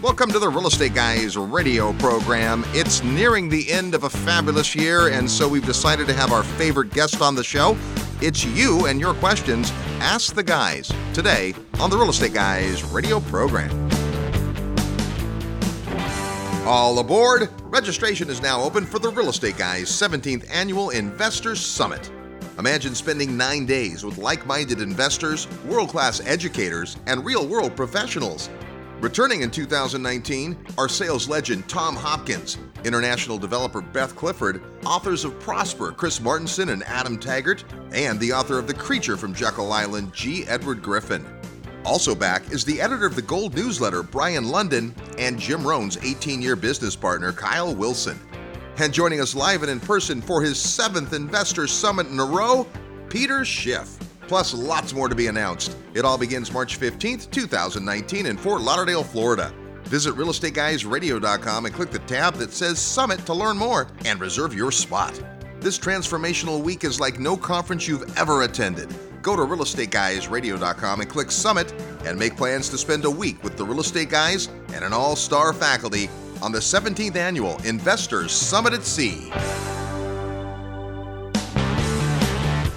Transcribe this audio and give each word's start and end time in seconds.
Welcome 0.00 0.30
to 0.30 0.38
the 0.38 0.48
Real 0.48 0.68
Estate 0.68 0.94
Guys 0.94 1.36
radio 1.36 1.92
program. 1.94 2.62
It's 2.68 3.02
nearing 3.02 3.48
the 3.48 3.68
end 3.68 3.96
of 3.96 4.04
a 4.04 4.10
fabulous 4.10 4.76
year, 4.76 5.08
and 5.08 5.28
so 5.28 5.48
we've 5.48 5.66
decided 5.66 6.06
to 6.06 6.14
have 6.14 6.30
our 6.30 6.44
favorite 6.44 6.92
guest 6.92 7.20
on 7.20 7.34
the 7.34 7.42
show. 7.42 7.76
It's 8.22 8.44
you 8.44 8.86
and 8.86 9.00
your 9.00 9.12
questions. 9.14 9.72
Ask 9.98 10.36
the 10.36 10.42
guys 10.44 10.92
today 11.12 11.52
on 11.80 11.90
the 11.90 11.96
Real 11.96 12.10
Estate 12.10 12.32
Guys 12.32 12.84
radio 12.84 13.18
program. 13.18 13.90
All 16.64 17.00
aboard! 17.00 17.48
Registration 17.64 18.30
is 18.30 18.40
now 18.40 18.62
open 18.62 18.86
for 18.86 19.00
the 19.00 19.10
Real 19.10 19.30
Estate 19.30 19.56
Guys 19.56 19.90
17th 19.90 20.48
Annual 20.48 20.90
Investors 20.90 21.58
Summit. 21.60 22.08
Imagine 22.56 22.94
spending 22.94 23.36
nine 23.36 23.66
days 23.66 24.04
with 24.04 24.16
like 24.18 24.46
minded 24.46 24.80
investors, 24.80 25.48
world 25.64 25.88
class 25.88 26.24
educators, 26.24 26.96
and 27.08 27.24
real 27.24 27.48
world 27.48 27.74
professionals. 27.74 28.48
Returning 29.00 29.42
in 29.42 29.50
2019 29.52 30.56
are 30.76 30.88
sales 30.88 31.28
legend 31.28 31.68
Tom 31.68 31.94
Hopkins, 31.94 32.58
international 32.84 33.38
developer 33.38 33.80
Beth 33.80 34.16
Clifford, 34.16 34.60
authors 34.84 35.24
of 35.24 35.38
Prosper 35.38 35.92
Chris 35.92 36.18
Martenson 36.18 36.72
and 36.72 36.82
Adam 36.82 37.16
Taggart, 37.16 37.62
and 37.92 38.18
the 38.18 38.32
author 38.32 38.58
of 38.58 38.66
The 38.66 38.74
Creature 38.74 39.16
from 39.16 39.34
Jekyll 39.34 39.72
Island 39.72 40.12
G. 40.12 40.44
Edward 40.48 40.82
Griffin. 40.82 41.24
Also 41.84 42.12
back 42.12 42.50
is 42.50 42.64
the 42.64 42.80
editor 42.80 43.06
of 43.06 43.14
the 43.14 43.22
Gold 43.22 43.54
newsletter 43.54 44.02
Brien 44.02 44.46
Lundin 44.46 44.92
and 45.16 45.38
Jim 45.38 45.64
Rohn's 45.64 45.96
18 45.98 46.42
year 46.42 46.56
business 46.56 46.96
partner 46.96 47.32
Kyle 47.32 47.72
Wilson. 47.72 48.18
And 48.78 48.92
joining 48.92 49.20
us 49.20 49.32
live 49.32 49.62
and 49.62 49.70
in 49.70 49.78
person 49.78 50.20
for 50.20 50.42
his 50.42 50.60
seventh 50.60 51.12
Investor 51.12 51.68
Summit 51.68 52.08
in 52.08 52.18
a 52.18 52.24
row, 52.24 52.66
Peter 53.08 53.44
Schiff 53.44 53.96
plus 54.28 54.54
lots 54.54 54.92
more 54.92 55.08
to 55.08 55.14
be 55.14 55.26
announced. 55.26 55.76
It 55.94 56.04
all 56.04 56.18
begins 56.18 56.52
March 56.52 56.78
15th, 56.78 57.30
2019 57.30 58.26
in 58.26 58.36
Fort 58.36 58.60
Lauderdale, 58.60 59.02
Florida. 59.02 59.52
Visit 59.84 60.14
realestateguysradio.com 60.14 61.64
and 61.66 61.74
click 61.74 61.90
the 61.90 61.98
tab 62.00 62.34
that 62.34 62.52
says 62.52 62.78
Summit 62.78 63.24
to 63.26 63.34
learn 63.34 63.56
more 63.56 63.88
and 64.04 64.20
reserve 64.20 64.54
your 64.54 64.70
spot. 64.70 65.18
This 65.60 65.78
transformational 65.78 66.62
week 66.62 66.84
is 66.84 67.00
like 67.00 67.18
no 67.18 67.36
conference 67.36 67.88
you've 67.88 68.16
ever 68.16 68.42
attended. 68.42 68.94
Go 69.22 69.34
to 69.34 69.42
realestateguysradio.com 69.42 71.00
and 71.00 71.10
click 71.10 71.30
Summit 71.30 71.72
and 72.04 72.18
make 72.18 72.36
plans 72.36 72.68
to 72.68 72.78
spend 72.78 73.04
a 73.04 73.10
week 73.10 73.42
with 73.42 73.56
the 73.56 73.64
Real 73.64 73.80
Estate 73.80 74.10
Guys 74.10 74.48
and 74.72 74.84
an 74.84 74.92
all 74.92 75.16
star 75.16 75.52
faculty 75.52 76.08
on 76.42 76.52
the 76.52 76.58
17th 76.58 77.16
annual 77.16 77.60
Investors 77.64 78.32
Summit 78.32 78.72
at 78.74 78.84
Sea. 78.84 79.32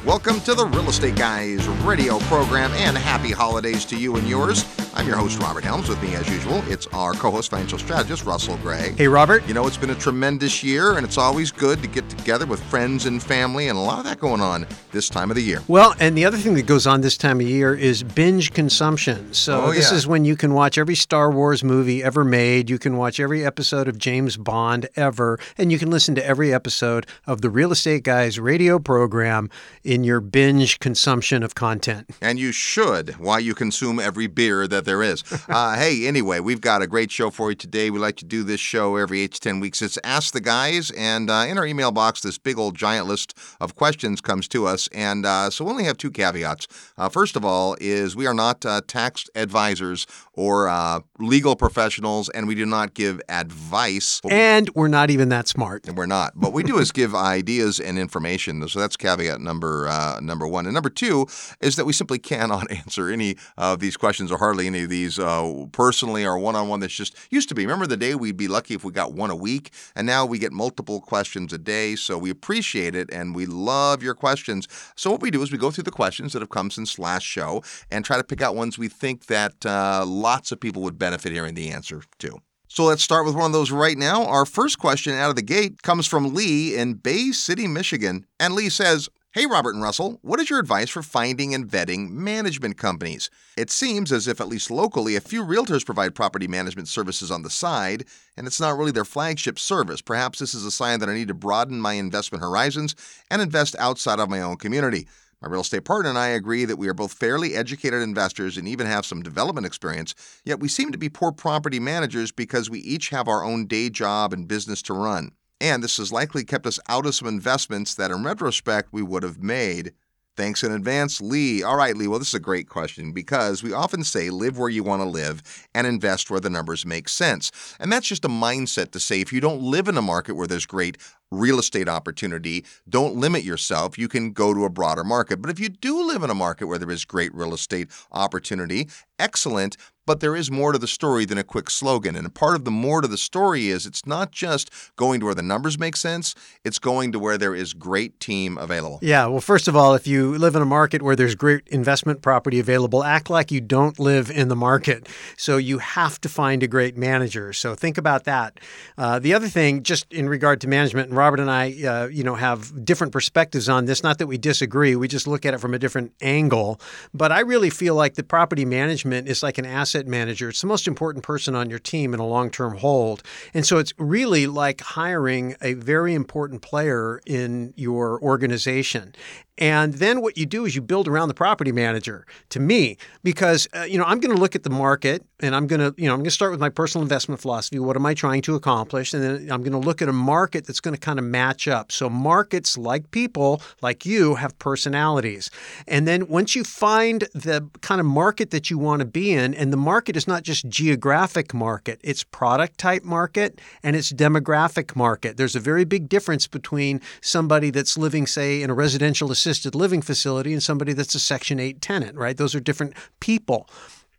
Welcome 0.06 0.40
to 0.42 0.56
the 0.56 0.66
Real 0.66 0.90
Estate 0.90 1.16
Guys 1.16 1.68
radio 1.68 2.18
program 2.22 2.72
and 2.74 2.98
happy 2.98 3.32
holidays 3.32 3.86
to 3.86 3.96
you 3.96 4.16
and 4.16 4.28
yours. 4.28 4.66
I'm 4.96 5.06
your 5.08 5.16
host, 5.16 5.40
Robert 5.40 5.64
Helms. 5.64 5.88
With 5.90 6.02
me, 6.02 6.16
as 6.16 6.28
usual, 6.28 6.64
it's 6.68 6.88
our 6.88 7.14
co 7.14 7.30
host, 7.30 7.52
financial 7.52 7.78
strategist, 7.78 8.26
Russell 8.26 8.58
Gray. 8.58 8.94
Hey, 8.98 9.08
Robert. 9.08 9.48
You 9.48 9.54
know, 9.54 9.68
it's 9.68 9.78
been 9.78 9.92
a 9.92 9.96
tremendous 9.96 10.64
year, 10.64 10.98
and 10.98 11.06
it's 11.06 11.20
always 11.20 11.52
good 11.52 11.82
to 11.84 11.88
get 11.88 12.10
together 12.10 12.48
with 12.48 12.62
friends 12.64 13.06
and 13.06 13.22
family, 13.22 13.68
and 13.68 13.78
a 13.78 13.82
lot 13.82 14.00
of 14.00 14.06
that 14.06 14.20
going 14.20 14.42
on 14.42 14.66
this 14.92 15.08
time 15.08 15.30
of 15.30 15.36
the 15.36 15.44
year. 15.44 15.62
Well, 15.68 15.96
and 16.00 16.18
the 16.18 16.26
other 16.26 16.38
thing 16.38 16.56
that 16.56 16.66
goes 16.66 16.88
on 16.88 17.02
this 17.02 17.16
time 17.16 17.40
of 17.40 17.48
year 17.48 17.76
is 17.76 18.02
binge 18.02 18.54
consumption. 18.54 19.34
So, 19.36 19.66
Oh, 19.66 19.72
this 19.72 19.92
yeah. 19.92 19.98
is 19.98 20.08
when 20.08 20.26
you 20.26 20.36
can 20.36 20.54
watch 20.54 20.78
every 20.80 20.96
Star 20.96 21.30
Wars 21.32 21.64
movie 21.64 22.04
ever 22.04 22.26
made, 22.26 22.70
you 22.72 22.80
can 22.80 22.98
watch 22.98 23.20
every 23.20 23.46
episode 23.46 23.88
of 23.88 23.98
James 24.00 24.36
Bond 24.36 24.90
ever, 24.96 25.38
and 25.60 25.72
you 25.72 25.78
can 25.78 25.92
listen 25.92 26.16
to 26.16 26.26
every 26.26 26.52
episode 26.54 27.06
of 27.28 27.42
the 27.42 27.50
Real 27.52 27.72
Estate 27.72 28.04
Guys 28.04 28.40
radio 28.40 28.80
program 28.80 29.50
in 29.92 30.06
your 30.06 30.22
binge 30.22 30.80
consumption 30.80 31.44
of 31.44 31.53
content. 31.53 32.09
And 32.22 32.39
you 32.39 32.53
should, 32.53 33.09
while 33.20 33.42
you 33.42 33.53
consume 33.53 34.00
every 34.00 34.28
beer 34.28 34.66
that 34.66 34.86
there 34.86 35.03
is. 35.03 35.23
Uh, 35.52 35.75
hey, 35.75 36.08
anyway, 36.08 36.39
we've 36.39 36.61
got 36.61 36.81
a 36.81 36.88
great 36.88 37.11
show 37.11 37.30
for 37.30 37.50
you 37.50 37.56
today. 37.56 37.89
We 37.89 38.00
like 38.00 38.16
to 38.17 38.25
do 38.25 38.44
this 38.44 38.62
show 38.62 38.95
every 38.95 39.19
eight 39.19 39.34
to 39.34 39.39
10 39.39 39.59
weeks. 39.59 39.81
It's 39.81 39.97
Ask 40.03 40.34
the 40.34 40.39
Guys, 40.39 40.92
and 40.92 41.30
uh, 41.30 41.45
in 41.47 41.58
our 41.58 41.66
email 41.66 41.92
box, 41.92 42.22
this 42.22 42.38
big 42.38 42.58
old 42.58 42.75
giant 42.75 43.08
list 43.08 43.38
of 43.59 43.75
questions 43.75 44.22
comes 44.22 44.47
to 44.50 44.66
us. 44.66 44.88
And 44.94 45.25
uh, 45.25 45.50
so 45.50 45.66
we 45.66 45.72
only 45.72 45.84
have 45.85 45.97
two 45.97 46.12
caveats. 46.12 46.68
Uh, 46.97 47.09
first 47.09 47.35
of 47.35 47.44
all, 47.44 47.75
is 47.81 48.16
we 48.16 48.28
are 48.28 48.34
not 48.34 48.66
uh, 48.66 48.81
tax 48.88 49.30
advisors 49.35 50.07
or 50.34 50.69
uh, 50.69 51.01
legal 51.19 51.56
professionals, 51.56 52.30
and 52.30 52.47
we 52.47 52.56
do 52.56 52.66
not 52.66 52.94
give 52.94 53.19
advice. 53.28 54.22
And 54.30 54.69
we're 54.69 54.88
not 54.88 55.09
even 55.09 55.30
that 55.30 55.47
smart. 55.47 55.88
And 55.88 55.97
we're 55.97 56.06
not. 56.06 56.38
What 56.38 56.53
we 56.53 56.63
do 56.63 56.78
is 56.78 56.91
give 56.91 57.13
ideas 57.35 57.80
and 57.80 58.00
information. 58.00 58.66
So 58.69 58.80
that's 58.80 58.96
caveat 58.96 59.41
number 59.41 59.81
uh, 59.88 60.19
number 60.22 60.47
one. 60.47 60.66
And 60.66 60.74
number 60.74 60.90
two 60.90 61.28
is 61.59 61.75
that 61.75 61.86
we 61.86 61.94
simply 61.94 62.19
cannot 62.19 62.72
answer 62.72 63.09
any 63.09 63.38
of 63.58 63.80
these 63.80 63.97
questions 63.97 64.31
or 64.31 64.38
hardly 64.38 64.68
any 64.68 64.84
of 64.84 64.90
these 64.90 65.19
uh, 65.19 65.66
personally 65.72 66.25
or 66.25 66.38
one 66.38 66.56
on 66.56 66.68
one. 66.68 66.80
That's 66.80 66.94
just 66.94 67.16
used 67.30 67.50
to 67.50 67.56
be. 67.56 67.64
Remember 67.64 67.88
the 67.88 67.97
day 67.97 68.16
we'd 68.16 68.38
be 68.38 68.47
lucky 68.47 68.74
if 68.74 68.84
we 68.84 68.92
got 68.92 69.14
one 69.14 69.30
a 69.30 69.36
week, 69.36 69.72
and 69.96 70.08
now 70.08 70.25
we 70.25 70.40
get 70.40 70.52
multiple 70.52 71.02
questions 71.02 71.53
a 71.53 71.58
day. 71.58 71.96
So 71.96 72.18
we 72.18 72.30
appreciate 72.30 72.96
it 72.96 73.09
and 73.12 73.36
we 73.36 73.46
love 73.46 74.03
your 74.03 74.16
questions. 74.16 74.68
So 74.96 75.12
what 75.12 75.22
we 75.22 75.31
do 75.31 75.42
is 75.42 75.52
we 75.52 75.58
go 75.58 75.72
through 75.72 75.84
the 75.84 75.92
questions 75.92 76.34
that 76.34 76.42
have 76.42 76.50
come 76.50 76.72
since 76.72 77.00
last 77.00 77.24
show 77.24 77.63
and 77.90 78.03
try 78.03 78.18
to 78.18 78.24
pick 78.24 78.42
out 78.42 78.56
ones 78.56 78.78
we 78.78 78.88
think 78.88 79.28
that 79.28 79.66
uh, 79.66 80.06
lots 80.06 80.52
of 80.52 80.59
people 80.59 80.81
would 80.84 80.98
benefit 80.98 81.31
hearing 81.31 81.56
the 81.56 81.69
answer 81.69 82.03
to. 82.19 82.40
So 82.74 82.86
let's 82.86 83.03
start 83.03 83.25
with 83.25 83.36
one 83.36 83.48
of 83.48 83.52
those 83.52 83.69
right 83.69 83.98
now. 83.98 84.25
Our 84.25 84.46
first 84.46 84.80
question 84.80 85.13
out 85.13 85.30
of 85.30 85.36
the 85.36 85.42
gate 85.42 85.81
comes 85.81 86.08
from 86.08 86.34
Lee 86.34 86.78
in 86.78 86.94
Bay 86.94 87.31
City, 87.31 87.68
Michigan. 87.68 88.25
And 88.40 88.53
Lee 88.53 88.69
says, 88.69 89.09
Hey, 89.34 89.46
Robert 89.46 89.75
and 89.75 89.81
Russell, 89.81 90.19
what 90.24 90.42
is 90.42 90.50
your 90.50 90.59
advice 90.59 90.90
for 90.90 91.02
finding 91.02 91.53
and 91.53 91.66
vetting 91.66 92.09
management 92.09 92.78
companies? 92.78 93.30
It 93.56 93.72
seems 93.72 94.12
as 94.12 94.28
if, 94.28 94.42
at 94.42 94.50
least 94.50 94.69
locally, 94.69 95.16
a 95.16 95.22
few 95.22 95.46
realtors 95.46 95.86
provide 95.86 96.16
property 96.16 96.50
management 96.50 96.90
services 96.90 97.31
on 97.31 97.42
the 97.42 97.50
side, 97.50 98.03
and 98.36 98.46
it's 98.46 98.59
not 98.59 98.78
really 98.78 98.92
their 98.92 99.06
flagship 99.06 99.58
service. 99.58 100.02
Perhaps 100.02 100.40
this 100.40 100.53
is 100.53 100.66
a 100.66 100.69
sign 100.69 101.00
that 101.00 101.08
I 101.08 101.14
need 101.14 101.30
to 101.30 101.34
broaden 101.34 101.80
my 101.80 101.94
investment 101.94 102.44
horizons 102.44 102.94
and 103.30 103.42
invest 103.42 103.74
outside 103.80 104.19
of 104.19 104.30
my 104.30 104.42
own 104.42 104.58
community. 104.58 105.08
My 105.42 105.48
real 105.48 105.62
estate 105.62 105.86
partner 105.86 106.09
and 106.09 106.19
I 106.19 106.28
agree 106.28 106.66
that 106.66 106.78
we 106.78 106.90
are 106.90 106.94
both 106.94 107.13
fairly 107.13 107.56
educated 107.56 108.02
investors 108.02 108.58
and 108.58 108.68
even 108.68 108.86
have 108.86 109.06
some 109.06 109.24
development 109.24 109.66
experience, 109.66 110.13
yet 110.44 110.59
we 110.59 110.68
seem 110.68 110.92
to 110.92 110.98
be 110.98 111.08
poor 111.08 111.31
property 111.31 111.80
managers 111.80 112.34
because 112.34 112.69
we 112.69 112.80
each 112.80 113.08
have 113.12 113.30
our 113.30 113.46
own 113.46 113.66
day 113.66 113.90
job 113.90 114.34
and 114.34 114.50
business 114.50 114.81
to 114.81 114.94
run. 114.94 115.31
And 115.62 115.84
this 115.84 115.98
has 115.98 116.12
likely 116.12 116.44
kept 116.44 116.66
us 116.66 116.80
out 116.90 117.06
of 117.06 117.14
some 117.14 117.28
investments 117.28 117.94
that, 117.94 118.10
in 118.10 118.24
retrospect, 118.24 118.90
we 118.92 119.04
would 119.04 119.22
have 119.22 119.44
made. 119.44 119.94
Thanks 120.36 120.64
in 120.64 120.72
advance, 120.72 121.22
Lee. 121.22 121.62
All 121.62 121.76
right, 121.76 121.96
Lee. 121.96 122.08
Well, 122.08 122.18
this 122.18 122.30
is 122.30 122.34
a 122.34 122.40
great 122.40 122.68
question 122.68 123.12
because 123.12 123.62
we 123.62 123.72
often 123.72 124.04
say 124.04 124.32
live 124.32 124.58
where 124.58 124.70
you 124.70 124.82
want 124.82 125.04
to 125.04 125.08
live 125.08 125.44
and 125.76 125.86
invest 125.86 126.32
where 126.32 126.40
the 126.40 126.50
numbers 126.50 126.84
make 126.84 127.08
sense. 127.08 127.52
And 127.80 127.92
that's 127.94 128.08
just 128.08 128.26
a 128.26 128.30
mindset 128.30 128.90
to 128.94 129.00
say 129.00 129.22
if 129.22 129.32
you 129.32 129.40
don't 129.40 129.62
live 129.62 129.88
in 129.88 129.98
a 129.98 130.02
market 130.02 130.34
where 130.34 130.48
there's 130.48 130.66
great 130.66 130.98
real 131.31 131.59
estate 131.59 131.88
opportunity, 131.88 132.66
don't 132.88 133.16
limit 133.16 133.44
yourself. 133.44 133.97
You 133.97 134.08
can 134.08 134.31
go 134.31 134.53
to 134.53 134.66
a 134.66 134.69
broader 134.69 135.03
market. 135.03 135.42
But 135.42 135.50
if 135.50 135.59
you 135.59 135.69
do 135.69 136.06
live 136.06 136.24
in 136.24 136.30
a 136.30 136.36
market 136.36 136.66
where 136.66 136.78
there 136.78 136.92
is 136.92 137.06
great 137.06 137.34
real 137.34 137.53
estate 137.53 137.88
opportunity, 138.12 138.90
excellent. 139.18 139.78
But 140.08 140.19
there 140.19 140.36
is 140.36 140.50
more 140.50 140.72
to 140.72 140.80
the 140.80 140.88
story 140.88 141.25
than 141.25 141.38
a 141.38 141.44
quick 141.44 141.69
slogan. 141.69 142.16
And 142.16 142.34
part 142.34 142.56
of 142.56 142.66
the 142.66 142.72
more 142.72 143.02
to 143.02 143.08
the 143.08 143.19
story 143.19 143.68
is 143.68 143.86
it's 143.86 144.06
not 144.06 144.31
just 144.31 144.72
going 144.96 145.19
to 145.19 145.28
where 145.28 145.36
the 145.36 145.44
numbers 145.44 145.78
make 145.78 145.96
sense, 145.96 146.34
it's 146.66 146.80
going 146.80 147.12
to 147.12 147.19
where 147.19 147.38
there 147.38 147.53
is 147.53 147.74
great 147.74 148.19
team 148.19 148.58
available. 148.58 148.98
Yeah, 149.03 149.28
well, 149.28 149.42
first 149.42 149.68
of 149.68 149.75
all, 149.75 149.94
if 149.94 150.08
you 150.08 150.36
live 150.40 150.56
in 150.56 150.62
a 150.63 150.66
market 150.66 151.03
where 151.03 151.16
there's 151.16 151.36
great 151.36 151.68
investment 151.68 152.24
property 152.24 152.59
available, 152.59 153.03
act 153.03 153.30
like 153.30 153.52
you 153.52 153.62
don't 153.62 154.00
live 154.00 154.31
in 154.31 154.48
the 154.48 154.56
market. 154.56 155.08
So 155.38 155.58
you 155.58 155.78
have 155.78 156.19
to 156.22 156.30
find 156.30 156.63
a 156.63 156.68
great 156.68 156.98
manager. 156.98 157.53
So 157.53 157.75
think 157.75 158.00
about 158.00 158.24
that. 158.24 158.59
Uh, 158.98 159.19
the 159.19 159.36
other 159.36 159.48
thing, 159.48 159.84
just 159.84 160.12
in 160.12 160.28
regard 160.28 160.59
to 160.62 160.68
management, 160.68 161.09
and 161.09 161.18
Robert 161.22 161.40
and 161.40 161.52
I, 161.52 161.84
uh, 161.84 162.08
you 162.08 162.24
know, 162.24 162.34
have 162.34 162.84
different 162.84 163.14
perspectives 163.14 163.70
on 163.70 163.86
this. 163.86 164.02
Not 164.02 164.18
that 164.18 164.26
we 164.26 164.40
disagree, 164.40 164.96
we 164.96 165.08
just 165.08 165.28
look 165.28 165.46
at 165.46 165.54
it 165.54 165.59
from 165.59 165.76
a 165.76 165.78
different 165.78 166.14
angle. 166.20 166.82
But 167.14 167.32
I 167.32 167.42
really 167.42 167.70
feel 167.70 167.94
like 167.94 168.16
the 168.16 168.24
property 168.24 168.66
management 168.66 169.28
is 169.28 169.44
like 169.44 169.60
an 169.60 169.66
asset 169.68 170.08
manager. 170.08 170.50
It's 170.50 170.62
the 170.62 170.68
most 170.68 170.88
important 170.88 171.24
person 171.24 171.54
on 171.54 171.70
your 171.70 171.78
team 171.78 172.16
in 172.16 172.19
a 172.19 172.25
long-term 172.25 172.78
hold, 172.78 173.22
and 173.54 173.68
so 173.68 173.78
it's 173.78 173.94
really 174.00 174.48
like 174.48 174.81
hiring 174.81 175.56
a 175.62 175.75
very 175.75 176.16
important 176.16 176.63
player 176.63 177.22
in 177.28 177.75
your 177.78 178.19
organization. 178.24 179.13
And 179.57 179.95
then 179.95 180.21
what 180.21 180.38
you 180.38 180.45
do 180.45 180.65
is 180.65 180.75
you 180.75 180.81
build 180.81 181.07
around 181.07 181.27
the 181.27 181.33
property 181.33 181.71
manager 181.71 182.25
to 182.50 182.59
me, 182.59 182.98
because, 183.24 183.68
uh, 183.75 183.81
you 183.83 183.98
know, 183.98 184.06
I'm 184.06 184.19
going 184.19 184.36
to 184.36 184.42
look 184.42 184.56
at 184.56 184.63
the 184.63 184.69
market 184.69 185.24
and 185.42 185.56
I'm 185.56 185.68
going 185.68 185.80
to, 185.80 185.94
you 186.01 186.07
know, 186.07 186.13
I'm 186.13 186.19
going 186.19 186.25
to 186.25 186.31
start 186.31 186.51
with 186.51 186.59
my 186.59 186.69
personal 186.69 187.03
investment 187.03 187.42
philosophy. 187.42 187.77
What 187.77 187.95
am 187.95 188.06
I 188.06 188.13
trying 188.13 188.42
to 188.44 188.56
accomplish? 188.56 189.13
And 189.13 189.24
then 189.24 189.51
I'm 189.51 189.62
going 189.62 189.74
to 189.74 189.77
look 189.77 190.01
at 190.01 190.09
a 190.09 190.13
market 190.13 190.65
that's 190.65 190.80
going 190.80 190.94
to 190.95 191.00
kind 191.00 191.19
of 191.19 191.25
match 191.25 191.68
up. 191.68 191.92
So 191.92 192.09
markets, 192.09 192.77
like 192.77 193.12
people, 193.12 193.62
like 193.81 194.06
you, 194.06 194.36
have 194.36 194.57
personalities. 194.57 195.50
And 195.88 196.07
then 196.07 196.27
once 196.27 196.56
you 196.56 196.63
find 196.63 197.21
the 197.33 197.68
kind 197.81 198.00
of 198.00 198.07
market 198.07 198.51
that 198.51 198.69
you 198.69 198.77
want 198.77 199.01
to 199.01 199.06
be 199.06 199.31
in, 199.31 199.54
and 199.54 199.74
the 199.74 199.77
market 199.77 200.15
is 200.15 200.27
not 200.27 200.44
just 200.44 200.69
geographic 200.69 201.54
market, 201.54 202.00
it's 202.04 202.24
product 202.24 202.77
type 202.77 203.04
market 203.04 203.59
and 203.83 203.95
it's 203.95 204.12
demographic 204.12 204.95
market. 204.95 205.38
There's 205.38 205.56
a 205.56 205.59
very 205.59 205.83
big 205.83 206.07
difference 206.07 206.47
between 206.47 207.01
somebody 207.21 207.69
that's 207.69 207.97
living, 207.97 208.25
say, 208.27 208.62
in 208.62 208.69
a 208.69 208.74
residential 208.74 209.31
assisted 209.42 209.76
living 209.76 210.02
facility 210.02 210.54
and 210.54 210.62
somebody 210.62 210.94
that's 210.94 211.16
a 211.16 211.20
Section 211.20 211.60
8 211.60 211.82
tenant, 211.82 212.16
right? 212.16 212.38
Those 212.38 212.56
are 212.56 212.60
different 212.60 212.94
people. 213.20 213.68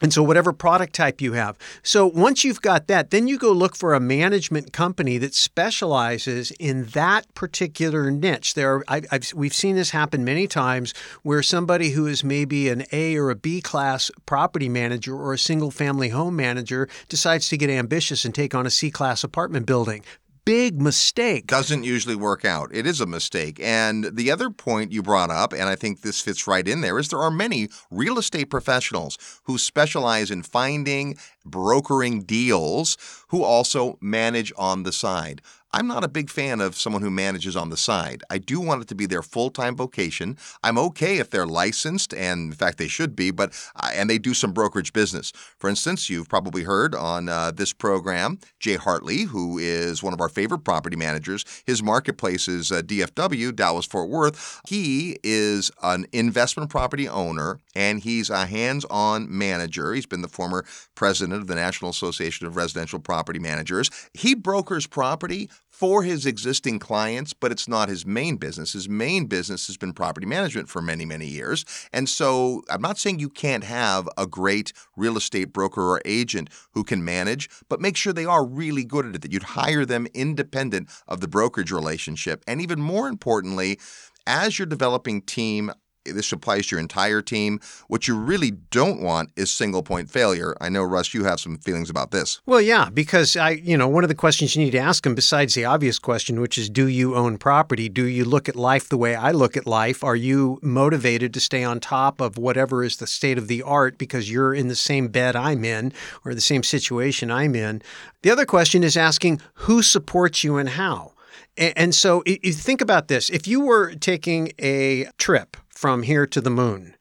And 0.02 0.12
so, 0.12 0.20
whatever 0.20 0.52
product 0.52 0.94
type 0.94 1.20
you 1.20 1.34
have. 1.34 1.56
So, 1.84 2.08
once 2.08 2.42
you've 2.42 2.60
got 2.60 2.88
that, 2.88 3.10
then 3.10 3.28
you 3.28 3.38
go 3.38 3.52
look 3.52 3.76
for 3.76 3.94
a 3.94 4.00
management 4.00 4.72
company 4.72 5.16
that 5.18 5.32
specializes 5.32 6.50
in 6.58 6.86
that 6.86 7.32
particular 7.34 8.10
niche. 8.10 8.54
There, 8.54 8.74
are, 8.74 8.84
I, 8.88 9.20
we've 9.32 9.54
seen 9.54 9.76
this 9.76 9.90
happen 9.90 10.24
many 10.24 10.48
times 10.48 10.92
where 11.22 11.40
somebody 11.40 11.90
who 11.90 12.08
is 12.08 12.24
maybe 12.24 12.68
an 12.68 12.82
A 12.90 13.16
or 13.16 13.30
a 13.30 13.36
B 13.36 13.60
class 13.60 14.10
property 14.26 14.68
manager 14.68 15.14
or 15.14 15.34
a 15.34 15.38
single 15.38 15.70
family 15.70 16.08
home 16.08 16.34
manager 16.34 16.88
decides 17.08 17.48
to 17.50 17.56
get 17.56 17.70
ambitious 17.70 18.24
and 18.24 18.34
take 18.34 18.56
on 18.56 18.66
a 18.66 18.70
C 18.70 18.90
class 18.90 19.22
apartment 19.22 19.66
building 19.66 20.02
big 20.44 20.80
mistake. 20.80 21.46
Doesn't 21.46 21.84
usually 21.84 22.16
work 22.16 22.44
out. 22.44 22.70
It 22.72 22.86
is 22.86 23.00
a 23.00 23.06
mistake. 23.06 23.60
And 23.62 24.16
the 24.16 24.30
other 24.30 24.50
point 24.50 24.92
you 24.92 25.02
brought 25.02 25.30
up, 25.30 25.52
and 25.52 25.64
I 25.64 25.76
think 25.76 26.00
this 26.00 26.20
fits 26.20 26.46
right 26.46 26.66
in 26.66 26.80
there, 26.80 26.98
is 26.98 27.08
there 27.08 27.20
are 27.20 27.30
many 27.30 27.68
real 27.90 28.18
estate 28.18 28.50
professionals 28.50 29.18
who 29.44 29.58
specialize 29.58 30.30
in 30.30 30.42
finding, 30.42 31.16
brokering 31.44 32.22
deals, 32.22 32.96
who 33.28 33.42
also 33.42 33.98
manage 34.00 34.52
on 34.56 34.82
the 34.82 34.92
side. 34.92 35.42
I'm 35.74 35.86
not 35.86 36.04
a 36.04 36.08
big 36.08 36.28
fan 36.28 36.60
of 36.60 36.76
someone 36.76 37.00
who 37.00 37.10
manages 37.10 37.56
on 37.56 37.70
the 37.70 37.78
side. 37.78 38.22
I 38.28 38.36
do 38.36 38.60
want 38.60 38.82
it 38.82 38.88
to 38.88 38.94
be 38.94 39.06
their 39.06 39.22
full-time 39.22 39.74
vocation. 39.74 40.36
I'm 40.62 40.76
okay 40.76 41.16
if 41.16 41.30
they're 41.30 41.46
licensed, 41.46 42.12
and 42.12 42.52
in 42.52 42.52
fact 42.52 42.76
they 42.76 42.88
should 42.88 43.16
be, 43.16 43.30
but 43.30 43.54
and 43.94 44.10
they 44.10 44.18
do 44.18 44.34
some 44.34 44.52
brokerage 44.52 44.92
business. 44.92 45.32
For 45.58 45.70
instance, 45.70 46.10
you've 46.10 46.28
probably 46.28 46.64
heard 46.64 46.94
on 46.94 47.30
uh, 47.30 47.52
this 47.52 47.72
program 47.72 48.38
Jay 48.60 48.76
Hartley, 48.76 49.22
who 49.22 49.56
is 49.56 50.02
one 50.02 50.12
of 50.12 50.20
our 50.20 50.28
favorite 50.28 50.58
property 50.58 50.96
managers. 50.96 51.44
His 51.64 51.82
marketplace 51.82 52.48
is 52.48 52.70
uh, 52.70 52.82
DFW, 52.82 53.56
Dallas 53.56 53.86
Fort 53.86 54.10
Worth. 54.10 54.60
He 54.68 55.18
is 55.24 55.70
an 55.82 56.04
investment 56.12 56.68
property 56.68 57.08
owner, 57.08 57.60
and 57.74 58.00
he's 58.00 58.28
a 58.28 58.44
hands-on 58.44 59.26
manager. 59.30 59.94
He's 59.94 60.06
been 60.06 60.22
the 60.22 60.28
former 60.28 60.66
president 60.94 61.40
of 61.40 61.46
the 61.46 61.54
National 61.54 61.90
Association 61.90 62.46
of 62.46 62.56
Residential 62.56 62.98
Property 62.98 63.38
Managers. 63.38 63.88
He 64.12 64.34
brokers 64.34 64.86
property 64.86 65.48
for 65.82 66.04
his 66.04 66.26
existing 66.26 66.78
clients, 66.78 67.32
but 67.32 67.50
it's 67.50 67.66
not 67.66 67.88
his 67.88 68.06
main 68.06 68.36
business. 68.36 68.72
His 68.72 68.88
main 68.88 69.26
business 69.26 69.66
has 69.66 69.76
been 69.76 69.92
property 69.92 70.28
management 70.28 70.68
for 70.68 70.80
many, 70.80 71.04
many 71.04 71.26
years. 71.26 71.64
And 71.92 72.08
so 72.08 72.62
I'm 72.70 72.80
not 72.80 72.98
saying 72.98 73.18
you 73.18 73.28
can't 73.28 73.64
have 73.64 74.08
a 74.16 74.28
great 74.28 74.72
real 74.96 75.16
estate 75.16 75.52
broker 75.52 75.82
or 75.82 76.00
agent 76.04 76.50
who 76.74 76.84
can 76.84 77.04
manage, 77.04 77.50
but 77.68 77.80
make 77.80 77.96
sure 77.96 78.12
they 78.12 78.24
are 78.24 78.44
really 78.46 78.84
good 78.84 79.06
at 79.06 79.16
it, 79.16 79.22
that 79.22 79.32
you'd 79.32 79.42
hire 79.42 79.84
them 79.84 80.06
independent 80.14 80.88
of 81.08 81.20
the 81.20 81.26
brokerage 81.26 81.72
relationship. 81.72 82.44
And 82.46 82.60
even 82.60 82.80
more 82.80 83.08
importantly, 83.08 83.80
as 84.24 84.60
you're 84.60 84.66
developing 84.66 85.20
team 85.20 85.72
this 86.04 86.32
applies 86.32 86.66
to 86.66 86.76
your 86.76 86.80
entire 86.80 87.22
team. 87.22 87.60
What 87.88 88.08
you 88.08 88.16
really 88.16 88.50
don't 88.50 89.00
want 89.00 89.30
is 89.36 89.50
single 89.50 89.82
point 89.82 90.10
failure. 90.10 90.56
I 90.60 90.68
know, 90.68 90.82
Russ, 90.82 91.14
you 91.14 91.24
have 91.24 91.40
some 91.40 91.58
feelings 91.58 91.90
about 91.90 92.10
this. 92.10 92.40
Well, 92.46 92.60
yeah, 92.60 92.90
because 92.90 93.36
I, 93.36 93.50
you 93.50 93.76
know, 93.76 93.88
one 93.88 94.04
of 94.04 94.08
the 94.08 94.14
questions 94.14 94.56
you 94.56 94.64
need 94.64 94.72
to 94.72 94.78
ask 94.78 95.04
them, 95.04 95.14
besides 95.14 95.54
the 95.54 95.64
obvious 95.64 95.98
question, 95.98 96.40
which 96.40 96.58
is, 96.58 96.68
do 96.68 96.88
you 96.88 97.14
own 97.14 97.38
property? 97.38 97.88
Do 97.88 98.04
you 98.04 98.24
look 98.24 98.48
at 98.48 98.56
life 98.56 98.88
the 98.88 98.96
way 98.96 99.14
I 99.14 99.30
look 99.30 99.56
at 99.56 99.66
life? 99.66 100.02
Are 100.02 100.16
you 100.16 100.58
motivated 100.62 101.32
to 101.34 101.40
stay 101.40 101.64
on 101.64 101.80
top 101.80 102.20
of 102.20 102.38
whatever 102.38 102.82
is 102.82 102.96
the 102.96 103.06
state 103.06 103.38
of 103.38 103.48
the 103.48 103.62
art 103.62 103.98
because 103.98 104.30
you're 104.30 104.54
in 104.54 104.68
the 104.68 104.76
same 104.76 105.08
bed 105.08 105.36
I'm 105.36 105.64
in 105.64 105.92
or 106.24 106.34
the 106.34 106.40
same 106.40 106.62
situation 106.62 107.30
I'm 107.30 107.54
in? 107.54 107.82
The 108.22 108.30
other 108.30 108.46
question 108.46 108.84
is 108.84 108.96
asking 108.96 109.40
who 109.54 109.82
supports 109.82 110.44
you 110.44 110.56
and 110.56 110.70
how. 110.70 111.11
And 111.56 111.94
so, 111.94 112.22
you 112.26 112.52
think 112.52 112.80
about 112.80 113.08
this: 113.08 113.28
if 113.30 113.46
you 113.46 113.60
were 113.60 113.94
taking 113.94 114.52
a 114.58 115.08
trip 115.18 115.56
from 115.68 116.02
here 116.02 116.26
to 116.26 116.40
the 116.40 116.50
moon 116.50 116.96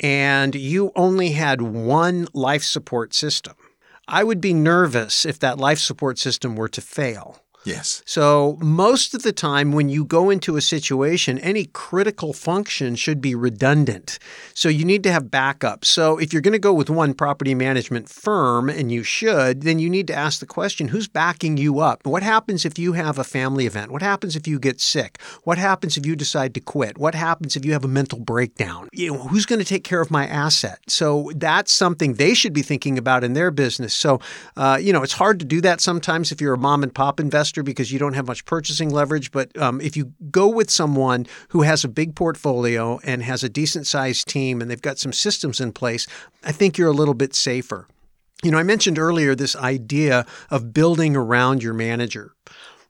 and 0.00 0.54
you 0.54 0.92
only 0.94 1.30
had 1.30 1.60
one 1.60 2.28
life 2.32 2.62
support 2.62 3.12
system, 3.12 3.54
I 4.06 4.22
would 4.24 4.40
be 4.40 4.54
nervous 4.54 5.26
if 5.26 5.40
that 5.40 5.58
life 5.58 5.80
support 5.80 6.18
system 6.18 6.54
were 6.54 6.68
to 6.68 6.80
fail. 6.80 7.42
Yes. 7.68 8.02
So, 8.06 8.56
most 8.62 9.14
of 9.14 9.22
the 9.22 9.32
time, 9.32 9.72
when 9.72 9.90
you 9.90 10.04
go 10.04 10.30
into 10.30 10.56
a 10.56 10.62
situation, 10.62 11.38
any 11.40 11.66
critical 11.66 12.32
function 12.32 12.96
should 12.96 13.20
be 13.20 13.34
redundant. 13.34 14.18
So, 14.54 14.70
you 14.70 14.86
need 14.86 15.02
to 15.02 15.12
have 15.12 15.30
backup. 15.30 15.84
So, 15.84 16.16
if 16.16 16.32
you're 16.32 16.40
going 16.40 16.52
to 16.52 16.58
go 16.58 16.72
with 16.72 16.88
one 16.88 17.12
property 17.12 17.54
management 17.54 18.08
firm, 18.08 18.70
and 18.70 18.90
you 18.90 19.02
should, 19.02 19.62
then 19.62 19.78
you 19.78 19.90
need 19.90 20.06
to 20.06 20.14
ask 20.14 20.40
the 20.40 20.46
question 20.46 20.88
who's 20.88 21.08
backing 21.08 21.58
you 21.58 21.80
up? 21.80 22.06
What 22.06 22.22
happens 22.22 22.64
if 22.64 22.78
you 22.78 22.94
have 22.94 23.18
a 23.18 23.24
family 23.24 23.66
event? 23.66 23.92
What 23.92 24.02
happens 24.02 24.34
if 24.34 24.48
you 24.48 24.58
get 24.58 24.80
sick? 24.80 25.20
What 25.44 25.58
happens 25.58 25.98
if 25.98 26.06
you 26.06 26.16
decide 26.16 26.54
to 26.54 26.60
quit? 26.60 26.96
What 26.96 27.14
happens 27.14 27.54
if 27.54 27.66
you 27.66 27.72
have 27.72 27.84
a 27.84 27.88
mental 27.88 28.18
breakdown? 28.18 28.88
You 28.92 29.12
know, 29.12 29.18
who's 29.18 29.44
going 29.44 29.58
to 29.58 29.64
take 29.64 29.84
care 29.84 30.00
of 30.00 30.10
my 30.10 30.26
asset? 30.26 30.78
So, 30.86 31.30
that's 31.36 31.70
something 31.70 32.14
they 32.14 32.32
should 32.32 32.54
be 32.54 32.62
thinking 32.62 32.96
about 32.96 33.24
in 33.24 33.34
their 33.34 33.50
business. 33.50 33.92
So, 33.92 34.20
uh, 34.56 34.78
you 34.80 34.90
know, 34.94 35.02
it's 35.02 35.12
hard 35.12 35.38
to 35.40 35.44
do 35.44 35.60
that 35.60 35.82
sometimes 35.82 36.32
if 36.32 36.40
you're 36.40 36.54
a 36.54 36.58
mom 36.58 36.82
and 36.82 36.94
pop 36.94 37.20
investor 37.20 37.57
investor 37.58 37.62
because 37.62 37.92
you 37.92 37.98
don't 37.98 38.14
have 38.14 38.26
much 38.26 38.44
purchasing 38.44 38.90
leverage. 38.90 39.30
But 39.30 39.56
um, 39.58 39.80
if 39.80 39.96
you 39.96 40.12
go 40.30 40.48
with 40.48 40.70
someone 40.70 41.26
who 41.50 41.62
has 41.62 41.84
a 41.84 41.88
big 41.88 42.14
portfolio 42.14 42.98
and 43.04 43.22
has 43.22 43.44
a 43.44 43.48
decent 43.48 43.86
sized 43.86 44.28
team 44.28 44.60
and 44.60 44.70
they've 44.70 44.82
got 44.82 44.98
some 44.98 45.12
systems 45.12 45.60
in 45.60 45.72
place, 45.72 46.06
I 46.44 46.52
think 46.52 46.78
you're 46.78 46.90
a 46.90 46.96
little 46.96 47.14
bit 47.14 47.34
safer. 47.34 47.86
You 48.44 48.52
know, 48.52 48.58
I 48.58 48.62
mentioned 48.62 48.98
earlier 48.98 49.34
this 49.34 49.56
idea 49.56 50.24
of 50.48 50.72
building 50.72 51.16
around 51.16 51.62
your 51.62 51.74
manager 51.74 52.34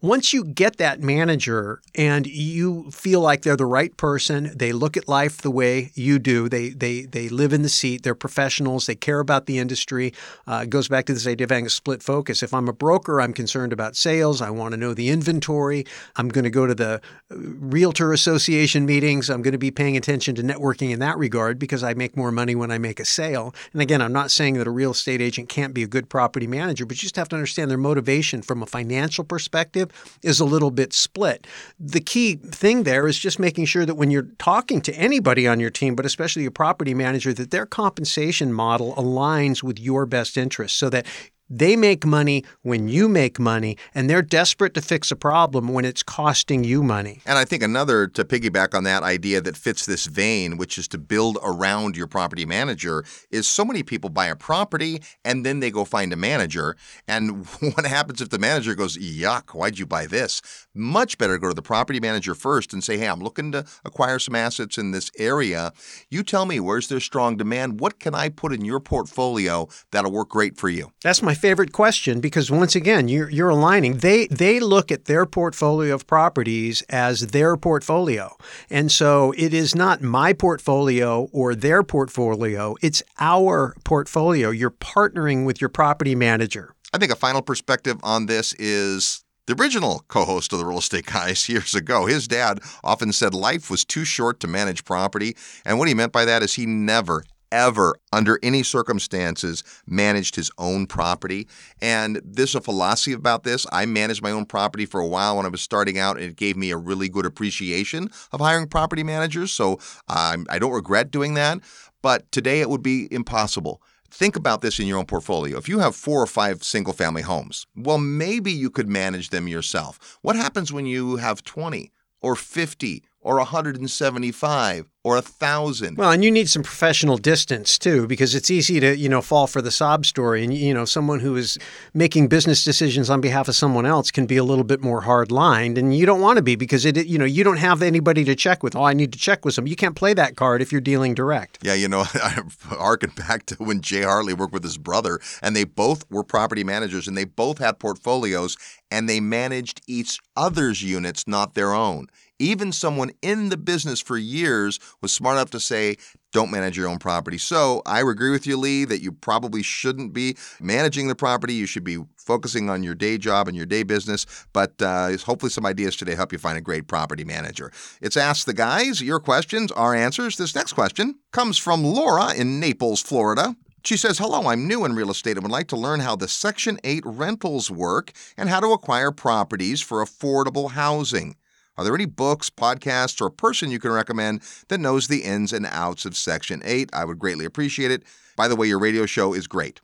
once 0.00 0.32
you 0.32 0.44
get 0.44 0.76
that 0.76 1.00
manager 1.00 1.80
and 1.96 2.24
you 2.28 2.88
feel 2.92 3.20
like 3.20 3.42
they're 3.42 3.56
the 3.56 3.66
right 3.66 3.96
person, 3.96 4.52
they 4.54 4.70
look 4.70 4.96
at 4.96 5.08
life 5.08 5.38
the 5.38 5.50
way 5.50 5.90
you 5.94 6.20
do. 6.20 6.48
They 6.48 6.68
they 6.68 7.02
they 7.02 7.28
live 7.28 7.52
in 7.52 7.62
the 7.62 7.68
seat. 7.68 8.04
They're 8.04 8.14
professionals. 8.14 8.86
They 8.86 8.94
care 8.94 9.18
about 9.18 9.46
the 9.46 9.58
industry. 9.58 10.14
Uh, 10.46 10.60
it 10.62 10.70
goes 10.70 10.86
back 10.86 11.06
to 11.06 11.14
this 11.14 11.26
idea 11.26 11.44
of 11.44 11.50
having 11.50 11.66
a 11.66 11.70
split 11.70 12.00
focus. 12.00 12.44
If 12.44 12.54
I'm 12.54 12.68
a 12.68 12.72
broker, 12.72 13.20
I'm 13.20 13.32
concerned 13.32 13.72
about 13.72 13.96
sales. 13.96 14.40
I 14.40 14.50
want 14.50 14.70
to 14.72 14.76
know 14.76 14.94
the 14.94 15.08
inventory. 15.08 15.84
I'm 16.14 16.28
going 16.28 16.44
to 16.44 16.50
go 16.50 16.66
to 16.66 16.76
the 16.76 17.00
uh, 17.30 17.36
realtor 17.36 18.12
association 18.12 18.86
meetings. 18.86 19.28
I'm 19.28 19.42
going 19.42 19.52
to 19.52 19.58
be 19.58 19.72
paying 19.72 19.96
attention 19.96 20.36
to 20.36 20.42
networking 20.42 20.90
in 20.92 21.00
that 21.00 21.18
regard 21.18 21.58
because 21.58 21.82
I 21.82 21.94
make 21.94 22.16
more 22.16 22.30
money 22.30 22.54
when 22.54 22.70
I 22.70 22.78
make 22.78 23.00
a 23.00 23.04
sale. 23.04 23.52
And 23.72 23.82
again, 23.82 24.00
I'm 24.00 24.12
not 24.12 24.30
saying 24.30 24.58
that 24.58 24.68
a 24.68 24.70
real 24.70 24.92
estate 24.92 25.20
agent 25.20 25.48
can't 25.48 25.74
be 25.74 25.82
a 25.82 25.88
good 25.88 26.08
property 26.08 26.46
manager, 26.46 26.86
but 26.86 26.98
you 26.98 27.00
just 27.02 27.16
have 27.16 27.28
to 27.30 27.36
understand 27.36 27.68
their 27.68 27.78
motivation 27.78 28.42
from 28.42 28.62
a 28.62 28.66
financial 28.66 29.24
perspective 29.24 29.87
is 30.22 30.40
a 30.40 30.44
little 30.44 30.70
bit 30.70 30.92
split. 30.92 31.46
The 31.78 32.00
key 32.00 32.36
thing 32.36 32.82
there 32.82 33.06
is 33.06 33.18
just 33.18 33.38
making 33.38 33.66
sure 33.66 33.86
that 33.86 33.96
when 33.96 34.10
you're 34.10 34.28
talking 34.38 34.80
to 34.82 34.94
anybody 34.94 35.46
on 35.46 35.60
your 35.60 35.70
team, 35.70 35.94
but 35.94 36.06
especially 36.06 36.46
a 36.46 36.50
property 36.50 36.94
manager, 36.94 37.32
that 37.34 37.50
their 37.50 37.66
compensation 37.66 38.52
model 38.52 38.94
aligns 38.94 39.62
with 39.62 39.78
your 39.78 40.06
best 40.06 40.36
interests 40.36 40.78
so 40.78 40.90
that 40.90 41.06
they 41.50 41.76
make 41.76 42.04
money 42.04 42.44
when 42.62 42.88
you 42.88 43.08
make 43.08 43.38
money, 43.38 43.76
and 43.94 44.08
they're 44.08 44.22
desperate 44.22 44.74
to 44.74 44.80
fix 44.80 45.10
a 45.10 45.16
problem 45.16 45.68
when 45.68 45.84
it's 45.84 46.02
costing 46.02 46.64
you 46.64 46.82
money. 46.82 47.20
And 47.26 47.38
I 47.38 47.44
think 47.44 47.62
another 47.62 48.06
to 48.08 48.24
piggyback 48.24 48.74
on 48.74 48.84
that 48.84 49.02
idea 49.02 49.40
that 49.40 49.56
fits 49.56 49.86
this 49.86 50.06
vein, 50.06 50.56
which 50.56 50.78
is 50.78 50.88
to 50.88 50.98
build 50.98 51.38
around 51.42 51.96
your 51.96 52.06
property 52.06 52.44
manager, 52.44 53.04
is 53.30 53.48
so 53.48 53.64
many 53.64 53.82
people 53.82 54.10
buy 54.10 54.26
a 54.26 54.36
property 54.36 55.00
and 55.24 55.44
then 55.44 55.60
they 55.60 55.70
go 55.70 55.84
find 55.84 56.12
a 56.12 56.16
manager. 56.16 56.76
And 57.06 57.46
what 57.60 57.86
happens 57.86 58.20
if 58.20 58.30
the 58.30 58.38
manager 58.38 58.74
goes, 58.74 58.96
yuck, 58.96 59.50
why'd 59.50 59.78
you 59.78 59.86
buy 59.86 60.06
this? 60.06 60.42
Much 60.74 61.18
better 61.18 61.38
go 61.38 61.48
to 61.48 61.54
the 61.54 61.62
property 61.62 62.00
manager 62.00 62.34
first 62.34 62.72
and 62.72 62.84
say, 62.84 62.98
hey, 62.98 63.08
I'm 63.08 63.20
looking 63.20 63.52
to 63.52 63.64
acquire 63.84 64.18
some 64.18 64.34
assets 64.34 64.78
in 64.78 64.90
this 64.90 65.10
area. 65.18 65.72
You 66.10 66.22
tell 66.22 66.46
me, 66.46 66.60
where's 66.60 66.88
there 66.88 67.00
strong 67.00 67.36
demand? 67.36 67.80
What 67.80 67.98
can 67.98 68.14
I 68.14 68.28
put 68.28 68.52
in 68.52 68.64
your 68.64 68.80
portfolio 68.80 69.68
that'll 69.90 70.12
work 70.12 70.28
great 70.28 70.56
for 70.56 70.68
you? 70.68 70.92
That's 71.02 71.22
my 71.22 71.34
favorite 71.38 71.72
question 71.72 72.20
because 72.20 72.50
once 72.50 72.76
again, 72.76 73.08
you're, 73.08 73.30
you're 73.30 73.48
aligning. 73.48 73.98
They 73.98 74.26
they 74.26 74.60
look 74.60 74.92
at 74.92 75.06
their 75.06 75.24
portfolio 75.24 75.94
of 75.94 76.06
properties 76.06 76.82
as 76.90 77.28
their 77.28 77.56
portfolio, 77.56 78.36
and 78.68 78.92
so 78.92 79.32
it 79.38 79.54
is 79.54 79.74
not 79.74 80.02
my 80.02 80.32
portfolio 80.32 81.28
or 81.32 81.54
their 81.54 81.82
portfolio. 81.82 82.74
It's 82.82 83.02
our 83.18 83.74
portfolio. 83.84 84.50
You're 84.50 84.70
partnering 84.70 85.46
with 85.46 85.60
your 85.60 85.70
property 85.70 86.14
manager. 86.14 86.74
I 86.92 86.98
think 86.98 87.12
a 87.12 87.16
final 87.16 87.42
perspective 87.42 87.98
on 88.02 88.26
this 88.26 88.54
is 88.54 89.24
the 89.48 89.54
original 89.58 90.04
co 90.08 90.24
host 90.26 90.52
of 90.52 90.58
the 90.58 90.66
Real 90.66 90.78
Estate 90.78 91.06
Guys 91.06 91.48
years 91.48 91.74
ago, 91.74 92.06
his 92.06 92.28
dad 92.28 92.60
often 92.84 93.12
said 93.12 93.32
life 93.32 93.70
was 93.70 93.84
too 93.84 94.04
short 94.04 94.40
to 94.40 94.46
manage 94.46 94.84
property. 94.84 95.36
And 95.64 95.78
what 95.78 95.88
he 95.88 95.94
meant 95.94 96.12
by 96.12 96.26
that 96.26 96.42
is 96.42 96.54
he 96.54 96.66
never, 96.66 97.24
ever, 97.52 97.96
under 98.12 98.38
any 98.42 98.62
circumstances, 98.62 99.64
managed 99.86 100.36
his 100.36 100.50
own 100.58 100.86
property. 100.86 101.48
And 101.80 102.20
there's 102.24 102.54
a 102.54 102.60
philosophy 102.60 103.12
about 103.12 103.44
this. 103.44 103.66
I 103.72 103.86
managed 103.86 104.22
my 104.22 104.30
own 104.30 104.46
property 104.46 104.86
for 104.86 105.00
a 105.00 105.06
while 105.06 105.36
when 105.36 105.46
I 105.46 105.50
was 105.50 105.60
starting 105.60 105.98
out, 105.98 106.16
and 106.16 106.26
it 106.26 106.36
gave 106.36 106.56
me 106.56 106.70
a 106.70 106.76
really 106.76 107.08
good 107.08 107.26
appreciation 107.26 108.08
of 108.32 108.40
hiring 108.40 108.68
property 108.68 109.02
managers. 109.02 109.52
So 109.52 109.78
um, 110.08 110.46
I 110.48 110.58
don't 110.58 110.72
regret 110.72 111.10
doing 111.10 111.34
that. 111.34 111.60
But 112.02 112.30
today 112.30 112.60
it 112.60 112.70
would 112.70 112.82
be 112.82 113.08
impossible. 113.12 113.82
Think 114.10 114.36
about 114.36 114.62
this 114.62 114.78
in 114.78 114.86
your 114.86 114.98
own 114.98 115.06
portfolio. 115.06 115.58
If 115.58 115.68
you 115.68 115.80
have 115.80 115.94
four 115.94 116.22
or 116.22 116.26
five 116.26 116.64
single 116.64 116.94
family 116.94 117.22
homes, 117.22 117.66
well, 117.76 117.98
maybe 117.98 118.50
you 118.50 118.70
could 118.70 118.88
manage 118.88 119.30
them 119.30 119.48
yourself. 119.48 120.18
What 120.22 120.36
happens 120.36 120.72
when 120.72 120.86
you 120.86 121.16
have 121.16 121.44
20 121.44 121.92
or 122.20 122.34
50 122.34 123.04
or 123.20 123.36
175 123.36 124.86
or 125.04 125.16
a 125.16 125.22
thousand. 125.22 125.96
Well, 125.96 126.10
and 126.10 126.22
you 126.22 126.30
need 126.30 126.48
some 126.48 126.62
professional 126.62 127.16
distance 127.16 127.78
too, 127.78 128.06
because 128.06 128.34
it's 128.34 128.50
easy 128.50 128.78
to 128.80 128.96
you 128.96 129.08
know 129.08 129.22
fall 129.22 129.46
for 129.46 129.62
the 129.62 129.70
sob 129.70 130.06
story, 130.06 130.44
and 130.44 130.52
you 130.54 130.74
know 130.74 130.84
someone 130.84 131.20
who 131.20 131.36
is 131.36 131.58
making 131.94 132.28
business 132.28 132.62
decisions 132.62 133.08
on 133.08 133.20
behalf 133.20 133.48
of 133.48 133.56
someone 133.56 133.86
else 133.86 134.10
can 134.10 134.26
be 134.26 134.36
a 134.36 134.44
little 134.44 134.64
bit 134.64 134.80
more 134.80 135.02
hard 135.02 135.32
lined, 135.32 135.78
and 135.78 135.96
you 135.96 136.06
don't 136.06 136.20
want 136.20 136.36
to 136.36 136.42
be 136.42 136.56
because 136.56 136.84
it 136.84 137.06
you 137.06 137.18
know 137.18 137.24
you 137.24 137.42
don't 137.42 137.56
have 137.56 137.82
anybody 137.82 138.24
to 138.24 138.34
check 138.34 138.62
with. 138.62 138.76
Oh, 138.76 138.84
I 138.84 138.92
need 138.92 139.12
to 139.12 139.18
check 139.18 139.44
with 139.44 139.54
some. 139.54 139.66
You 139.66 139.76
can't 139.76 139.96
play 139.96 140.14
that 140.14 140.36
card 140.36 140.62
if 140.62 140.70
you're 140.70 140.80
dealing 140.80 141.14
direct. 141.14 141.58
Yeah, 141.62 141.74
you 141.74 141.88
know, 141.88 142.00
I 142.14 142.40
harken 142.64 143.10
back 143.16 143.46
to 143.46 143.54
when 143.56 143.80
Jay 143.80 144.02
Hartley 144.02 144.34
worked 144.34 144.52
with 144.52 144.64
his 144.64 144.78
brother, 144.78 145.20
and 145.42 145.56
they 145.56 145.64
both 145.64 146.04
were 146.10 146.22
property 146.22 146.64
managers, 146.64 147.08
and 147.08 147.16
they 147.16 147.24
both 147.24 147.58
had 147.58 147.78
portfolios, 147.78 148.56
and 148.90 149.08
they 149.08 149.20
managed 149.20 149.80
each 149.86 150.18
other's 150.36 150.82
units, 150.82 151.26
not 151.26 151.54
their 151.54 151.72
own. 151.72 152.08
Even 152.38 152.72
someone 152.72 153.10
in 153.22 153.48
the 153.48 153.56
business 153.56 154.00
for 154.00 154.16
years 154.16 154.78
was 155.00 155.12
smart 155.12 155.36
enough 155.36 155.50
to 155.50 155.60
say, 155.60 155.96
don't 156.32 156.50
manage 156.50 156.76
your 156.76 156.88
own 156.88 156.98
property. 156.98 157.38
So 157.38 157.82
I 157.86 158.00
agree 158.00 158.30
with 158.30 158.46
you, 158.46 158.56
Lee, 158.56 158.84
that 158.84 159.02
you 159.02 159.12
probably 159.12 159.62
shouldn't 159.62 160.12
be 160.12 160.36
managing 160.60 161.08
the 161.08 161.14
property. 161.14 161.54
You 161.54 161.66
should 161.66 161.84
be 161.84 161.98
focusing 162.16 162.68
on 162.68 162.82
your 162.82 162.94
day 162.94 163.16
job 163.16 163.48
and 163.48 163.56
your 163.56 163.66
day 163.66 163.82
business. 163.82 164.26
But 164.52 164.80
uh, 164.82 165.16
hopefully, 165.18 165.50
some 165.50 165.64
ideas 165.64 165.96
today 165.96 166.14
help 166.14 166.32
you 166.32 166.38
find 166.38 166.58
a 166.58 166.62
great 166.62 166.86
property 166.86 167.24
manager. 167.24 167.72
It's 168.02 168.16
Ask 168.16 168.46
the 168.46 168.52
Guys. 168.54 169.00
Your 169.00 169.20
questions, 169.20 169.72
our 169.72 169.94
answers. 169.94 170.36
This 170.36 170.54
next 170.54 170.74
question 170.74 171.16
comes 171.32 171.56
from 171.56 171.82
Laura 171.82 172.34
in 172.34 172.60
Naples, 172.60 173.00
Florida. 173.00 173.56
She 173.84 173.96
says, 173.96 174.18
Hello, 174.18 174.48
I'm 174.48 174.68
new 174.68 174.84
in 174.84 174.94
real 174.94 175.10
estate 175.10 175.36
and 175.36 175.44
would 175.44 175.52
like 175.52 175.68
to 175.68 175.76
learn 175.76 176.00
how 176.00 176.14
the 176.14 176.28
Section 176.28 176.78
8 176.84 177.02
rentals 177.06 177.70
work 177.70 178.12
and 178.36 178.48
how 178.48 178.60
to 178.60 178.72
acquire 178.72 179.10
properties 179.12 179.80
for 179.80 180.04
affordable 180.04 180.72
housing. 180.72 181.36
Are 181.78 181.84
there 181.84 181.94
any 181.94 182.06
books, 182.06 182.50
podcasts, 182.50 183.20
or 183.20 183.26
a 183.26 183.30
person 183.30 183.70
you 183.70 183.78
can 183.78 183.92
recommend 183.92 184.42
that 184.66 184.80
knows 184.80 185.06
the 185.06 185.22
ins 185.22 185.52
and 185.52 185.64
outs 185.64 186.04
of 186.04 186.16
Section 186.16 186.60
8? 186.64 186.90
I 186.92 187.04
would 187.04 187.20
greatly 187.20 187.44
appreciate 187.44 187.92
it. 187.92 188.02
By 188.36 188.48
the 188.48 188.56
way, 188.56 188.66
your 188.66 188.80
radio 188.80 189.06
show 189.06 189.32
is 189.32 189.46
great. 189.46 189.80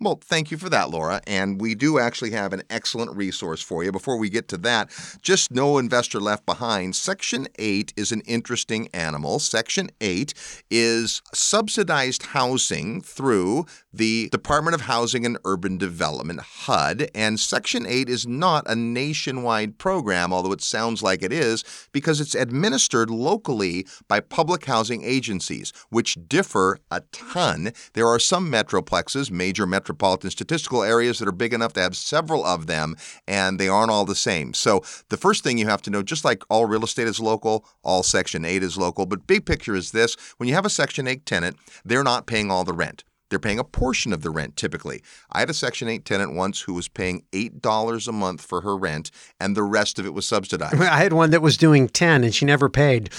Well, 0.00 0.18
thank 0.22 0.50
you 0.50 0.56
for 0.56 0.68
that, 0.70 0.90
Laura. 0.90 1.20
And 1.26 1.60
we 1.60 1.74
do 1.74 1.98
actually 1.98 2.32
have 2.32 2.52
an 2.52 2.62
excellent 2.68 3.16
resource 3.16 3.62
for 3.62 3.84
you. 3.84 3.92
Before 3.92 4.16
we 4.16 4.28
get 4.28 4.48
to 4.48 4.56
that, 4.58 4.90
just 5.22 5.50
no 5.50 5.78
investor 5.78 6.18
left 6.18 6.44
behind. 6.46 6.96
Section 6.96 7.46
8 7.58 7.92
is 7.96 8.10
an 8.10 8.22
interesting 8.22 8.88
animal. 8.92 9.38
Section 9.38 9.90
8 10.00 10.34
is 10.70 11.22
subsidized 11.32 12.24
housing 12.24 13.02
through 13.02 13.66
the 13.96 14.28
Department 14.30 14.74
of 14.74 14.82
Housing 14.82 15.24
and 15.24 15.38
Urban 15.44 15.78
Development, 15.78 16.40
HUD. 16.40 17.08
And 17.14 17.38
Section 17.38 17.86
8 17.86 18.08
is 18.08 18.26
not 18.26 18.68
a 18.68 18.74
nationwide 18.74 19.78
program, 19.78 20.32
although 20.32 20.52
it 20.52 20.60
sounds 20.60 21.02
like 21.02 21.22
it 21.22 21.32
is, 21.32 21.64
because 21.92 22.20
it's 22.20 22.34
administered 22.34 23.08
locally 23.08 23.86
by 24.08 24.18
public 24.20 24.64
housing 24.64 25.04
agencies, 25.04 25.72
which 25.90 26.18
differ 26.28 26.78
a 26.90 27.02
ton. 27.12 27.72
There 27.92 28.08
are 28.08 28.18
some 28.18 28.50
metroplexes, 28.50 29.30
major 29.30 29.66
metropolitan 29.66 30.30
statistical 30.30 30.82
areas 30.82 31.20
that 31.20 31.28
are 31.28 31.32
big 31.32 31.54
enough 31.54 31.72
to 31.74 31.80
have 31.80 31.96
several 31.96 32.44
of 32.44 32.66
them, 32.66 32.96
and 33.28 33.60
they 33.60 33.68
aren't 33.68 33.90
all 33.90 34.04
the 34.04 34.14
same. 34.14 34.54
So 34.54 34.82
the 35.08 35.16
first 35.16 35.44
thing 35.44 35.56
you 35.56 35.66
have 35.68 35.82
to 35.82 35.90
know, 35.90 36.02
just 36.02 36.24
like 36.24 36.42
all 36.50 36.66
real 36.66 36.84
estate 36.84 37.06
is 37.06 37.20
local, 37.20 37.64
all 37.84 38.02
Section 38.02 38.44
8 38.44 38.62
is 38.62 38.76
local, 38.76 39.06
but 39.06 39.26
big 39.26 39.46
picture 39.46 39.76
is 39.76 39.92
this 39.92 40.16
when 40.38 40.48
you 40.48 40.54
have 40.54 40.66
a 40.66 40.70
Section 40.70 41.06
8 41.06 41.24
tenant, 41.24 41.56
they're 41.84 42.02
not 42.02 42.26
paying 42.26 42.50
all 42.50 42.64
the 42.64 42.72
rent. 42.72 43.04
They're 43.34 43.40
paying 43.40 43.58
a 43.58 43.64
portion 43.64 44.12
of 44.12 44.22
the 44.22 44.30
rent 44.30 44.56
typically. 44.56 45.02
I 45.32 45.40
had 45.40 45.50
a 45.50 45.54
Section 45.54 45.88
8 45.88 46.04
tenant 46.04 46.36
once 46.36 46.60
who 46.60 46.72
was 46.72 46.86
paying 46.86 47.24
$8 47.32 48.06
a 48.06 48.12
month 48.12 48.42
for 48.42 48.60
her 48.60 48.76
rent, 48.76 49.10
and 49.40 49.56
the 49.56 49.64
rest 49.64 49.98
of 49.98 50.06
it 50.06 50.14
was 50.14 50.24
subsidized. 50.24 50.80
I 50.80 50.98
had 50.98 51.12
one 51.12 51.30
that 51.30 51.42
was 51.42 51.56
doing 51.56 51.88
10 51.88 52.22
and 52.22 52.32
she 52.32 52.44
never 52.44 52.68
paid. 52.68 53.10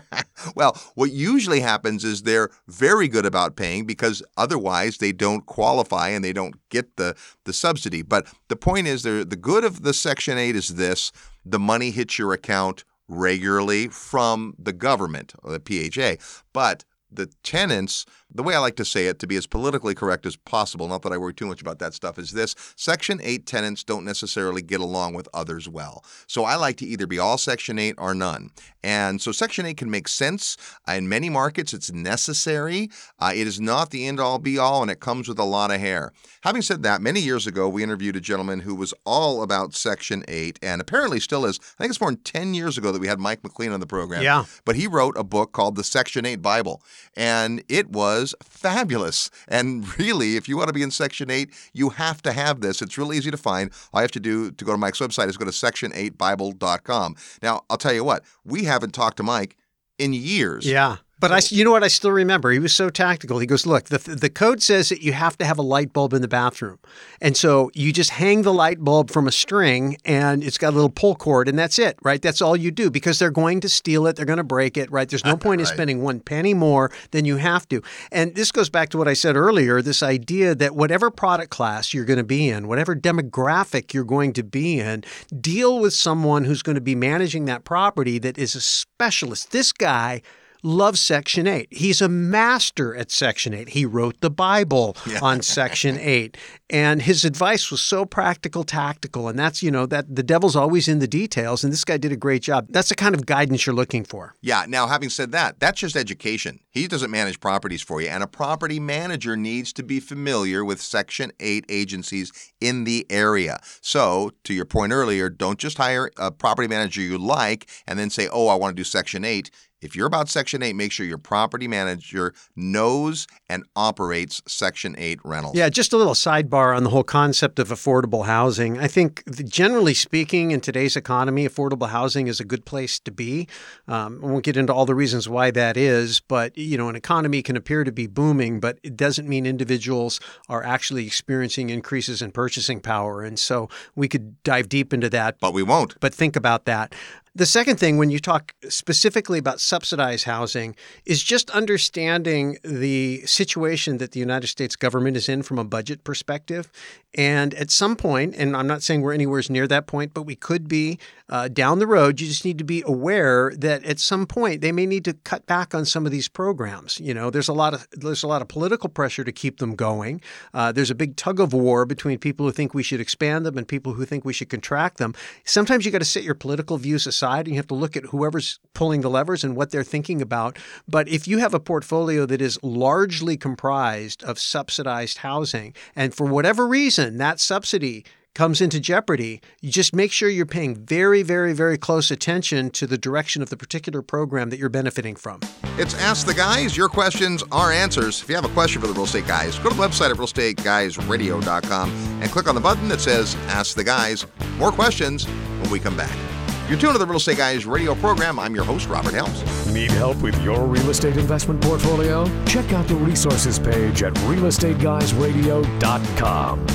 well, 0.54 0.74
what 0.94 1.12
usually 1.12 1.60
happens 1.60 2.02
is 2.02 2.22
they're 2.22 2.48
very 2.66 3.08
good 3.08 3.26
about 3.26 3.56
paying 3.56 3.84
because 3.84 4.22
otherwise 4.38 4.96
they 4.96 5.12
don't 5.12 5.44
qualify 5.44 6.08
and 6.08 6.24
they 6.24 6.32
don't 6.32 6.56
get 6.70 6.96
the, 6.96 7.14
the 7.44 7.52
subsidy. 7.52 8.00
But 8.00 8.26
the 8.48 8.56
point 8.56 8.86
is, 8.86 9.02
the 9.02 9.24
good 9.38 9.64
of 9.64 9.82
the 9.82 9.92
Section 9.92 10.38
8 10.38 10.56
is 10.56 10.76
this 10.76 11.12
the 11.44 11.58
money 11.58 11.90
hits 11.90 12.18
your 12.18 12.32
account 12.32 12.84
regularly 13.06 13.88
from 13.88 14.54
the 14.58 14.72
government 14.72 15.34
or 15.42 15.58
the 15.58 15.90
PHA. 15.90 16.24
But 16.54 16.86
the 17.10 17.26
tenants, 17.42 18.04
the 18.32 18.42
way 18.42 18.54
I 18.54 18.58
like 18.58 18.76
to 18.76 18.84
say 18.84 19.06
it 19.06 19.18
to 19.20 19.26
be 19.26 19.36
as 19.36 19.46
politically 19.46 19.94
correct 19.94 20.26
as 20.26 20.36
possible, 20.36 20.88
not 20.88 21.02
that 21.02 21.12
I 21.12 21.18
worry 21.18 21.34
too 21.34 21.46
much 21.46 21.60
about 21.60 21.78
that 21.78 21.94
stuff, 21.94 22.18
is 22.18 22.32
this 22.32 22.54
Section 22.76 23.20
8 23.22 23.46
tenants 23.46 23.84
don't 23.84 24.04
necessarily 24.04 24.62
get 24.62 24.80
along 24.80 25.14
with 25.14 25.28
others 25.32 25.68
well. 25.68 26.04
So 26.26 26.44
I 26.44 26.56
like 26.56 26.76
to 26.78 26.86
either 26.86 27.06
be 27.06 27.18
all 27.18 27.38
Section 27.38 27.78
8 27.78 27.94
or 27.98 28.14
none. 28.14 28.50
And 28.82 29.20
so 29.20 29.32
Section 29.32 29.66
8 29.66 29.76
can 29.76 29.90
make 29.90 30.08
sense. 30.08 30.56
In 30.86 31.08
many 31.08 31.30
markets, 31.30 31.72
it's 31.72 31.90
necessary. 31.90 32.90
Uh, 33.18 33.32
it 33.34 33.46
is 33.46 33.60
not 33.60 33.90
the 33.90 34.06
end 34.06 34.20
all 34.20 34.38
be 34.38 34.58
all, 34.58 34.82
and 34.82 34.90
it 34.90 35.00
comes 35.00 35.28
with 35.28 35.38
a 35.38 35.44
lot 35.44 35.70
of 35.70 35.80
hair. 35.80 36.12
Having 36.42 36.62
said 36.62 36.82
that, 36.82 37.00
many 37.00 37.20
years 37.20 37.46
ago, 37.46 37.68
we 37.68 37.82
interviewed 37.82 38.16
a 38.16 38.20
gentleman 38.20 38.60
who 38.60 38.74
was 38.74 38.94
all 39.04 39.42
about 39.42 39.74
Section 39.74 40.24
8 40.28 40.58
and 40.62 40.80
apparently 40.80 41.20
still 41.20 41.46
is. 41.46 41.58
I 41.78 41.82
think 41.82 41.90
it's 41.90 42.00
more 42.00 42.10
than 42.10 42.20
10 42.20 42.54
years 42.54 42.76
ago 42.76 42.92
that 42.92 43.00
we 43.00 43.08
had 43.08 43.18
Mike 43.18 43.42
McLean 43.42 43.72
on 43.72 43.80
the 43.80 43.86
program. 43.86 44.22
Yeah. 44.22 44.44
But 44.64 44.76
he 44.76 44.86
wrote 44.86 45.16
a 45.16 45.24
book 45.24 45.52
called 45.52 45.76
The 45.76 45.84
Section 45.84 46.26
8 46.26 46.36
Bible 46.36 46.82
and 47.16 47.62
it 47.68 47.90
was 47.90 48.34
fabulous. 48.42 49.30
And 49.48 49.98
really, 49.98 50.36
if 50.36 50.48
you 50.48 50.56
want 50.56 50.68
to 50.68 50.74
be 50.74 50.82
in 50.82 50.90
Section 50.90 51.30
8, 51.30 51.50
you 51.72 51.90
have 51.90 52.22
to 52.22 52.32
have 52.32 52.60
this. 52.60 52.82
It's 52.82 52.98
really 52.98 53.16
easy 53.16 53.30
to 53.30 53.36
find. 53.36 53.70
All 53.92 54.00
you 54.00 54.04
have 54.04 54.10
to 54.12 54.20
do 54.20 54.50
to 54.50 54.64
go 54.64 54.72
to 54.72 54.78
Mike's 54.78 54.98
website 54.98 55.28
is 55.28 55.36
go 55.36 55.44
to 55.44 55.50
section8bible.com. 55.50 57.16
Now, 57.42 57.62
I'll 57.70 57.76
tell 57.76 57.92
you 57.92 58.04
what, 58.04 58.24
we 58.44 58.64
haven't 58.64 58.92
talked 58.92 59.16
to 59.18 59.22
Mike 59.22 59.56
in 59.98 60.12
years. 60.12 60.66
Yeah. 60.66 60.96
But 61.20 61.32
I, 61.32 61.40
you 61.48 61.64
know 61.64 61.72
what? 61.72 61.82
I 61.82 61.88
still 61.88 62.12
remember. 62.12 62.50
He 62.50 62.60
was 62.60 62.72
so 62.72 62.90
tactical. 62.90 63.38
He 63.40 63.46
goes, 63.46 63.66
"Look, 63.66 63.84
the 63.84 63.98
the 63.98 64.30
code 64.30 64.62
says 64.62 64.88
that 64.90 65.02
you 65.02 65.12
have 65.12 65.36
to 65.38 65.44
have 65.44 65.58
a 65.58 65.62
light 65.62 65.92
bulb 65.92 66.12
in 66.12 66.22
the 66.22 66.28
bathroom, 66.28 66.78
and 67.20 67.36
so 67.36 67.70
you 67.74 67.92
just 67.92 68.10
hang 68.10 68.42
the 68.42 68.52
light 68.52 68.78
bulb 68.80 69.10
from 69.10 69.26
a 69.26 69.32
string, 69.32 69.96
and 70.04 70.44
it's 70.44 70.58
got 70.58 70.70
a 70.70 70.76
little 70.76 70.90
pull 70.90 71.16
cord, 71.16 71.48
and 71.48 71.58
that's 71.58 71.78
it, 71.78 71.98
right? 72.02 72.22
That's 72.22 72.40
all 72.40 72.56
you 72.56 72.70
do 72.70 72.90
because 72.90 73.18
they're 73.18 73.30
going 73.30 73.60
to 73.60 73.68
steal 73.68 74.06
it, 74.06 74.14
they're 74.14 74.26
going 74.26 74.38
to 74.38 74.44
break 74.44 74.76
it, 74.76 74.90
right? 74.92 75.08
There's 75.08 75.24
no 75.24 75.36
point 75.36 75.60
right. 75.60 75.68
in 75.68 75.74
spending 75.74 76.02
one 76.02 76.20
penny 76.20 76.54
more 76.54 76.90
than 77.10 77.24
you 77.24 77.36
have 77.36 77.68
to. 77.70 77.82
And 78.12 78.34
this 78.36 78.52
goes 78.52 78.70
back 78.70 78.90
to 78.90 78.98
what 78.98 79.08
I 79.08 79.14
said 79.14 79.36
earlier: 79.36 79.82
this 79.82 80.02
idea 80.02 80.54
that 80.54 80.76
whatever 80.76 81.10
product 81.10 81.50
class 81.50 81.92
you're 81.92 82.04
going 82.04 82.18
to 82.18 82.24
be 82.24 82.48
in, 82.48 82.68
whatever 82.68 82.94
demographic 82.94 83.92
you're 83.92 84.04
going 84.04 84.32
to 84.34 84.44
be 84.44 84.78
in, 84.78 85.02
deal 85.40 85.80
with 85.80 85.94
someone 85.94 86.44
who's 86.44 86.62
going 86.62 86.76
to 86.76 86.80
be 86.80 86.94
managing 86.94 87.46
that 87.46 87.64
property 87.64 88.18
that 88.18 88.38
is 88.38 88.54
a 88.54 88.60
specialist. 88.60 89.50
This 89.50 89.72
guy 89.72 90.22
loves 90.62 91.00
Section 91.00 91.46
8. 91.46 91.68
He's 91.70 92.00
a 92.00 92.08
master 92.08 92.94
at 92.94 93.10
Section 93.10 93.54
8. 93.54 93.70
He 93.70 93.84
wrote 93.84 94.20
the 94.20 94.30
Bible 94.30 94.96
yeah. 95.06 95.20
on 95.22 95.42
Section 95.42 95.98
8. 96.00 96.36
And 96.70 97.02
his 97.02 97.24
advice 97.24 97.70
was 97.70 97.80
so 97.80 98.04
practical, 98.04 98.62
tactical. 98.62 99.28
And 99.28 99.38
that's, 99.38 99.62
you 99.62 99.70
know, 99.70 99.86
that 99.86 100.14
the 100.14 100.22
devil's 100.22 100.56
always 100.56 100.86
in 100.86 100.98
the 100.98 101.08
details. 101.08 101.64
And 101.64 101.72
this 101.72 101.84
guy 101.84 101.96
did 101.96 102.12
a 102.12 102.16
great 102.16 102.42
job. 102.42 102.66
That's 102.68 102.90
the 102.90 102.94
kind 102.94 103.14
of 103.14 103.24
guidance 103.24 103.66
you're 103.66 103.74
looking 103.74 104.04
for. 104.04 104.34
Yeah. 104.42 104.64
Now, 104.68 104.86
having 104.86 105.08
said 105.08 105.32
that, 105.32 105.60
that's 105.60 105.80
just 105.80 105.96
education. 105.96 106.60
He 106.70 106.86
doesn't 106.86 107.10
manage 107.10 107.40
properties 107.40 107.82
for 107.82 108.00
you. 108.02 108.08
And 108.08 108.22
a 108.22 108.26
property 108.26 108.78
manager 108.78 109.36
needs 109.36 109.72
to 109.74 109.82
be 109.82 109.98
familiar 109.98 110.64
with 110.64 110.80
Section 110.80 111.32
8 111.40 111.64
agencies 111.68 112.32
in 112.60 112.84
the 112.84 113.06
area. 113.08 113.60
So, 113.80 114.32
to 114.44 114.52
your 114.52 114.66
point 114.66 114.92
earlier, 114.92 115.30
don't 115.30 115.58
just 115.58 115.78
hire 115.78 116.10
a 116.18 116.30
property 116.30 116.68
manager 116.68 117.00
you 117.00 117.16
like 117.18 117.68
and 117.86 117.98
then 117.98 118.10
say, 118.10 118.28
oh, 118.30 118.48
I 118.48 118.54
want 118.56 118.76
to 118.76 118.80
do 118.80 118.84
Section 118.84 119.24
8 119.24 119.50
if 119.80 119.94
you're 119.94 120.06
about 120.06 120.28
Section 120.28 120.62
8, 120.62 120.74
make 120.74 120.92
sure 120.92 121.06
your 121.06 121.18
property 121.18 121.68
manager 121.68 122.34
knows 122.56 123.26
and 123.48 123.64
operates 123.76 124.42
Section 124.46 124.94
8 124.98 125.20
rentals. 125.24 125.54
Yeah, 125.54 125.68
just 125.68 125.92
a 125.92 125.96
little 125.96 126.14
sidebar 126.14 126.76
on 126.76 126.84
the 126.84 126.90
whole 126.90 127.04
concept 127.04 127.58
of 127.58 127.68
affordable 127.68 128.26
housing. 128.26 128.78
I 128.78 128.88
think, 128.88 129.22
generally 129.46 129.94
speaking, 129.94 130.50
in 130.50 130.60
today's 130.60 130.96
economy, 130.96 131.48
affordable 131.48 131.90
housing 131.90 132.26
is 132.26 132.40
a 132.40 132.44
good 132.44 132.64
place 132.64 132.98
to 133.00 133.10
be. 133.12 133.46
Um, 133.86 134.20
I 134.22 134.26
won't 134.26 134.44
get 134.44 134.56
into 134.56 134.74
all 134.74 134.86
the 134.86 134.94
reasons 134.94 135.28
why 135.28 135.50
that 135.52 135.76
is, 135.76 136.20
but 136.20 136.56
you 136.58 136.76
know, 136.76 136.88
an 136.88 136.96
economy 136.96 137.42
can 137.42 137.56
appear 137.56 137.84
to 137.84 137.92
be 137.92 138.06
booming, 138.06 138.60
but 138.60 138.78
it 138.82 138.96
doesn't 138.96 139.28
mean 139.28 139.46
individuals 139.46 140.20
are 140.48 140.64
actually 140.64 141.06
experiencing 141.06 141.70
increases 141.70 142.20
in 142.20 142.32
purchasing 142.32 142.80
power. 142.80 143.22
And 143.22 143.38
so 143.38 143.68
we 143.94 144.08
could 144.08 144.42
dive 144.42 144.68
deep 144.68 144.92
into 144.92 145.08
that. 145.10 145.38
But 145.40 145.54
we 145.54 145.62
won't. 145.62 145.98
But 146.00 146.14
think 146.14 146.34
about 146.34 146.64
that. 146.64 146.94
The 147.38 147.46
second 147.46 147.76
thing, 147.76 147.98
when 147.98 148.10
you 148.10 148.18
talk 148.18 148.52
specifically 148.68 149.38
about 149.38 149.60
subsidized 149.60 150.24
housing, 150.24 150.74
is 151.06 151.22
just 151.22 151.50
understanding 151.50 152.58
the 152.64 153.24
situation 153.26 153.98
that 153.98 154.10
the 154.10 154.18
United 154.18 154.48
States 154.48 154.74
government 154.74 155.16
is 155.16 155.28
in 155.28 155.44
from 155.44 155.56
a 155.56 155.62
budget 155.62 156.02
perspective. 156.02 156.68
And 157.14 157.54
at 157.54 157.70
some 157.70 157.94
point, 157.94 158.34
and 158.36 158.56
I'm 158.56 158.66
not 158.66 158.82
saying 158.82 159.02
we're 159.02 159.14
anywhere 159.14 159.40
near 159.48 159.68
that 159.68 159.86
point, 159.86 160.14
but 160.14 160.22
we 160.22 160.34
could 160.34 160.66
be 160.66 160.98
uh, 161.28 161.46
down 161.46 161.78
the 161.78 161.86
road. 161.86 162.20
You 162.20 162.26
just 162.26 162.44
need 162.44 162.58
to 162.58 162.64
be 162.64 162.82
aware 162.84 163.52
that 163.56 163.84
at 163.84 164.00
some 164.00 164.26
point 164.26 164.60
they 164.60 164.72
may 164.72 164.84
need 164.84 165.04
to 165.04 165.12
cut 165.12 165.46
back 165.46 165.76
on 165.76 165.84
some 165.84 166.06
of 166.06 166.10
these 166.12 166.26
programs. 166.26 166.98
You 166.98 167.14
know, 167.14 167.30
there's 167.30 167.48
a 167.48 167.52
lot 167.52 167.72
of 167.72 167.86
there's 167.92 168.24
a 168.24 168.26
lot 168.26 168.42
of 168.42 168.48
political 168.48 168.88
pressure 168.88 169.22
to 169.22 169.32
keep 169.32 169.58
them 169.58 169.76
going. 169.76 170.20
Uh, 170.52 170.72
there's 170.72 170.90
a 170.90 170.94
big 170.94 171.14
tug 171.14 171.38
of 171.38 171.52
war 171.52 171.86
between 171.86 172.18
people 172.18 172.46
who 172.46 172.52
think 172.52 172.74
we 172.74 172.82
should 172.82 173.00
expand 173.00 173.46
them 173.46 173.56
and 173.56 173.68
people 173.68 173.92
who 173.92 174.04
think 174.04 174.24
we 174.24 174.32
should 174.32 174.50
contract 174.50 174.98
them. 174.98 175.14
Sometimes 175.44 175.86
you 175.86 175.92
got 175.92 175.98
to 175.98 176.04
set 176.04 176.24
your 176.24 176.34
political 176.34 176.78
views 176.78 177.06
aside 177.06 177.27
decide 177.28 177.46
and 177.46 177.54
you 177.54 177.58
have 177.58 177.66
to 177.68 177.74
look 177.74 177.96
at 177.96 178.04
whoever's 178.04 178.58
pulling 178.74 179.00
the 179.00 179.10
levers 179.10 179.44
and 179.44 179.56
what 179.56 179.70
they're 179.70 179.84
thinking 179.84 180.22
about. 180.22 180.58
But 180.86 181.08
if 181.08 181.28
you 181.28 181.38
have 181.38 181.54
a 181.54 181.60
portfolio 181.60 182.26
that 182.26 182.40
is 182.40 182.58
largely 182.62 183.36
comprised 183.36 184.22
of 184.24 184.38
subsidized 184.38 185.18
housing, 185.18 185.74
and 185.94 186.14
for 186.14 186.26
whatever 186.26 186.66
reason 186.66 187.18
that 187.18 187.40
subsidy 187.40 188.04
comes 188.34 188.60
into 188.60 188.78
jeopardy, 188.78 189.40
you 189.60 189.72
just 189.72 189.94
make 189.94 190.12
sure 190.12 190.28
you're 190.28 190.46
paying 190.46 190.76
very, 190.76 191.22
very, 191.24 191.52
very 191.52 191.76
close 191.76 192.10
attention 192.10 192.70
to 192.70 192.86
the 192.86 192.96
direction 192.96 193.42
of 193.42 193.50
the 193.50 193.56
particular 193.56 194.00
program 194.00 194.50
that 194.50 194.60
you're 194.60 194.68
benefiting 194.68 195.16
from. 195.16 195.40
It's 195.76 195.94
Ask 195.94 196.24
the 196.24 196.34
Guys. 196.34 196.76
Your 196.76 196.88
questions, 196.88 197.42
our 197.50 197.72
answers. 197.72 198.22
If 198.22 198.28
you 198.28 198.36
have 198.36 198.44
a 198.44 198.54
question 198.54 198.80
for 198.80 198.86
the 198.86 198.92
Real 198.92 199.04
Estate 199.04 199.26
Guys, 199.26 199.58
go 199.58 199.70
to 199.70 199.74
the 199.74 199.82
website 199.82 200.10
at 200.10 200.16
realestateguysradio.com 200.16 201.90
and 202.22 202.30
click 202.30 202.46
on 202.46 202.54
the 202.54 202.60
button 202.60 202.88
that 202.88 203.00
says 203.00 203.34
Ask 203.48 203.74
the 203.74 203.82
Guys. 203.84 204.24
More 204.56 204.70
questions 204.70 205.26
when 205.26 205.70
we 205.70 205.80
come 205.80 205.96
back. 205.96 206.37
You're 206.68 206.78
tuned 206.78 206.92
to 206.92 206.98
the 206.98 207.06
Real 207.06 207.16
Estate 207.16 207.38
Guys 207.38 207.64
radio 207.64 207.94
program. 207.94 208.38
I'm 208.38 208.54
your 208.54 208.64
host, 208.64 208.90
Robert 208.90 209.14
Helms. 209.14 209.42
Need 209.72 209.90
help 209.92 210.18
with 210.18 210.38
your 210.42 210.66
real 210.66 210.90
estate 210.90 211.16
investment 211.16 211.62
portfolio? 211.62 212.26
Check 212.44 212.74
out 212.74 212.86
the 212.86 212.94
resources 212.94 213.58
page 213.58 214.02
at 214.02 214.12
realestateguysradio.com. 214.12 216.66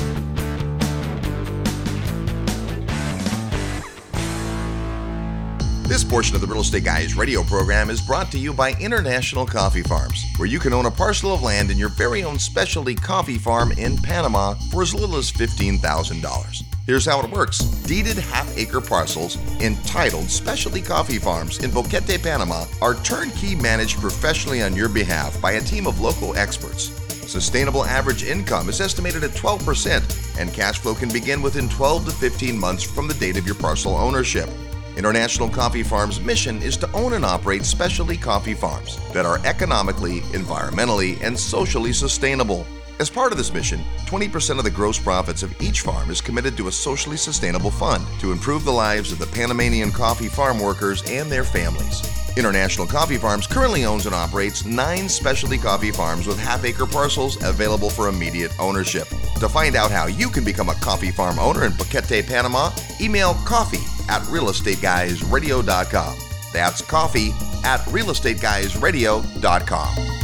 This 5.84 6.02
portion 6.02 6.34
of 6.34 6.40
the 6.40 6.48
Real 6.48 6.62
Estate 6.62 6.82
Guys 6.82 7.14
radio 7.14 7.44
program 7.44 7.88
is 7.88 8.00
brought 8.00 8.32
to 8.32 8.38
you 8.38 8.52
by 8.52 8.72
International 8.80 9.46
Coffee 9.46 9.82
Farms, 9.82 10.24
where 10.38 10.48
you 10.48 10.58
can 10.58 10.72
own 10.72 10.86
a 10.86 10.90
parcel 10.90 11.32
of 11.32 11.42
land 11.42 11.70
in 11.70 11.78
your 11.78 11.90
very 11.90 12.24
own 12.24 12.40
specialty 12.40 12.96
coffee 12.96 13.38
farm 13.38 13.70
in 13.70 13.96
Panama 13.98 14.54
for 14.72 14.82
as 14.82 14.92
little 14.92 15.14
as 15.14 15.30
$15,000. 15.30 16.73
Here's 16.86 17.06
how 17.06 17.20
it 17.22 17.30
works 17.30 17.60
deeded 17.86 18.18
half 18.18 18.58
acre 18.58 18.80
parcels 18.80 19.38
entitled 19.62 20.28
Specialty 20.28 20.82
Coffee 20.82 21.18
Farms 21.18 21.64
in 21.64 21.70
Boquete, 21.70 22.22
Panama 22.22 22.66
are 22.82 22.94
turnkey 22.96 23.54
managed 23.54 24.00
professionally 24.00 24.62
on 24.62 24.76
your 24.76 24.90
behalf 24.90 25.40
by 25.40 25.52
a 25.52 25.62
team 25.62 25.86
of 25.86 26.00
local 26.00 26.36
experts. 26.36 26.90
Sustainable 27.26 27.86
average 27.86 28.22
income 28.22 28.68
is 28.68 28.82
estimated 28.82 29.24
at 29.24 29.30
12%, 29.30 30.38
and 30.38 30.52
cash 30.52 30.78
flow 30.78 30.94
can 30.94 31.10
begin 31.10 31.40
within 31.40 31.70
12 31.70 32.04
to 32.04 32.10
15 32.10 32.58
months 32.58 32.82
from 32.82 33.08
the 33.08 33.14
date 33.14 33.38
of 33.38 33.46
your 33.46 33.54
parcel 33.54 33.96
ownership. 33.96 34.50
International 34.98 35.48
Coffee 35.48 35.82
Farms' 35.82 36.20
mission 36.20 36.60
is 36.60 36.76
to 36.76 36.92
own 36.92 37.14
and 37.14 37.24
operate 37.24 37.64
specialty 37.64 38.18
coffee 38.18 38.52
farms 38.52 38.98
that 39.14 39.24
are 39.24 39.44
economically, 39.46 40.20
environmentally, 40.32 41.18
and 41.22 41.38
socially 41.38 41.94
sustainable. 41.94 42.66
As 43.00 43.10
part 43.10 43.32
of 43.32 43.38
this 43.38 43.52
mission, 43.52 43.80
20% 44.06 44.58
of 44.58 44.64
the 44.64 44.70
gross 44.70 45.00
profits 45.00 45.42
of 45.42 45.60
each 45.60 45.80
farm 45.80 46.10
is 46.10 46.20
committed 46.20 46.56
to 46.56 46.68
a 46.68 46.72
socially 46.72 47.16
sustainable 47.16 47.72
fund 47.72 48.06
to 48.20 48.30
improve 48.30 48.64
the 48.64 48.72
lives 48.72 49.10
of 49.10 49.18
the 49.18 49.26
Panamanian 49.26 49.90
coffee 49.90 50.28
farm 50.28 50.60
workers 50.60 51.02
and 51.08 51.28
their 51.30 51.42
families. 51.42 52.02
International 52.36 52.86
Coffee 52.86 53.16
Farms 53.16 53.48
currently 53.48 53.84
owns 53.84 54.06
and 54.06 54.14
operates 54.14 54.64
nine 54.64 55.08
specialty 55.08 55.58
coffee 55.58 55.90
farms 55.90 56.26
with 56.26 56.38
half 56.38 56.64
acre 56.64 56.86
parcels 56.86 57.42
available 57.44 57.90
for 57.90 58.08
immediate 58.08 58.52
ownership. 58.60 59.08
To 59.38 59.48
find 59.48 59.74
out 59.76 59.90
how 59.90 60.06
you 60.06 60.28
can 60.28 60.44
become 60.44 60.68
a 60.68 60.74
coffee 60.74 61.10
farm 61.10 61.38
owner 61.38 61.64
in 61.64 61.72
Boquete, 61.72 62.26
Panama, 62.26 62.70
email 63.00 63.32
coffee 63.44 63.82
at 64.08 64.20
realestateguysradio.com. 64.22 66.18
That's 66.52 66.82
coffee 66.82 67.30
at 67.64 67.80
realestateguysradio.com. 67.80 70.23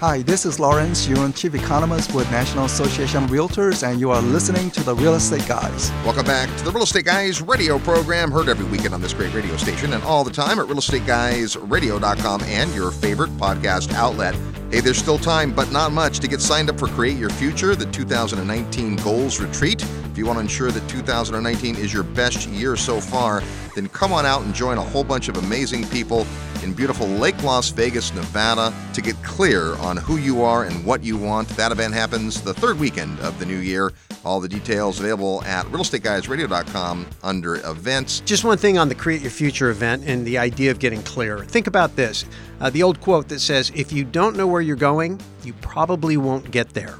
Hi, 0.00 0.20
this 0.20 0.44
is 0.44 0.60
Lawrence 0.60 1.08
Yun, 1.08 1.32
Chief 1.32 1.54
Economist 1.54 2.12
with 2.14 2.30
National 2.30 2.66
Association 2.66 3.24
of 3.24 3.30
Realtors, 3.30 3.82
and 3.82 3.98
you 3.98 4.10
are 4.10 4.20
listening 4.20 4.70
to 4.72 4.82
the 4.82 4.94
Real 4.94 5.14
Estate 5.14 5.48
Guys. 5.48 5.90
Welcome 6.04 6.26
back 6.26 6.54
to 6.58 6.64
the 6.64 6.70
Real 6.70 6.82
Estate 6.82 7.06
Guys 7.06 7.40
radio 7.40 7.78
program, 7.78 8.30
heard 8.30 8.50
every 8.50 8.66
weekend 8.66 8.92
on 8.92 9.00
this 9.00 9.14
great 9.14 9.32
radio 9.32 9.56
station 9.56 9.94
and 9.94 10.04
all 10.04 10.22
the 10.22 10.30
time 10.30 10.58
at 10.58 10.66
realestateguysradio.com 10.66 12.42
and 12.42 12.74
your 12.74 12.90
favorite 12.90 13.30
podcast 13.38 13.90
outlet. 13.94 14.34
Hey, 14.70 14.80
there's 14.80 14.98
still 14.98 15.16
time, 15.16 15.54
but 15.54 15.72
not 15.72 15.92
much, 15.92 16.18
to 16.20 16.28
get 16.28 16.42
signed 16.42 16.68
up 16.68 16.78
for 16.78 16.88
Create 16.88 17.16
Your 17.16 17.30
Future, 17.30 17.74
the 17.74 17.86
2019 17.86 18.96
Goals 18.96 19.40
Retreat. 19.40 19.82
If 20.16 20.20
you 20.20 20.24
want 20.24 20.38
to 20.38 20.40
ensure 20.40 20.70
that 20.70 20.88
2019 20.88 21.76
is 21.76 21.92
your 21.92 22.02
best 22.02 22.48
year 22.48 22.74
so 22.74 23.02
far, 23.02 23.42
then 23.74 23.86
come 23.88 24.14
on 24.14 24.24
out 24.24 24.40
and 24.44 24.54
join 24.54 24.78
a 24.78 24.82
whole 24.82 25.04
bunch 25.04 25.28
of 25.28 25.36
amazing 25.36 25.86
people 25.88 26.26
in 26.62 26.72
beautiful 26.72 27.06
Lake 27.06 27.42
Las 27.42 27.68
Vegas, 27.68 28.14
Nevada 28.14 28.72
to 28.94 29.02
get 29.02 29.14
clear 29.22 29.74
on 29.74 29.98
who 29.98 30.16
you 30.16 30.40
are 30.40 30.64
and 30.64 30.86
what 30.86 31.04
you 31.04 31.18
want. 31.18 31.50
That 31.50 31.70
event 31.70 31.92
happens 31.92 32.40
the 32.40 32.54
third 32.54 32.78
weekend 32.78 33.20
of 33.20 33.38
the 33.38 33.44
new 33.44 33.58
year. 33.58 33.92
All 34.24 34.40
the 34.40 34.48
details 34.48 35.00
available 35.00 35.44
at 35.44 35.66
realestateguysradio.com 35.66 37.06
under 37.22 37.56
events. 37.56 38.20
Just 38.20 38.42
one 38.42 38.56
thing 38.56 38.78
on 38.78 38.88
the 38.88 38.94
Create 38.94 39.20
Your 39.20 39.30
Future 39.30 39.68
event 39.68 40.04
and 40.06 40.26
the 40.26 40.38
idea 40.38 40.70
of 40.70 40.78
getting 40.78 41.02
clear. 41.02 41.40
Think 41.40 41.66
about 41.66 41.94
this 41.94 42.24
uh, 42.62 42.70
the 42.70 42.82
old 42.82 43.02
quote 43.02 43.28
that 43.28 43.40
says, 43.40 43.70
If 43.74 43.92
you 43.92 44.02
don't 44.02 44.34
know 44.34 44.46
where 44.46 44.62
you're 44.62 44.76
going, 44.76 45.20
you 45.44 45.52
probably 45.60 46.16
won't 46.16 46.50
get 46.50 46.70
there. 46.70 46.96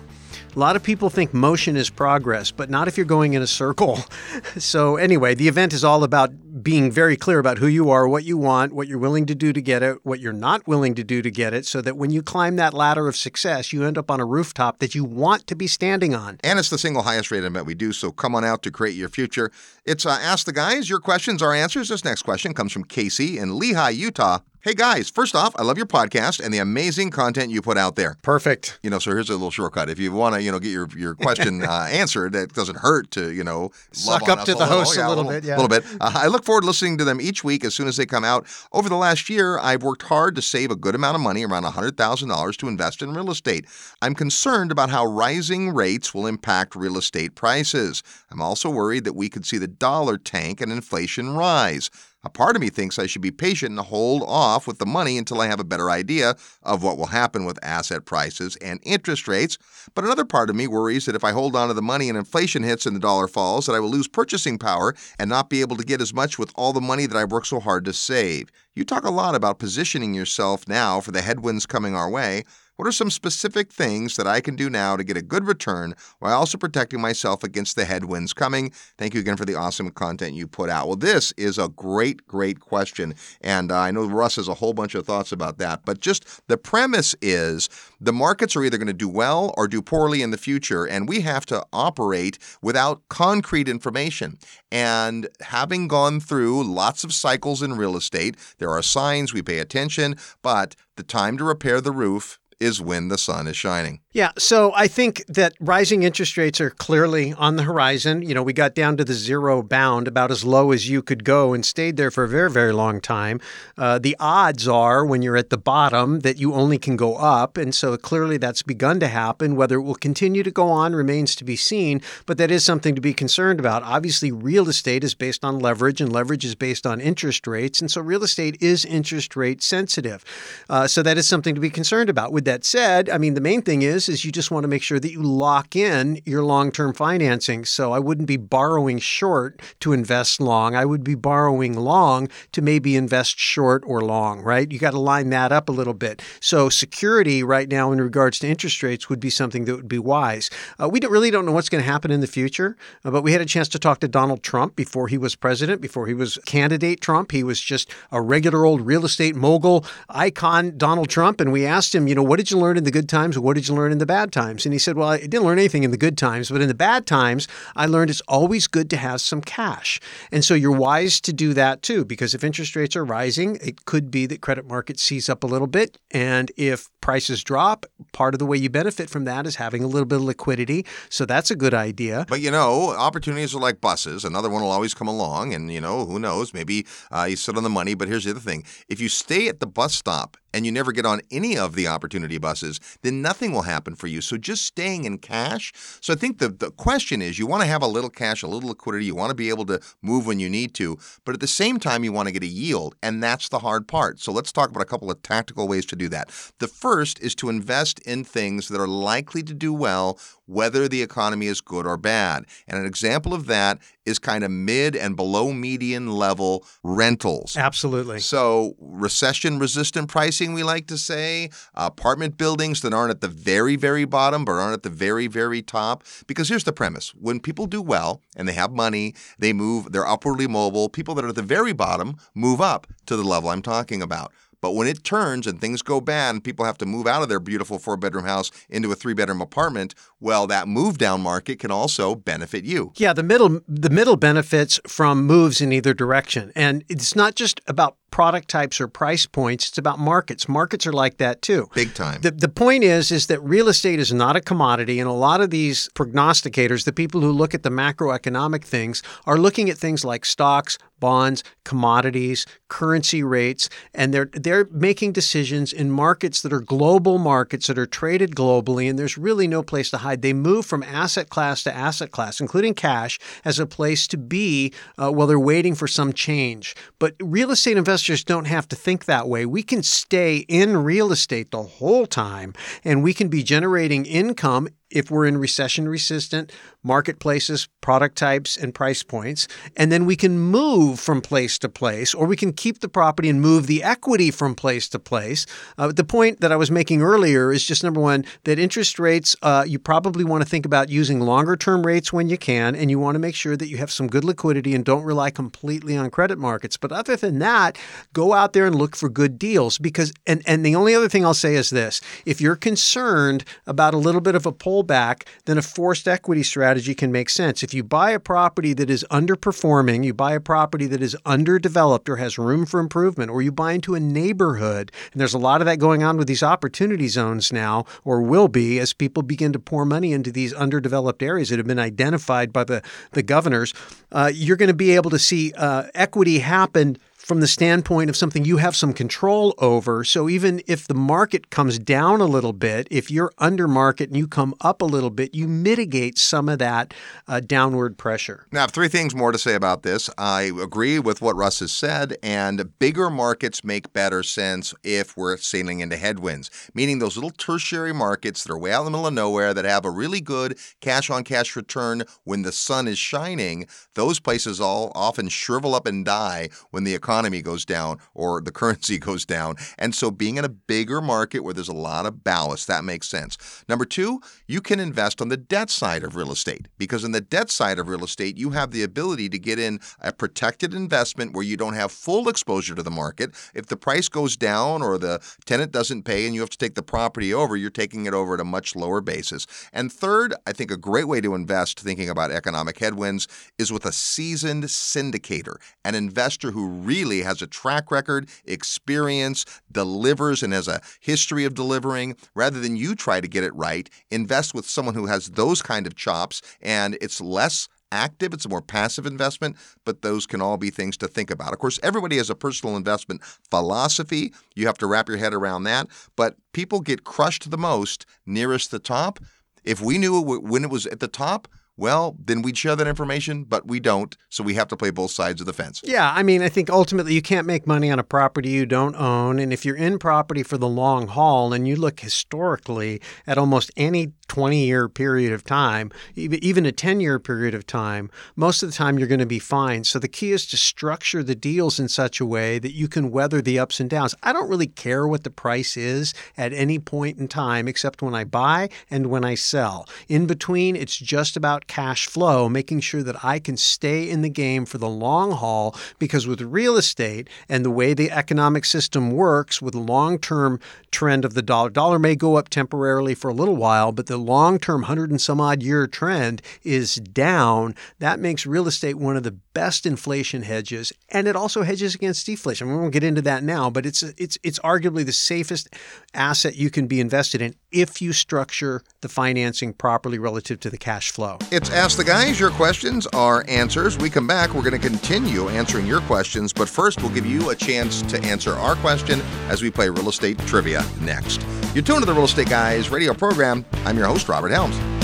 A 0.56 0.58
lot 0.58 0.74
of 0.74 0.82
people 0.82 1.10
think 1.10 1.34
motion 1.34 1.76
is 1.76 1.90
progress, 1.90 2.50
but 2.50 2.70
not 2.70 2.88
if 2.88 2.96
you're 2.96 3.04
going 3.04 3.34
in 3.34 3.42
a 3.42 3.46
circle. 3.46 3.98
so, 4.56 4.96
anyway, 4.96 5.34
the 5.34 5.48
event 5.48 5.74
is 5.74 5.84
all 5.84 6.02
about 6.02 6.30
being 6.62 6.90
very 6.90 7.16
clear 7.16 7.38
about 7.38 7.58
who 7.58 7.66
you 7.66 7.90
are, 7.90 8.08
what 8.08 8.24
you 8.24 8.38
want, 8.38 8.72
what 8.72 8.88
you're 8.88 8.98
willing 8.98 9.26
to 9.26 9.34
do 9.34 9.52
to 9.52 9.60
get 9.60 9.82
it, 9.82 9.98
what 10.04 10.20
you're 10.20 10.32
not 10.32 10.66
willing 10.66 10.94
to 10.94 11.04
do 11.04 11.20
to 11.20 11.30
get 11.30 11.52
it, 11.52 11.66
so 11.66 11.80
that 11.82 11.96
when 11.96 12.10
you 12.10 12.22
climb 12.22 12.56
that 12.56 12.72
ladder 12.72 13.08
of 13.08 13.16
success, 13.16 13.72
you 13.72 13.84
end 13.84 13.98
up 13.98 14.10
on 14.10 14.20
a 14.20 14.24
rooftop 14.24 14.78
that 14.78 14.94
you 14.94 15.04
want 15.04 15.46
to 15.46 15.54
be 15.54 15.66
standing 15.66 16.14
on. 16.14 16.38
And 16.42 16.58
it's 16.58 16.70
the 16.70 16.78
single 16.78 17.02
highest 17.02 17.30
rated 17.30 17.46
event 17.46 17.66
we 17.66 17.74
do, 17.74 17.92
so 17.92 18.10
come 18.10 18.34
on 18.34 18.44
out 18.44 18.62
to 18.62 18.70
create 18.70 18.94
your 18.94 19.08
future. 19.08 19.50
It's 19.84 20.06
uh, 20.06 20.18
Ask 20.20 20.46
the 20.46 20.52
Guys, 20.52 20.88
your 20.88 21.00
questions, 21.00 21.42
our 21.42 21.52
answers. 21.52 21.88
This 21.88 22.04
next 22.04 22.22
question 22.22 22.54
comes 22.54 22.72
from 22.72 22.84
Casey 22.84 23.38
in 23.38 23.50
Lehi, 23.50 23.94
Utah. 23.94 24.38
Hey 24.66 24.74
guys, 24.74 25.08
first 25.08 25.36
off, 25.36 25.54
I 25.56 25.62
love 25.62 25.76
your 25.76 25.86
podcast 25.86 26.44
and 26.44 26.52
the 26.52 26.58
amazing 26.58 27.10
content 27.10 27.52
you 27.52 27.62
put 27.62 27.78
out 27.78 27.94
there. 27.94 28.16
Perfect. 28.22 28.80
You 28.82 28.90
know, 28.90 28.98
so 28.98 29.12
here's 29.12 29.30
a 29.30 29.34
little 29.34 29.52
shortcut. 29.52 29.88
If 29.88 30.00
you 30.00 30.10
want 30.10 30.34
to, 30.34 30.42
you 30.42 30.50
know, 30.50 30.58
get 30.58 30.70
your, 30.70 30.88
your 30.96 31.14
question 31.14 31.62
uh, 31.64 31.86
answered, 31.88 32.32
that 32.32 32.52
doesn't 32.52 32.78
hurt 32.78 33.12
to, 33.12 33.32
you 33.32 33.44
know, 33.44 33.70
suck 33.92 34.28
up 34.28 34.44
to 34.46 34.54
the 34.54 34.66
host 34.66 34.98
a 34.98 35.08
little, 35.08 35.22
bit. 35.22 35.44
Yeah, 35.44 35.54
a 35.54 35.62
little 35.62 35.68
bit. 35.68 35.84
Uh, 36.00 36.10
I 36.16 36.26
look 36.26 36.44
forward 36.46 36.62
to 36.62 36.68
listening 36.68 36.96
to 36.98 37.04
them 37.04 37.20
each 37.20 37.44
week 37.44 37.64
as 37.64 37.74
soon 37.74 37.88
as 37.88 37.96
they 37.96 38.06
come 38.06 38.24
out. 38.24 38.46
Over 38.72 38.88
the 38.88 38.96
last 38.96 39.28
year, 39.28 39.59
I've 39.59 39.82
worked 39.82 40.04
hard 40.04 40.35
to 40.37 40.42
save 40.42 40.70
a 40.70 40.76
good 40.76 40.94
amount 40.94 41.16
of 41.16 41.20
money, 41.20 41.44
around 41.44 41.64
$100,000, 41.64 42.56
to 42.56 42.68
invest 42.68 43.02
in 43.02 43.12
real 43.12 43.30
estate. 43.30 43.66
I'm 44.00 44.14
concerned 44.14 44.70
about 44.70 44.90
how 44.90 45.04
rising 45.04 45.70
rates 45.70 46.14
will 46.14 46.26
impact 46.26 46.76
real 46.76 46.96
estate 46.96 47.35
prices. 47.35 48.02
I'm 48.30 48.40
also 48.40 48.70
worried 48.70 49.04
that 49.04 49.16
we 49.16 49.28
could 49.28 49.44
see 49.44 49.59
the 49.59 49.66
dollar 49.66 50.16
tank 50.16 50.61
and 50.61 50.72
inflation 50.72 51.35
rise. 51.35 51.90
A 52.26 52.28
part 52.28 52.56
of 52.56 52.60
me 52.60 52.70
thinks 52.70 52.98
I 52.98 53.06
should 53.06 53.22
be 53.22 53.30
patient 53.30 53.78
and 53.78 53.86
hold 53.86 54.24
off 54.26 54.66
with 54.66 54.78
the 54.78 54.84
money 54.84 55.16
until 55.16 55.40
I 55.40 55.46
have 55.46 55.60
a 55.60 55.64
better 55.64 55.92
idea 55.92 56.34
of 56.64 56.82
what 56.82 56.98
will 56.98 57.06
happen 57.06 57.44
with 57.44 57.56
asset 57.64 58.04
prices 58.04 58.56
and 58.56 58.80
interest 58.82 59.28
rates. 59.28 59.58
But 59.94 60.04
another 60.04 60.24
part 60.24 60.50
of 60.50 60.56
me 60.56 60.66
worries 60.66 61.06
that 61.06 61.14
if 61.14 61.22
I 61.22 61.30
hold 61.30 61.54
on 61.54 61.68
to 61.68 61.74
the 61.74 61.82
money 61.82 62.08
and 62.08 62.18
inflation 62.18 62.64
hits 62.64 62.84
and 62.84 62.96
the 62.96 63.00
dollar 63.00 63.28
falls, 63.28 63.66
that 63.66 63.74
I 63.74 63.78
will 63.78 63.90
lose 63.90 64.08
purchasing 64.08 64.58
power 64.58 64.92
and 65.20 65.30
not 65.30 65.48
be 65.48 65.60
able 65.60 65.76
to 65.76 65.84
get 65.84 66.00
as 66.00 66.12
much 66.12 66.36
with 66.36 66.50
all 66.56 66.72
the 66.72 66.80
money 66.80 67.06
that 67.06 67.16
I've 67.16 67.30
worked 67.30 67.46
so 67.46 67.60
hard 67.60 67.84
to 67.84 67.92
save. 67.92 68.50
You 68.74 68.84
talk 68.84 69.04
a 69.04 69.10
lot 69.10 69.36
about 69.36 69.60
positioning 69.60 70.12
yourself 70.12 70.66
now 70.66 71.00
for 71.00 71.12
the 71.12 71.22
headwinds 71.22 71.64
coming 71.64 71.94
our 71.94 72.10
way. 72.10 72.42
What 72.76 72.86
are 72.86 72.92
some 72.92 73.10
specific 73.10 73.72
things 73.72 74.16
that 74.16 74.26
I 74.26 74.42
can 74.42 74.54
do 74.54 74.68
now 74.68 74.96
to 74.98 75.04
get 75.04 75.16
a 75.16 75.22
good 75.22 75.46
return 75.46 75.94
while 76.18 76.38
also 76.38 76.58
protecting 76.58 77.00
myself 77.00 77.42
against 77.42 77.74
the 77.74 77.86
headwinds 77.86 78.34
coming? 78.34 78.70
Thank 78.98 79.14
you 79.14 79.20
again 79.20 79.38
for 79.38 79.46
the 79.46 79.54
awesome 79.54 79.90
content 79.90 80.34
you 80.34 80.46
put 80.46 80.68
out. 80.68 80.86
Well, 80.86 80.96
this 80.96 81.32
is 81.38 81.56
a 81.56 81.70
great, 81.70 82.26
great 82.26 82.60
question. 82.60 83.14
And 83.40 83.72
uh, 83.72 83.78
I 83.78 83.92
know 83.92 84.04
Russ 84.04 84.36
has 84.36 84.48
a 84.48 84.54
whole 84.54 84.74
bunch 84.74 84.94
of 84.94 85.06
thoughts 85.06 85.32
about 85.32 85.56
that. 85.56 85.86
But 85.86 86.00
just 86.00 86.46
the 86.48 86.58
premise 86.58 87.14
is 87.22 87.70
the 87.98 88.12
markets 88.12 88.54
are 88.56 88.62
either 88.62 88.76
going 88.76 88.86
to 88.88 88.92
do 88.92 89.08
well 89.08 89.54
or 89.56 89.68
do 89.68 89.80
poorly 89.80 90.20
in 90.20 90.30
the 90.30 90.36
future. 90.36 90.84
And 90.84 91.08
we 91.08 91.22
have 91.22 91.46
to 91.46 91.64
operate 91.72 92.38
without 92.60 93.08
concrete 93.08 93.70
information. 93.70 94.36
And 94.70 95.28
having 95.40 95.88
gone 95.88 96.20
through 96.20 96.62
lots 96.64 97.04
of 97.04 97.14
cycles 97.14 97.62
in 97.62 97.78
real 97.78 97.96
estate, 97.96 98.36
there 98.58 98.70
are 98.70 98.82
signs 98.82 99.32
we 99.32 99.40
pay 99.40 99.60
attention, 99.60 100.16
but 100.42 100.76
the 100.96 101.02
time 101.02 101.38
to 101.38 101.44
repair 101.44 101.80
the 101.80 101.92
roof 101.92 102.38
is 102.60 102.80
when 102.80 103.08
the 103.08 103.18
sun 103.18 103.46
is 103.46 103.56
shining. 103.56 104.00
Yeah, 104.16 104.33
so 104.38 104.72
I 104.74 104.88
think 104.88 105.22
that 105.26 105.52
rising 105.61 106.02
interest 106.02 106.38
rates 106.38 106.59
are 106.59 106.70
clearly 106.70 107.35
on 107.35 107.57
the 107.57 107.64
horizon. 107.64 108.22
You 108.22 108.33
know, 108.33 108.42
we 108.42 108.55
got 108.55 108.74
down 108.74 108.96
to 108.96 109.05
the 109.05 109.12
zero 109.12 109.62
bound, 109.62 110.09
about 110.09 110.31
as 110.31 110.42
low 110.42 110.72
as 110.72 110.88
you 110.88 111.02
could 111.02 111.22
go, 111.22 111.52
and 111.52 111.66
stayed 111.66 111.98
there 111.98 112.11
for 112.11 112.24
a 112.24 112.29
very, 112.29 112.50
very 112.50 112.72
long 112.72 113.02
time. 113.02 113.42
Uh, 113.76 113.98
the 113.98 114.16
odds 114.18 114.66
are, 114.66 115.05
when 115.05 115.20
you're 115.20 115.37
at 115.37 115.50
the 115.50 115.59
bottom, 115.59 116.20
that 116.20 116.38
you 116.38 116.55
only 116.55 116.79
can 116.79 116.96
go 116.96 117.16
up. 117.16 117.59
And 117.59 117.74
so 117.74 117.94
clearly 117.98 118.38
that's 118.38 118.62
begun 118.62 119.00
to 119.00 119.09
happen. 119.09 119.55
Whether 119.55 119.76
it 119.76 119.83
will 119.83 119.94
continue 119.94 120.42
to 120.44 120.50
go 120.50 120.68
on 120.68 120.96
remains 120.96 121.37
to 121.37 121.44
be 121.44 121.55
seen, 121.55 122.00
but 122.24 122.38
that 122.38 122.50
is 122.50 122.64
something 122.64 122.94
to 122.94 123.02
be 123.02 123.12
concerned 123.12 123.61
about. 123.61 123.83
Obviously, 123.83 124.33
real 124.33 124.70
estate 124.70 125.05
is 125.05 125.14
based 125.14 125.44
on 125.44 125.59
leverage, 125.59 126.00
and 126.00 126.11
leverage 126.11 126.46
is 126.46 126.55
based 126.55 126.87
on 126.87 127.02
interest 127.02 127.46
rates. 127.46 127.83
And 127.83 127.90
so 127.90 128.00
real 128.00 128.22
estate 128.22 128.57
is 128.62 128.87
interest 128.87 129.37
rate 129.37 129.62
sensitive. 129.62 130.24
Uh, 130.70 130.87
so 130.87 131.02
that 131.02 131.18
is 131.18 131.29
something 131.29 131.55
to 131.55 131.61
be 131.61 131.68
concerned 131.68 132.09
about. 132.09 132.33
With 132.33 132.46
that 132.46 132.64
said, 132.64 133.11
I 133.11 133.18
mean, 133.18 133.35
the 133.35 133.42
main 133.42 133.61
thing 133.61 133.83
is, 133.83 134.05
is 134.08 134.24
you 134.24 134.32
just 134.32 134.50
want 134.50 134.64
to 134.64 134.68
make 134.68 134.82
sure 134.82 134.98
that 134.98 135.12
you 135.12 135.22
lock 135.22 135.76
in 135.76 136.20
your 136.24 136.42
long-term 136.42 136.94
financing. 136.94 137.64
So 137.64 137.92
I 137.92 137.98
wouldn't 137.98 138.28
be 138.28 138.36
borrowing 138.36 138.98
short 138.98 139.60
to 139.80 139.92
invest 139.92 140.40
long. 140.40 140.74
I 140.74 140.84
would 140.84 141.04
be 141.04 141.14
borrowing 141.14 141.74
long 141.74 142.28
to 142.52 142.62
maybe 142.62 142.96
invest 142.96 143.38
short 143.38 143.82
or 143.86 144.00
long, 144.00 144.40
right? 144.40 144.70
You 144.70 144.78
got 144.78 144.92
to 144.92 145.00
line 145.00 145.30
that 145.30 145.52
up 145.52 145.68
a 145.68 145.72
little 145.72 145.94
bit. 145.94 146.22
So 146.40 146.68
security 146.68 147.42
right 147.42 147.68
now 147.68 147.92
in 147.92 148.00
regards 148.00 148.38
to 148.40 148.48
interest 148.48 148.82
rates 148.82 149.08
would 149.08 149.20
be 149.20 149.30
something 149.30 149.64
that 149.64 149.76
would 149.76 149.88
be 149.88 149.98
wise. 149.98 150.50
Uh, 150.80 150.88
we 150.88 151.00
don't, 151.00 151.12
really 151.12 151.30
don't 151.30 151.46
know 151.46 151.52
what's 151.52 151.68
going 151.68 151.82
to 151.82 151.90
happen 151.90 152.10
in 152.10 152.20
the 152.20 152.26
future, 152.26 152.76
uh, 153.04 153.10
but 153.10 153.22
we 153.22 153.32
had 153.32 153.40
a 153.40 153.46
chance 153.46 153.68
to 153.68 153.78
talk 153.78 154.00
to 154.00 154.08
Donald 154.08 154.42
Trump 154.42 154.76
before 154.76 155.08
he 155.08 155.18
was 155.18 155.34
president, 155.34 155.80
before 155.80 156.06
he 156.06 156.14
was 156.14 156.38
candidate 156.46 157.00
Trump. 157.00 157.32
He 157.32 157.42
was 157.42 157.60
just 157.60 157.90
a 158.10 158.20
regular 158.20 158.64
old 158.64 158.80
real 158.82 159.04
estate 159.04 159.36
mogul 159.36 159.84
icon, 160.08 160.76
Donald 160.76 161.08
Trump, 161.08 161.40
and 161.40 161.52
we 161.52 161.66
asked 161.66 161.94
him, 161.94 162.06
you 162.06 162.14
know, 162.14 162.22
what 162.22 162.36
did 162.36 162.50
you 162.50 162.58
learn 162.58 162.76
in 162.76 162.84
the 162.84 162.90
good 162.90 163.08
times? 163.08 163.38
What 163.38 163.54
did 163.54 163.68
you 163.68 163.74
learn 163.74 163.92
in 163.96 163.98
the 163.98 164.06
bad 164.06 164.30
times? 164.30 164.66
And 164.66 164.72
he 164.72 164.78
said, 164.78 164.96
well, 164.96 165.09
I 165.09 165.18
didn't 165.18 165.44
learn 165.44 165.59
anything 165.59 165.85
in 165.85 165.90
the 165.90 165.96
good 165.96 166.18
times, 166.18 166.50
but 166.50 166.61
in 166.61 166.68
the 166.68 166.74
bad 166.74 167.06
times, 167.06 167.48
I 167.74 167.87
learned 167.87 168.11
it's 168.11 168.20
always 168.28 168.66
good 168.66 168.90
to 168.90 168.96
have 168.96 169.22
some 169.22 169.40
cash. 169.40 170.00
And 170.30 170.44
so 170.44 170.52
you're 170.54 170.70
wise 170.76 171.20
to 171.22 171.32
do 171.32 171.54
that 171.54 171.82
too, 171.82 172.04
because 172.04 172.35
if 172.35 172.44
interest 172.44 172.76
rates 172.76 172.94
are 172.94 173.04
rising, 173.04 173.56
it 173.62 173.87
could 173.87 174.11
be 174.11 174.26
that 174.26 174.42
credit 174.42 174.66
markets 174.66 175.02
seize 175.02 175.28
up 175.28 175.42
a 175.44 175.46
little 175.46 175.66
bit. 175.66 175.98
And 176.11 176.52
if 176.56 176.90
prices 177.00 177.42
drop, 177.42 177.87
part 178.12 178.35
of 178.35 178.38
the 178.38 178.46
way 178.46 178.56
you 178.56 178.68
benefit 178.68 179.09
from 179.09 179.24
that 179.24 179.46
is 179.46 179.56
having 179.56 179.82
a 179.82 179.87
little 179.87 180.06
bit 180.06 180.16
of 180.16 180.24
liquidity. 180.24 180.85
So 181.09 181.24
that's 181.24 181.50
a 181.50 181.56
good 181.56 181.72
idea. 181.72 182.26
But 182.28 182.40
you 182.40 182.50
know, 182.50 182.90
opportunities 182.90 183.54
are 183.54 183.61
like 183.61 183.80
buses. 183.80 184.24
Another 184.24 184.50
one 184.50 184.62
will 184.62 184.70
always 184.70 184.92
come 184.92 185.09
along, 185.09 185.54
and 185.54 185.72
you 185.72 185.80
know, 185.80 186.04
who 186.04 186.18
knows? 186.18 186.52
Maybe 186.52 186.87
uh, 187.11 187.26
you 187.30 187.37
sit 187.37 187.56
on 187.56 187.62
the 187.62 187.70
money. 187.70 187.94
But 187.94 188.09
here's 188.09 188.24
the 188.24 188.32
other 188.32 188.40
thing: 188.40 188.64
if 188.88 189.00
you 189.00 189.09
stay 189.09 189.48
at 189.48 189.61
the 189.61 189.66
bus 189.66 189.94
stop 189.94 190.37
and 190.52 190.64
you 190.64 190.72
never 190.72 190.90
get 190.90 191.04
on 191.06 191.20
any 191.30 191.56
of 191.56 191.74
the 191.74 191.87
opportunity 191.87 192.38
buses, 192.38 192.80
then 193.02 193.22
nothing 193.22 193.52
will 193.52 193.62
happen 193.62 193.86
for 193.94 194.07
you. 194.07 194.20
So 194.20 194.37
just 194.37 194.64
staying 194.64 195.05
in 195.05 195.18
cash. 195.18 195.72
So 196.01 196.12
I 196.12 196.16
think 196.16 196.38
the, 196.38 196.49
the 196.49 196.70
question 196.70 197.22
is 197.22 197.38
you 197.38 197.46
want 197.46 197.62
to 197.62 197.68
have 197.68 197.83
a 197.83 197.87
little 197.87 198.11
cash, 198.11 198.42
a 198.42 198.46
little 198.46 198.70
liquidity. 198.70 199.05
You 199.05 199.14
want 199.14 199.31
to 199.31 199.35
be 199.35 199.49
able 199.49 199.66
to 199.66 199.81
move 200.03 200.27
when 200.27 200.40
you 200.40 200.49
need 200.49 200.75
to. 200.75 200.99
But 201.25 201.35
at 201.35 201.40
the 201.40 201.46
same 201.46 201.79
time, 201.79 202.05
you 202.05 202.12
want 202.12 202.29
to 202.29 202.33
get 202.33 202.42
a 202.42 202.46
yield. 202.46 202.96
And 203.03 203.22
that's 203.22 203.49
the 203.49 203.61
hard 203.61 203.87
part. 203.87 204.20
So 204.20 204.33
let's 204.33 204.53
talk 204.53 204.70
about 204.70 204.83
a 204.83 204.87
couple 204.87 205.11
of 205.11 205.22
tactical 205.22 205.68
ways 205.68 205.87
to 205.87 205.96
do 205.96 206.09
that. 206.09 206.29
The 206.59 206.68
first 206.68 207.20
is 207.20 207.35
to 207.37 207.49
invest 207.49 208.01
in 208.01 208.25
things 208.25 208.68
that 208.68 208.81
are 208.81 208.88
likely 208.88 209.42
to 209.42 209.55
do 209.55 209.72
well 209.72 210.18
whether 210.46 210.88
the 210.88 211.02
economy 211.02 211.46
is 211.46 211.61
good 211.61 211.87
or 211.87 211.96
bad. 211.96 212.46
And 212.66 212.78
an 212.78 212.87
example 212.87 213.35
of 213.35 213.46
that 213.46 213.78
is 214.04 214.18
kind 214.18 214.44
of 214.44 214.50
mid 214.50 214.96
and 214.96 215.16
below 215.16 215.52
median 215.52 216.12
level 216.12 216.64
rentals. 216.82 217.56
Absolutely. 217.56 218.20
So, 218.20 218.74
recession 218.80 219.59
resistant 219.59 220.09
pricing, 220.09 220.54
we 220.54 220.62
like 220.62 220.87
to 220.87 220.96
say, 220.96 221.50
apartment 221.74 222.38
buildings 222.38 222.80
that 222.82 222.94
aren't 222.94 223.11
at 223.11 223.20
the 223.20 223.28
very, 223.28 223.76
very 223.76 224.04
bottom, 224.04 224.44
but 224.44 224.52
aren't 224.52 224.74
at 224.74 224.82
the 224.82 224.90
very, 224.90 225.26
very 225.26 225.61
top. 225.61 226.04
Because 226.26 226.48
here's 226.48 226.64
the 226.64 226.72
premise 226.72 227.11
when 227.14 227.40
people 227.40 227.66
do 227.66 227.82
well 227.82 228.22
and 228.37 228.48
they 228.48 228.52
have 228.52 228.72
money, 228.72 229.14
they 229.38 229.52
move, 229.52 229.92
they're 229.92 230.06
upwardly 230.06 230.46
mobile. 230.46 230.88
People 230.88 231.14
that 231.16 231.24
are 231.24 231.28
at 231.28 231.35
the 231.35 231.42
very 231.42 231.72
bottom 231.72 232.16
move 232.35 232.61
up 232.61 232.87
to 233.06 233.16
the 233.16 233.24
level 233.24 233.50
I'm 233.50 233.62
talking 233.62 234.02
about. 234.02 234.32
But 234.60 234.72
when 234.72 234.88
it 234.88 235.04
turns 235.04 235.46
and 235.46 235.60
things 235.60 235.82
go 235.82 236.00
bad 236.00 236.34
and 236.34 236.44
people 236.44 236.64
have 236.64 236.78
to 236.78 236.86
move 236.86 237.06
out 237.06 237.22
of 237.22 237.28
their 237.28 237.40
beautiful 237.40 237.78
four 237.78 237.96
bedroom 237.96 238.24
house 238.24 238.50
into 238.68 238.90
a 238.90 238.94
three 238.94 239.14
bedroom 239.14 239.40
apartment, 239.40 239.94
well, 240.20 240.46
that 240.46 240.68
move 240.68 240.98
down 240.98 241.20
market 241.20 241.58
can 241.58 241.70
also 241.70 242.14
benefit 242.14 242.64
you. 242.64 242.92
Yeah, 242.96 243.12
the 243.12 243.22
middle 243.22 243.60
the 243.68 243.90
middle 243.90 244.16
benefits 244.16 244.80
from 244.86 245.26
moves 245.26 245.60
in 245.60 245.72
either 245.72 245.94
direction. 245.94 246.52
And 246.54 246.84
it's 246.88 247.14
not 247.14 247.34
just 247.34 247.60
about 247.66 247.96
product 248.10 248.48
types 248.48 248.80
or 248.80 248.88
price 248.88 249.26
points, 249.26 249.68
it's 249.68 249.78
about 249.78 249.98
markets. 249.98 250.48
Markets 250.48 250.86
are 250.86 250.92
like 250.92 251.18
that 251.18 251.42
too. 251.42 251.68
Big 251.74 251.94
time. 251.94 252.20
The, 252.20 252.30
the 252.30 252.48
point 252.48 252.84
is 252.84 253.10
is 253.10 253.26
that 253.26 253.40
real 253.42 253.68
estate 253.68 253.98
is 253.98 254.12
not 254.12 254.36
a 254.36 254.40
commodity 254.40 254.98
and 255.00 255.08
a 255.08 255.12
lot 255.12 255.40
of 255.40 255.50
these 255.50 255.88
prognosticators, 255.94 256.84
the 256.84 256.92
people 256.92 257.20
who 257.20 257.30
look 257.30 257.54
at 257.54 257.62
the 257.62 257.70
macroeconomic 257.70 258.64
things 258.64 259.02
are 259.26 259.36
looking 259.38 259.70
at 259.70 259.76
things 259.76 260.04
like 260.04 260.24
stocks, 260.24 260.78
bonds, 260.98 261.44
commodities, 261.64 262.46
currency 262.68 263.22
rates, 263.22 263.68
and 263.94 264.12
they're 264.12 264.30
they're 264.32 264.66
making 264.70 265.12
decisions 265.12 265.72
in 265.72 265.90
markets 265.90 266.42
that 266.42 266.52
are 266.52 266.60
global 266.60 267.18
markets 267.18 267.66
that 267.66 267.78
are 267.78 267.86
traded 267.86 268.34
globally, 268.34 268.88
and 268.88 268.98
there's 268.98 269.18
really 269.18 269.46
no 269.46 269.62
place 269.62 269.90
to 269.90 269.98
hide. 269.98 270.22
They 270.22 270.32
move 270.32 270.66
from 270.66 270.82
asset 270.82 271.28
class 271.28 271.62
to 271.64 271.74
asset 271.74 272.10
class, 272.10 272.40
including 272.40 272.74
cash, 272.74 273.18
as 273.44 273.58
a 273.58 273.66
place 273.66 274.06
to 274.08 274.16
be 274.16 274.72
uh, 274.98 275.10
while 275.10 275.26
they're 275.26 275.38
waiting 275.38 275.74
for 275.74 275.88
some 275.88 276.12
change. 276.12 276.74
But 276.98 277.14
real 277.20 277.50
estate 277.50 277.76
investors 277.96 278.24
don't 278.24 278.44
have 278.44 278.68
to 278.68 278.76
think 278.76 279.06
that 279.06 279.26
way. 279.26 279.46
We 279.46 279.62
can 279.62 279.82
stay 279.82 280.44
in 280.48 280.85
real 280.85 281.12
estate 281.12 281.50
the 281.50 281.62
whole 281.62 282.04
time, 282.04 282.52
and 282.85 283.02
we 283.02 283.14
can 283.14 283.28
be 283.28 283.42
generating 283.42 284.04
income 284.04 284.68
if 284.90 285.11
we're 285.11 285.27
in 285.27 285.37
recession 285.38 285.88
resistant 285.88 286.53
marketplaces, 286.87 287.68
product 287.81 288.16
types, 288.16 288.57
and 288.57 288.75
price 288.75 289.03
points. 289.03 289.49
And 289.77 289.90
then 289.90 290.07
we 290.07 290.16
can 290.16 290.38
move 290.38 291.01
from 291.01 291.20
place 291.20 291.59
to 291.59 291.68
place, 291.68 292.14
or 292.14 292.27
we 292.27 292.37
can 292.37 292.53
keep 292.53 292.79
the 292.79 292.88
property 292.88 293.29
and 293.29 293.40
move 293.40 293.66
the 293.66 293.83
equity 293.83 294.31
from 294.31 294.55
place 294.55 294.88
to 294.90 294.99
place. 294.99 295.46
Uh, 295.77 295.92
the 295.92 296.05
point 296.05 296.40
that 296.40 296.53
I 296.53 296.57
was 296.57 296.70
making 296.70 297.03
earlier 297.03 297.53
is 297.53 297.64
just 297.64 297.83
number 297.83 298.01
one, 298.01 298.25
that 298.44 298.59
interest 298.59 298.99
rates, 298.99 299.35
uh, 299.42 299.64
you 299.66 299.79
probably 299.79 300.25
want 300.25 300.44
to 300.44 300.49
think 300.49 300.64
about 300.64 300.88
using 300.88 301.20
longer 301.20 301.57
term 301.57 301.85
rates 301.85 302.12
when 302.12 302.29
you 302.29 302.38
can, 302.38 302.77
and 302.77 302.90
you 302.90 302.99
want 302.99 303.16
to 303.16 303.18
make 303.18 303.35
sure 303.35 303.57
that 303.57 303.68
you 303.68 303.79
have 303.79 303.90
some 303.90 304.07
good 304.07 304.25
liquidity 304.25 304.75
and 304.75 304.85
don't 304.85 305.03
rely 305.03 305.31
completely 305.31 305.96
on 305.96 306.09
credit 306.11 306.38
markets. 306.38 306.77
But 306.77 306.92
other 306.92 307.16
than 307.16 307.40
that, 307.40 307.77
go 308.12 308.33
out 308.33 308.53
there 308.53 308.66
and 308.66 308.75
look 308.75 308.94
for 308.94 309.09
good 309.09 309.38
deals 309.38 309.79
because, 309.79 310.12
and, 310.27 310.42
and 310.46 310.64
the 310.64 310.77
only 310.77 310.94
other 310.94 311.09
thing 311.09 311.25
I'll 311.25 311.35
say 311.35 311.57
is 311.57 311.70
this 311.70 312.01
if 312.25 312.40
you're 312.40 312.57
concerned 312.57 313.44
about 313.66 313.92
a 313.92 313.99
little 313.99 314.20
bit 314.20 314.37
of 314.37 314.46
a 314.46 314.53
pullback, 314.76 315.26
then 315.44 315.58
a 315.58 315.62
forced 315.62 316.08
equity 316.08 316.42
strategy 316.42 316.94
can 316.94 317.12
make 317.12 317.30
sense. 317.30 317.62
If 317.62 317.74
you 317.74 317.82
buy 317.82 318.10
a 318.10 318.20
property 318.20 318.72
that 318.74 318.90
is 318.90 319.04
underperforming, 319.10 320.04
you 320.04 320.14
buy 320.14 320.32
a 320.32 320.40
property 320.40 320.86
that 320.86 321.02
is 321.02 321.16
underdeveloped 321.24 322.08
or 322.08 322.16
has 322.16 322.38
room 322.38 322.66
for 322.66 322.80
improvement, 322.80 323.30
or 323.30 323.42
you 323.42 323.52
buy 323.52 323.72
into 323.72 323.94
a 323.94 324.00
neighborhood, 324.00 324.92
and 325.12 325.20
there's 325.20 325.34
a 325.34 325.38
lot 325.38 325.60
of 325.60 325.66
that 325.66 325.78
going 325.78 326.02
on 326.02 326.16
with 326.16 326.26
these 326.26 326.42
opportunity 326.42 327.08
zones 327.08 327.52
now, 327.52 327.84
or 328.04 328.20
will 328.20 328.48
be 328.48 328.78
as 328.78 328.92
people 328.92 329.22
begin 329.22 329.52
to 329.52 329.58
pour 329.58 329.84
money 329.84 330.12
into 330.12 330.30
these 330.30 330.52
underdeveloped 330.52 331.22
areas 331.22 331.48
that 331.48 331.58
have 331.58 331.66
been 331.66 331.78
identified 331.78 332.52
by 332.52 332.64
the, 332.64 332.82
the 333.12 333.22
governors, 333.22 333.72
uh, 334.12 334.30
you're 334.32 334.56
going 334.56 334.68
to 334.68 334.74
be 334.74 334.92
able 334.92 335.10
to 335.10 335.18
see 335.18 335.52
uh, 335.56 335.84
equity 335.94 336.38
happen 336.38 336.96
from 337.26 337.40
the 337.40 337.48
standpoint 337.48 338.08
of 338.08 338.16
something 338.16 338.44
you 338.44 338.58
have 338.58 338.76
some 338.76 338.92
control 338.92 339.52
over. 339.58 340.04
So 340.04 340.28
even 340.28 340.62
if 340.68 340.86
the 340.86 340.94
market 340.94 341.50
comes 341.50 341.76
down 341.76 342.20
a 342.20 342.24
little 342.24 342.52
bit, 342.52 342.86
if 342.88 343.10
you're 343.10 343.32
under 343.38 343.66
market 343.66 344.10
and 344.10 344.16
you 344.16 344.28
come 344.28 344.54
up 344.60 344.80
a 344.80 344.84
little 344.84 345.10
bit, 345.10 345.34
you 345.34 345.48
mitigate 345.48 346.18
some 346.18 346.48
of 346.48 346.60
that 346.60 346.94
uh, 347.26 347.40
downward 347.40 347.98
pressure. 347.98 348.46
Now, 348.52 348.60
I 348.60 348.62
have 348.62 348.70
three 348.70 348.86
things 348.86 349.12
more 349.12 349.32
to 349.32 349.38
say 349.38 349.56
about 349.56 349.82
this. 349.82 350.08
I 350.16 350.52
agree 350.62 351.00
with 351.00 351.20
what 351.20 351.34
Russ 351.34 351.58
has 351.58 351.72
said, 351.72 352.16
and 352.22 352.78
bigger 352.78 353.10
markets 353.10 353.64
make 353.64 353.92
better 353.92 354.22
sense 354.22 354.72
if 354.84 355.16
we're 355.16 355.36
sailing 355.36 355.80
into 355.80 355.96
headwinds, 355.96 356.48
meaning 356.74 357.00
those 357.00 357.16
little 357.16 357.30
tertiary 357.30 357.92
markets 357.92 358.44
that 358.44 358.52
are 358.52 358.58
way 358.58 358.72
out 358.72 358.82
in 358.82 358.84
the 358.84 358.92
middle 358.92 359.08
of 359.08 359.14
nowhere 359.14 359.52
that 359.52 359.64
have 359.64 359.84
a 359.84 359.90
really 359.90 360.20
good 360.20 360.56
cash 360.80 361.10
on 361.10 361.24
cash 361.24 361.56
return 361.56 362.04
when 362.22 362.42
the 362.42 362.52
sun 362.52 362.86
is 362.86 363.00
shining. 363.00 363.66
Those 363.94 364.20
places 364.20 364.60
all 364.60 364.92
often 364.94 365.28
shrivel 365.28 365.74
up 365.74 365.86
and 365.86 366.04
die 366.04 366.50
when 366.70 366.84
the 366.84 366.94
economy 366.94 367.15
economy 367.16 367.40
goes 367.40 367.64
down 367.64 367.98
or 368.12 368.42
the 368.42 368.52
currency 368.52 368.98
goes 369.09 369.24
down. 369.24 369.57
And 369.79 369.94
so 369.94 370.11
being 370.11 370.37
in 370.37 370.44
a 370.44 370.50
bigger 370.50 371.00
market 371.00 371.40
where 371.40 371.55
there's 371.55 371.68
a 371.68 371.72
lot 371.72 372.05
of 372.05 372.22
ballast, 372.22 372.66
that 372.66 372.85
makes 372.85 373.09
sense. 373.09 373.38
Number 373.70 373.87
two, 373.87 374.20
you 374.46 374.61
can 374.61 374.79
invest 374.79 375.22
on 375.22 375.31
the 375.31 375.37
debt 375.38 375.70
side 375.70 376.05
of 376.05 376.14
real 376.14 376.31
estate 376.31 376.68
because 376.76 377.05
in 377.05 377.12
the 377.12 377.22
debt 377.22 377.50
side 377.50 377.79
of 377.79 377.88
real 377.88 378.05
estate, 378.05 378.37
you 378.37 378.50
have 378.50 378.70
the 378.70 378.83
ability 378.83 379.31
to 379.31 379.38
get 379.38 379.59
in 379.59 379.81
a 380.00 380.12
protected 380.12 380.74
investment 380.74 381.33
where 381.33 381.44
you 381.44 381.57
don't 381.57 381.72
have 381.72 381.90
full 381.90 382.29
exposure 382.29 382.74
to 382.74 382.83
the 382.83 382.90
market. 382.90 383.31
If 383.55 383.66
the 383.66 383.76
price 383.79 384.09
goes 384.09 384.37
down 384.37 384.83
or 384.83 384.98
the 384.98 385.20
tenant 385.46 385.72
doesn't 385.72 386.02
pay 386.02 386.26
and 386.26 386.35
you 386.35 386.42
have 386.42 386.50
to 386.50 386.59
take 386.59 386.74
the 386.74 386.83
property 386.83 387.33
over, 387.33 387.57
you're 387.57 387.70
taking 387.70 388.05
it 388.05 388.12
over 388.12 388.35
at 388.35 388.40
a 388.40 388.44
much 388.44 388.76
lower 388.76 389.00
basis. 389.00 389.46
And 389.72 389.90
third, 389.90 390.35
I 390.46 390.52
think 390.52 390.70
a 390.70 390.76
great 390.76 391.09
way 391.09 391.22
to 391.22 391.35
invest 391.35 391.81
thinking 391.81 392.11
about 392.11 392.31
economic 392.31 392.79
headwinds 392.79 393.26
is 393.59 393.72
with 393.72 393.87
a 393.87 393.92
seasoned 393.92 394.64
syndicator, 394.64 395.57
an 395.83 395.94
investor 395.94 396.50
who 396.50 396.66
really 396.66 397.05
has 397.20 397.42
a 397.42 397.46
track 397.46 397.90
record, 397.90 398.28
experience, 398.44 399.44
delivers, 399.70 400.42
and 400.42 400.52
has 400.52 400.68
a 400.68 400.80
history 401.00 401.44
of 401.44 401.54
delivering. 401.54 402.16
Rather 402.34 402.60
than 402.60 402.76
you 402.76 402.94
try 402.94 403.20
to 403.20 403.28
get 403.28 403.44
it 403.44 403.54
right, 403.54 403.88
invest 404.10 404.54
with 404.54 404.68
someone 404.68 404.94
who 404.94 405.06
has 405.06 405.30
those 405.30 405.62
kind 405.62 405.86
of 405.86 405.94
chops, 405.94 406.42
and 406.60 406.98
it's 407.00 407.20
less 407.20 407.68
active, 407.92 408.34
it's 408.34 408.44
a 408.44 408.48
more 408.48 408.62
passive 408.62 409.06
investment, 409.06 409.56
but 409.84 410.02
those 410.02 410.26
can 410.26 410.42
all 410.42 410.56
be 410.56 410.70
things 410.70 410.96
to 410.96 411.06
think 411.06 411.30
about. 411.30 411.52
Of 411.52 411.58
course, 411.58 411.78
everybody 411.82 412.16
has 412.16 412.28
a 412.28 412.34
personal 412.34 412.76
investment 412.76 413.22
philosophy. 413.24 414.34
You 414.54 414.66
have 414.66 414.78
to 414.78 414.86
wrap 414.86 415.08
your 415.08 415.18
head 415.18 415.32
around 415.32 415.64
that, 415.64 415.86
but 416.16 416.36
people 416.52 416.80
get 416.80 417.04
crushed 417.04 417.50
the 417.50 417.58
most 417.58 418.04
nearest 418.26 418.70
the 418.70 418.78
top. 418.78 419.20
If 419.64 419.80
we 419.80 419.98
knew 419.98 420.20
when 420.20 420.64
it 420.64 420.70
was 420.70 420.86
at 420.86 421.00
the 421.00 421.08
top, 421.08 421.48
well, 421.76 422.16
then 422.18 422.42
we'd 422.42 422.56
share 422.56 422.74
that 422.76 422.86
information, 422.86 423.44
but 423.44 423.66
we 423.66 423.80
don't. 423.80 424.16
So 424.30 424.42
we 424.42 424.54
have 424.54 424.68
to 424.68 424.76
play 424.76 424.90
both 424.90 425.10
sides 425.10 425.40
of 425.40 425.46
the 425.46 425.52
fence. 425.52 425.82
Yeah, 425.84 426.10
I 426.14 426.22
mean, 426.22 426.42
I 426.42 426.48
think 426.48 426.70
ultimately 426.70 427.14
you 427.14 427.22
can't 427.22 427.46
make 427.46 427.66
money 427.66 427.90
on 427.90 427.98
a 427.98 428.04
property 428.04 428.48
you 428.48 428.64
don't 428.64 428.96
own. 428.96 429.38
And 429.38 429.52
if 429.52 429.64
you're 429.64 429.76
in 429.76 429.98
property 429.98 430.42
for 430.42 430.56
the 430.56 430.68
long 430.68 431.08
haul 431.08 431.52
and 431.52 431.68
you 431.68 431.76
look 431.76 432.00
historically 432.00 433.00
at 433.26 433.36
almost 433.36 433.70
any 433.76 434.12
20 434.28 434.64
year 434.64 434.88
period 434.88 435.32
of 435.32 435.44
time, 435.44 435.90
even 436.14 436.66
a 436.66 436.72
10 436.72 437.00
year 437.00 437.18
period 437.18 437.54
of 437.54 437.66
time, 437.66 438.10
most 438.34 438.62
of 438.62 438.68
the 438.68 438.74
time 438.74 438.98
you're 438.98 439.08
going 439.08 439.20
to 439.20 439.26
be 439.26 439.38
fine. 439.38 439.84
So 439.84 439.98
the 439.98 440.08
key 440.08 440.32
is 440.32 440.46
to 440.46 440.56
structure 440.56 441.22
the 441.22 441.34
deals 441.34 441.78
in 441.78 441.88
such 441.88 442.20
a 442.20 442.26
way 442.26 442.58
that 442.58 442.72
you 442.72 442.88
can 442.88 443.10
weather 443.10 443.40
the 443.40 443.58
ups 443.58 443.80
and 443.80 443.88
downs. 443.88 444.14
I 444.22 444.32
don't 444.32 444.48
really 444.48 444.66
care 444.66 445.06
what 445.06 445.24
the 445.24 445.30
price 445.30 445.76
is 445.76 446.14
at 446.36 446.52
any 446.52 446.78
point 446.78 447.18
in 447.18 447.28
time, 447.28 447.68
except 447.68 448.02
when 448.02 448.14
I 448.14 448.24
buy 448.24 448.68
and 448.90 449.06
when 449.06 449.24
I 449.24 449.34
sell. 449.34 449.88
In 450.08 450.26
between, 450.26 450.76
it's 450.76 450.96
just 450.96 451.36
about 451.36 451.66
cash 451.66 452.06
flow, 452.06 452.48
making 452.48 452.80
sure 452.80 453.02
that 453.02 453.24
I 453.24 453.38
can 453.38 453.56
stay 453.56 454.08
in 454.08 454.22
the 454.22 454.28
game 454.28 454.66
for 454.66 454.78
the 454.78 454.88
long 454.88 455.32
haul. 455.32 455.74
Because 455.98 456.26
with 456.26 456.40
real 456.40 456.76
estate 456.76 457.28
and 457.48 457.64
the 457.64 457.70
way 457.70 457.94
the 457.94 458.10
economic 458.10 458.64
system 458.64 459.10
works, 459.10 459.62
with 459.62 459.74
long 459.74 460.18
term 460.18 460.60
trend 460.90 461.24
of 461.24 461.34
the 461.34 461.42
dollar, 461.42 461.70
dollar 461.70 461.98
may 461.98 462.16
go 462.16 462.36
up 462.36 462.48
temporarily 462.48 463.14
for 463.14 463.30
a 463.30 463.34
little 463.34 463.56
while, 463.56 463.92
but 463.92 464.06
the 464.06 464.15
the 464.16 464.22
long 464.22 464.59
term 464.59 464.85
hundred 464.85 465.11
and 465.11 465.20
some 465.20 465.40
odd 465.42 465.62
year 465.62 465.87
trend 465.87 466.40
is 466.62 466.94
down, 466.94 467.74
that 467.98 468.18
makes 468.18 468.46
real 468.46 468.66
estate 468.66 468.94
one 468.94 469.14
of 469.14 469.24
the 469.24 469.37
best 469.56 469.86
inflation 469.86 470.42
hedges, 470.42 470.92
and 471.08 471.26
it 471.26 471.34
also 471.34 471.62
hedges 471.62 471.94
against 471.94 472.26
deflation. 472.26 472.68
We 472.68 472.76
won't 472.76 472.92
get 472.92 473.02
into 473.02 473.22
that 473.22 473.42
now, 473.42 473.70
but 473.70 473.86
it's 473.86 474.02
it's 474.02 474.36
it's 474.42 474.58
arguably 474.58 475.06
the 475.06 475.14
safest 475.14 475.74
asset 476.12 476.56
you 476.56 476.68
can 476.68 476.86
be 476.86 477.00
invested 477.00 477.40
in 477.40 477.54
if 477.72 478.02
you 478.02 478.12
structure 478.12 478.82
the 479.00 479.08
financing 479.08 479.72
properly 479.72 480.18
relative 480.18 480.60
to 480.60 480.68
the 480.68 480.76
cash 480.76 481.10
flow. 481.10 481.38
It's 481.50 481.70
Ask 481.70 481.96
the 481.96 482.04
Guys. 482.04 482.38
Your 482.38 482.50
questions 482.50 483.06
are 483.14 483.46
answers. 483.48 483.96
We 483.96 484.10
come 484.10 484.26
back, 484.26 484.52
we're 484.52 484.60
going 484.60 484.78
to 484.78 484.88
continue 484.88 485.48
answering 485.48 485.86
your 485.86 486.02
questions, 486.02 486.52
but 486.52 486.68
first 486.68 487.00
we'll 487.00 487.14
give 487.14 487.24
you 487.24 487.48
a 487.48 487.56
chance 487.56 488.02
to 488.02 488.22
answer 488.24 488.52
our 488.52 488.76
question 488.76 489.22
as 489.48 489.62
we 489.62 489.70
play 489.70 489.88
real 489.88 490.10
estate 490.10 490.38
trivia 490.40 490.84
next. 491.00 491.40
You're 491.74 491.82
tuned 491.82 492.00
to 492.00 492.06
the 492.06 492.12
Real 492.12 492.24
Estate 492.24 492.50
Guys 492.50 492.90
radio 492.90 493.14
program. 493.14 493.64
I'm 493.86 493.96
your 493.96 494.06
host, 494.06 494.28
Robert 494.28 494.50
Helms. 494.50 494.95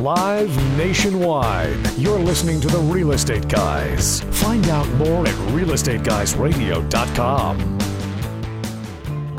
Live 0.00 0.50
nationwide, 0.76 1.78
you're 1.96 2.18
listening 2.18 2.60
to 2.60 2.66
the 2.66 2.78
Real 2.78 3.12
Estate 3.12 3.46
Guys. 3.48 4.22
Find 4.42 4.68
out 4.68 4.88
more 4.94 5.24
at 5.24 5.34
realestateguysradio.com. 5.52 7.78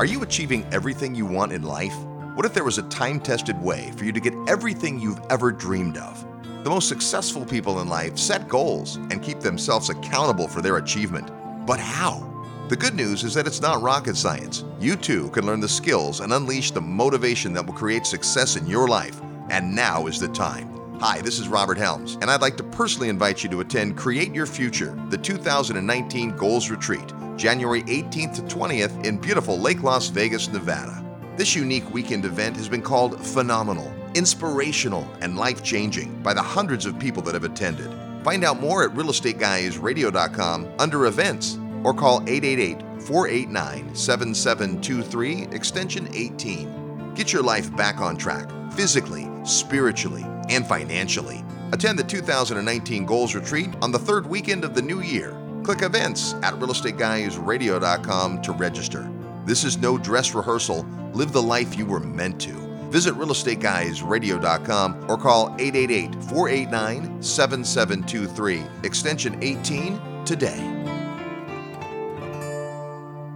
Are 0.00 0.06
you 0.06 0.22
achieving 0.22 0.66
everything 0.72 1.14
you 1.14 1.26
want 1.26 1.52
in 1.52 1.62
life? 1.62 1.94
What 2.34 2.46
if 2.46 2.54
there 2.54 2.64
was 2.64 2.78
a 2.78 2.84
time 2.84 3.20
tested 3.20 3.60
way 3.60 3.92
for 3.98 4.06
you 4.06 4.12
to 4.12 4.20
get 4.20 4.32
everything 4.48 4.98
you've 4.98 5.20
ever 5.28 5.52
dreamed 5.52 5.98
of? 5.98 6.24
The 6.64 6.70
most 6.70 6.88
successful 6.88 7.44
people 7.44 7.80
in 7.80 7.88
life 7.88 8.16
set 8.16 8.48
goals 8.48 8.96
and 8.96 9.22
keep 9.22 9.40
themselves 9.40 9.90
accountable 9.90 10.48
for 10.48 10.62
their 10.62 10.78
achievement. 10.78 11.30
But 11.66 11.80
how? 11.80 12.32
The 12.70 12.76
good 12.76 12.94
news 12.94 13.24
is 13.24 13.34
that 13.34 13.46
it's 13.46 13.60
not 13.60 13.82
rocket 13.82 14.16
science. 14.16 14.64
You 14.80 14.96
too 14.96 15.28
can 15.30 15.44
learn 15.44 15.60
the 15.60 15.68
skills 15.68 16.20
and 16.20 16.32
unleash 16.32 16.70
the 16.70 16.80
motivation 16.80 17.52
that 17.52 17.66
will 17.66 17.74
create 17.74 18.06
success 18.06 18.56
in 18.56 18.66
your 18.66 18.88
life. 18.88 19.20
And 19.50 19.74
now 19.74 20.06
is 20.06 20.18
the 20.18 20.28
time. 20.28 20.76
Hi, 21.00 21.20
this 21.20 21.38
is 21.38 21.46
Robert 21.46 21.76
Helms, 21.76 22.14
and 22.22 22.30
I'd 22.30 22.40
like 22.40 22.56
to 22.56 22.62
personally 22.62 23.10
invite 23.10 23.42
you 23.42 23.50
to 23.50 23.60
attend 23.60 23.98
Create 23.98 24.34
Your 24.34 24.46
Future, 24.46 24.98
the 25.10 25.18
2019 25.18 26.36
Goals 26.36 26.70
Retreat, 26.70 27.12
January 27.36 27.82
18th 27.82 28.36
to 28.36 28.42
20th 28.56 29.04
in 29.04 29.18
beautiful 29.18 29.58
Lake 29.58 29.82
Las 29.82 30.08
Vegas, 30.08 30.48
Nevada. 30.48 31.04
This 31.36 31.54
unique 31.54 31.92
weekend 31.92 32.24
event 32.24 32.56
has 32.56 32.66
been 32.66 32.80
called 32.80 33.20
phenomenal, 33.20 33.92
inspirational, 34.14 35.06
and 35.20 35.36
life 35.36 35.62
changing 35.62 36.22
by 36.22 36.32
the 36.32 36.40
hundreds 36.40 36.86
of 36.86 36.98
people 36.98 37.22
that 37.24 37.34
have 37.34 37.44
attended. 37.44 37.92
Find 38.24 38.42
out 38.42 38.58
more 38.58 38.82
at 38.82 38.90
realestateguysradio.com 38.96 40.68
under 40.78 41.06
events 41.06 41.58
or 41.84 41.92
call 41.92 42.22
888 42.26 43.02
489 43.02 43.94
7723, 43.94 45.42
extension 45.54 46.08
18. 46.12 47.12
Get 47.14 47.34
your 47.34 47.42
life 47.42 47.74
back 47.76 48.00
on 48.00 48.16
track, 48.16 48.50
physically, 48.72 49.28
spiritually, 49.46 50.24
and 50.48 50.66
financially. 50.66 51.44
Attend 51.72 51.98
the 51.98 52.04
2019 52.04 53.04
Goals 53.06 53.34
Retreat 53.34 53.70
on 53.82 53.90
the 53.92 53.98
third 53.98 54.26
weekend 54.26 54.64
of 54.64 54.74
the 54.74 54.82
new 54.82 55.00
year. 55.00 55.36
Click 55.62 55.82
events 55.82 56.34
at 56.42 56.54
realestateguysradio.com 56.54 58.42
to 58.42 58.52
register. 58.52 59.10
This 59.44 59.64
is 59.64 59.78
no 59.78 59.98
dress 59.98 60.34
rehearsal. 60.34 60.86
Live 61.12 61.32
the 61.32 61.42
life 61.42 61.76
you 61.76 61.86
were 61.86 62.00
meant 62.00 62.40
to. 62.42 62.52
Visit 62.90 63.14
realestateguysradio.com 63.14 65.10
or 65.10 65.18
call 65.18 65.54
888 65.58 66.14
489 66.24 67.22
7723, 67.22 68.62
extension 68.84 69.42
18 69.42 70.24
today. 70.24 70.72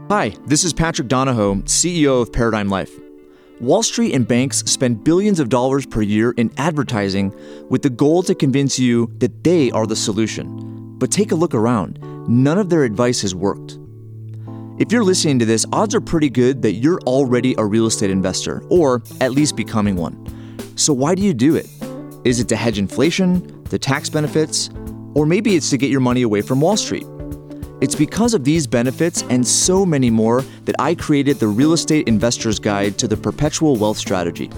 Hi, 0.08 0.32
this 0.44 0.64
is 0.64 0.72
Patrick 0.72 1.08
Donohoe, 1.08 1.56
CEO 1.66 2.20
of 2.20 2.32
Paradigm 2.32 2.68
Life. 2.68 3.09
Wall 3.60 3.82
Street 3.82 4.14
and 4.14 4.26
banks 4.26 4.60
spend 4.60 5.04
billions 5.04 5.38
of 5.38 5.50
dollars 5.50 5.84
per 5.84 6.00
year 6.00 6.30
in 6.38 6.50
advertising 6.56 7.34
with 7.68 7.82
the 7.82 7.90
goal 7.90 8.22
to 8.22 8.34
convince 8.34 8.78
you 8.78 9.12
that 9.18 9.44
they 9.44 9.70
are 9.72 9.86
the 9.86 9.94
solution. 9.94 10.96
But 10.96 11.10
take 11.10 11.30
a 11.30 11.34
look 11.34 11.54
around. 11.54 11.98
None 12.26 12.56
of 12.56 12.70
their 12.70 12.84
advice 12.84 13.20
has 13.20 13.34
worked. 13.34 13.78
If 14.78 14.90
you're 14.90 15.04
listening 15.04 15.38
to 15.40 15.44
this, 15.44 15.66
odds 15.74 15.94
are 15.94 16.00
pretty 16.00 16.30
good 16.30 16.62
that 16.62 16.72
you're 16.72 17.00
already 17.02 17.54
a 17.58 17.64
real 17.66 17.84
estate 17.84 18.10
investor, 18.10 18.62
or 18.70 19.02
at 19.20 19.32
least 19.32 19.56
becoming 19.56 19.96
one. 19.96 20.16
So 20.76 20.94
why 20.94 21.14
do 21.14 21.20
you 21.20 21.34
do 21.34 21.54
it? 21.54 21.68
Is 22.24 22.40
it 22.40 22.48
to 22.48 22.56
hedge 22.56 22.78
inflation, 22.78 23.62
the 23.64 23.78
tax 23.78 24.08
benefits, 24.08 24.70
or 25.12 25.26
maybe 25.26 25.54
it's 25.54 25.68
to 25.68 25.76
get 25.76 25.90
your 25.90 26.00
money 26.00 26.22
away 26.22 26.40
from 26.40 26.62
Wall 26.62 26.78
Street? 26.78 27.04
It's 27.80 27.94
because 27.94 28.34
of 28.34 28.44
these 28.44 28.66
benefits 28.66 29.22
and 29.30 29.46
so 29.46 29.86
many 29.86 30.10
more 30.10 30.42
that 30.66 30.76
I 30.78 30.94
created 30.94 31.38
the 31.38 31.48
Real 31.48 31.72
Estate 31.72 32.08
Investor's 32.08 32.58
Guide 32.58 32.98
to 32.98 33.08
the 33.08 33.16
Perpetual 33.16 33.76
Wealth 33.76 33.96
Strategy. 33.96 34.50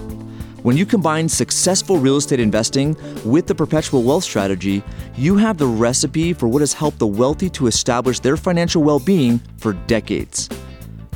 When 0.63 0.77
you 0.77 0.85
combine 0.85 1.27
successful 1.27 1.97
real 1.97 2.15
estate 2.15 2.39
investing 2.39 2.95
with 3.25 3.47
the 3.47 3.53
perpetual 3.53 4.01
wealth 4.01 4.23
strategy, 4.23 4.81
you 5.17 5.35
have 5.35 5.57
the 5.57 5.67
recipe 5.67 6.31
for 6.31 6.47
what 6.47 6.61
has 6.61 6.71
helped 6.71 6.99
the 6.99 7.07
wealthy 7.07 7.49
to 7.49 7.67
establish 7.67 8.21
their 8.21 8.37
financial 8.37 8.81
well 8.81 8.99
being 8.99 9.39
for 9.57 9.73
decades. 9.87 10.47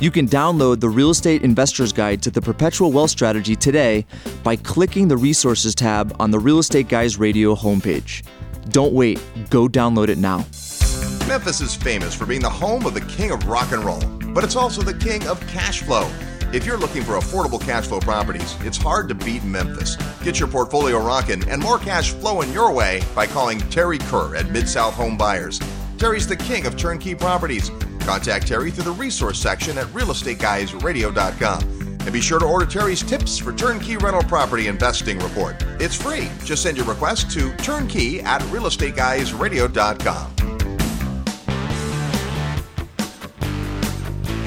You 0.00 0.10
can 0.10 0.28
download 0.28 0.80
the 0.80 0.90
Real 0.90 1.10
Estate 1.10 1.42
Investor's 1.42 1.94
Guide 1.94 2.22
to 2.22 2.30
the 2.30 2.42
Perpetual 2.42 2.92
Wealth 2.92 3.10
Strategy 3.10 3.56
today 3.56 4.04
by 4.42 4.54
clicking 4.54 5.08
the 5.08 5.16
Resources 5.16 5.74
tab 5.74 6.14
on 6.20 6.30
the 6.30 6.38
Real 6.38 6.58
Estate 6.58 6.88
Guys 6.88 7.18
Radio 7.18 7.54
homepage. 7.54 8.24
Don't 8.68 8.92
wait, 8.92 9.18
go 9.48 9.66
download 9.66 10.08
it 10.08 10.18
now. 10.18 10.44
Memphis 11.28 11.60
is 11.60 11.74
famous 11.74 12.14
for 12.14 12.26
being 12.26 12.40
the 12.40 12.48
home 12.48 12.86
of 12.86 12.94
the 12.94 13.02
king 13.02 13.30
of 13.30 13.46
rock 13.46 13.72
and 13.72 13.84
roll, 13.84 14.00
but 14.34 14.44
it's 14.44 14.56
also 14.56 14.82
the 14.82 14.94
king 14.94 15.26
of 15.28 15.40
cash 15.48 15.82
flow. 15.82 16.10
If 16.52 16.64
you're 16.64 16.78
looking 16.78 17.04
for 17.04 17.18
affordable 17.18 17.60
cash 17.60 17.86
flow 17.86 18.00
properties, 18.00 18.56
it's 18.60 18.78
hard 18.78 19.08
to 19.08 19.14
beat 19.14 19.44
Memphis. 19.44 19.96
Get 20.22 20.40
your 20.40 20.48
portfolio 20.48 20.98
rocking 20.98 21.46
and 21.48 21.60
more 21.60 21.78
cash 21.78 22.12
flowing 22.12 22.50
your 22.52 22.72
way 22.72 23.02
by 23.14 23.26
calling 23.26 23.58
Terry 23.58 23.98
Kerr 23.98 24.36
at 24.36 24.50
Mid 24.50 24.66
South 24.66 24.94
Home 24.94 25.18
Buyers. 25.18 25.60
Terry's 25.98 26.26
the 26.26 26.36
king 26.36 26.64
of 26.64 26.78
turnkey 26.78 27.14
properties. 27.14 27.70
Contact 28.00 28.46
Terry 28.46 28.70
through 28.70 28.84
the 28.84 28.92
resource 28.92 29.38
section 29.38 29.76
at 29.76 29.86
realestateguysradio.com. 29.88 31.62
And 32.00 32.12
be 32.12 32.22
sure 32.22 32.38
to 32.38 32.46
order 32.46 32.64
Terry's 32.64 33.02
tips 33.02 33.36
for 33.36 33.52
turnkey 33.52 33.98
rental 33.98 34.22
property 34.22 34.68
investing 34.68 35.18
report. 35.18 35.62
It's 35.78 35.94
free. 35.94 36.30
Just 36.44 36.62
send 36.62 36.78
your 36.78 36.86
request 36.86 37.30
to 37.32 37.54
turnkey 37.56 38.22
at 38.22 38.40
realestateguysradio.com. 38.42 40.47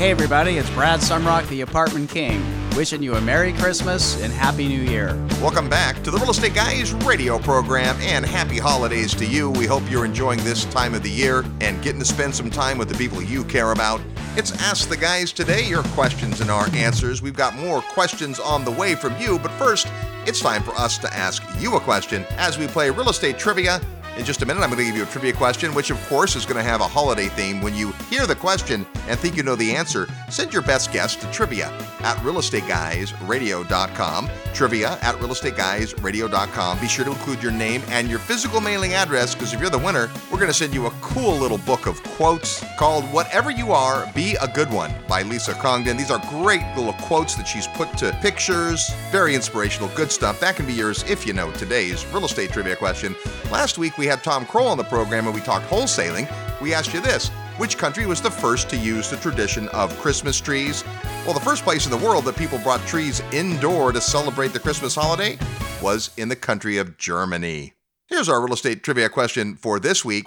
Hey 0.02 0.10
everybody, 0.10 0.58
it's 0.58 0.70
Brad 0.72 1.00
Sumrock, 1.00 1.48
the 1.50 1.62
Apartment 1.62 2.10
King, 2.10 2.44
wishing 2.76 3.04
you 3.04 3.14
a 3.14 3.22
Merry 3.22 3.54
Christmas 3.54 4.20
and 4.24 4.34
Happy 4.34 4.68
New 4.68 4.82
Year. 4.82 5.14
Welcome 5.40 5.70
back 5.70 6.02
to 6.02 6.10
the 6.10 6.18
Real 6.18 6.32
Estate 6.32 6.56
Guys 6.56 6.92
radio 7.06 7.38
program 7.38 7.96
and 8.02 8.26
happy 8.26 8.58
holidays 8.58 9.14
to 9.14 9.28
you. 9.28 9.52
We 9.52 9.68
hope 9.68 9.84
you're 9.92 10.04
enjoying 10.04 10.40
this 10.40 10.66
time 10.66 10.96
of 10.96 11.04
the 11.04 11.12
year 11.12 11.46
and 11.62 11.84
getting 11.84 12.00
to 12.00 12.06
spend 12.06 12.34
some 12.34 12.50
time 12.50 12.80
with 12.80 12.90
the 12.90 12.98
people 12.98 13.22
you 13.22 13.44
care 13.44 13.74
about. 13.74 14.02
It's 14.36 14.52
Ask 14.64 14.90
the 14.90 14.98
Guys 14.98 15.32
today, 15.32 15.68
your 15.68 15.84
questions 15.90 16.42
and 16.42 16.50
our 16.50 16.68
answers. 16.74 17.22
We've 17.22 17.38
got 17.38 17.56
more 17.56 17.84
questions 17.84 18.40
on 18.40 18.66
the 18.66 18.72
way 18.72 18.96
from 18.96 19.16
you, 19.22 19.38
but 19.38 19.52
first, 19.52 19.88
it's 20.26 20.40
time 20.40 20.64
for 20.64 20.72
us 20.72 20.98
to 20.98 21.14
ask 21.14 21.44
you 21.60 21.76
a 21.76 21.80
question 21.80 22.26
as 22.38 22.58
we 22.58 22.66
play 22.66 22.90
real 22.90 23.10
estate 23.10 23.38
trivia 23.38 23.80
in 24.22 24.26
just 24.26 24.42
a 24.44 24.46
minute, 24.46 24.62
I'm 24.62 24.70
going 24.70 24.78
to 24.78 24.86
give 24.86 24.96
you 24.96 25.02
a 25.02 25.08
trivia 25.08 25.34
question, 25.34 25.74
which 25.74 25.90
of 25.90 26.00
course 26.08 26.36
is 26.36 26.46
going 26.46 26.58
to 26.58 26.64
have 26.64 26.80
a 26.80 26.88
holiday 26.88 27.28
theme. 27.30 27.60
When 27.60 27.74
you 27.74 27.92
hear 28.08 28.28
the 28.28 28.36
question 28.36 28.86
and 29.08 29.20
think 29.20 29.36
you 29.36 29.42
know 29.42 29.56
the 29.56 29.76
answer, 29.76 30.08
send 30.30 30.54
your 30.54 30.62
best 30.62 30.94
guess 30.94 31.16
to 31.16 31.26
trivia 31.32 31.70
at 32.02 32.18
realestateguysradio.com. 32.18 34.30
Trivia 34.54 35.00
at 35.02 35.16
realestateguysradio.com. 35.16 36.80
Be 36.80 36.88
sure 36.88 37.06
to 37.06 37.12
include 37.12 37.42
your 37.42 37.52
name 37.52 37.82
and 37.88 38.08
your 38.10 38.20
physical 38.20 38.62
mailing 38.62 38.94
address 38.94 39.34
because 39.34 39.54
if 39.54 39.60
you're 39.60 39.72
the 39.72 39.80
winner, 39.80 40.12
we're 40.32 40.38
going 40.38 40.52
to 40.52 40.54
send 40.54 40.74
you 40.74 40.86
a 40.86 40.92
cool 41.02 41.36
little 41.36 41.58
book 41.58 41.88
of 41.88 42.02
quotes 42.04 42.64
called 42.78 43.06
Whatever 43.06 43.50
You 43.50 43.72
Are, 43.72 44.08
Be 44.14 44.36
a 44.40 44.48
Good 44.48 44.72
One 44.72 44.94
by 45.08 45.24
Lisa 45.24 45.56
Congdon. 45.56 45.98
These 45.98 46.12
are 46.12 46.22
great 46.30 46.62
little 46.76 46.94
quotes 46.94 47.34
that 47.36 47.48
she's 47.48 47.68
put 47.70 47.98
to 47.98 48.16
pictures. 48.22 48.94
Very 49.10 49.34
inspirational, 49.34 49.90
good 49.96 50.12
stuff. 50.12 50.40
That 50.40 50.56
can 50.56 50.68
be 50.68 50.74
yours 50.74 51.04
if 51.10 51.26
you 51.26 51.34
know 51.34 51.50
today's 51.54 52.06
real 52.08 52.26
estate 52.26 52.52
trivia 52.52 52.76
question. 52.76 53.16
Last 53.50 53.80
week, 53.80 53.98
we 53.98 54.11
had 54.12 54.24
Tom 54.24 54.46
Krol 54.46 54.68
on 54.68 54.78
the 54.78 54.84
program 54.84 55.26
and 55.26 55.34
we 55.34 55.40
talked 55.40 55.66
wholesaling, 55.68 56.30
we 56.60 56.74
asked 56.74 56.94
you 56.94 57.00
this 57.00 57.30
Which 57.58 57.78
country 57.78 58.06
was 58.06 58.22
the 58.22 58.30
first 58.30 58.70
to 58.70 58.78
use 58.78 59.10
the 59.10 59.16
tradition 59.16 59.70
of 59.70 59.98
Christmas 60.00 60.40
trees? 60.42 60.84
Well, 61.26 61.34
the 61.34 61.40
first 61.40 61.64
place 61.64 61.86
in 61.86 61.92
the 61.92 62.06
world 62.06 62.26
that 62.26 62.36
people 62.36 62.60
brought 62.60 62.86
trees 62.86 63.22
indoor 63.32 63.94
to 63.94 64.02
celebrate 64.02 64.52
the 64.52 64.60
Christmas 64.60 64.96
holiday 64.96 65.38
was 65.82 66.12
in 66.18 66.28
the 66.28 66.36
country 66.36 66.78
of 66.78 66.98
Germany. 66.98 67.74
Here's 68.08 68.28
our 68.28 68.42
real 68.42 68.54
estate 68.54 68.84
trivia 68.84 69.08
question 69.08 69.56
for 69.56 69.80
this 69.80 70.04
week 70.04 70.26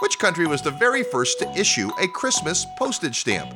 Which 0.00 0.20
country 0.20 0.46
was 0.46 0.62
the 0.62 0.70
very 0.70 1.02
first 1.02 1.40
to 1.40 1.50
issue 1.58 1.90
a 2.00 2.06
Christmas 2.06 2.64
postage 2.78 3.18
stamp? 3.18 3.52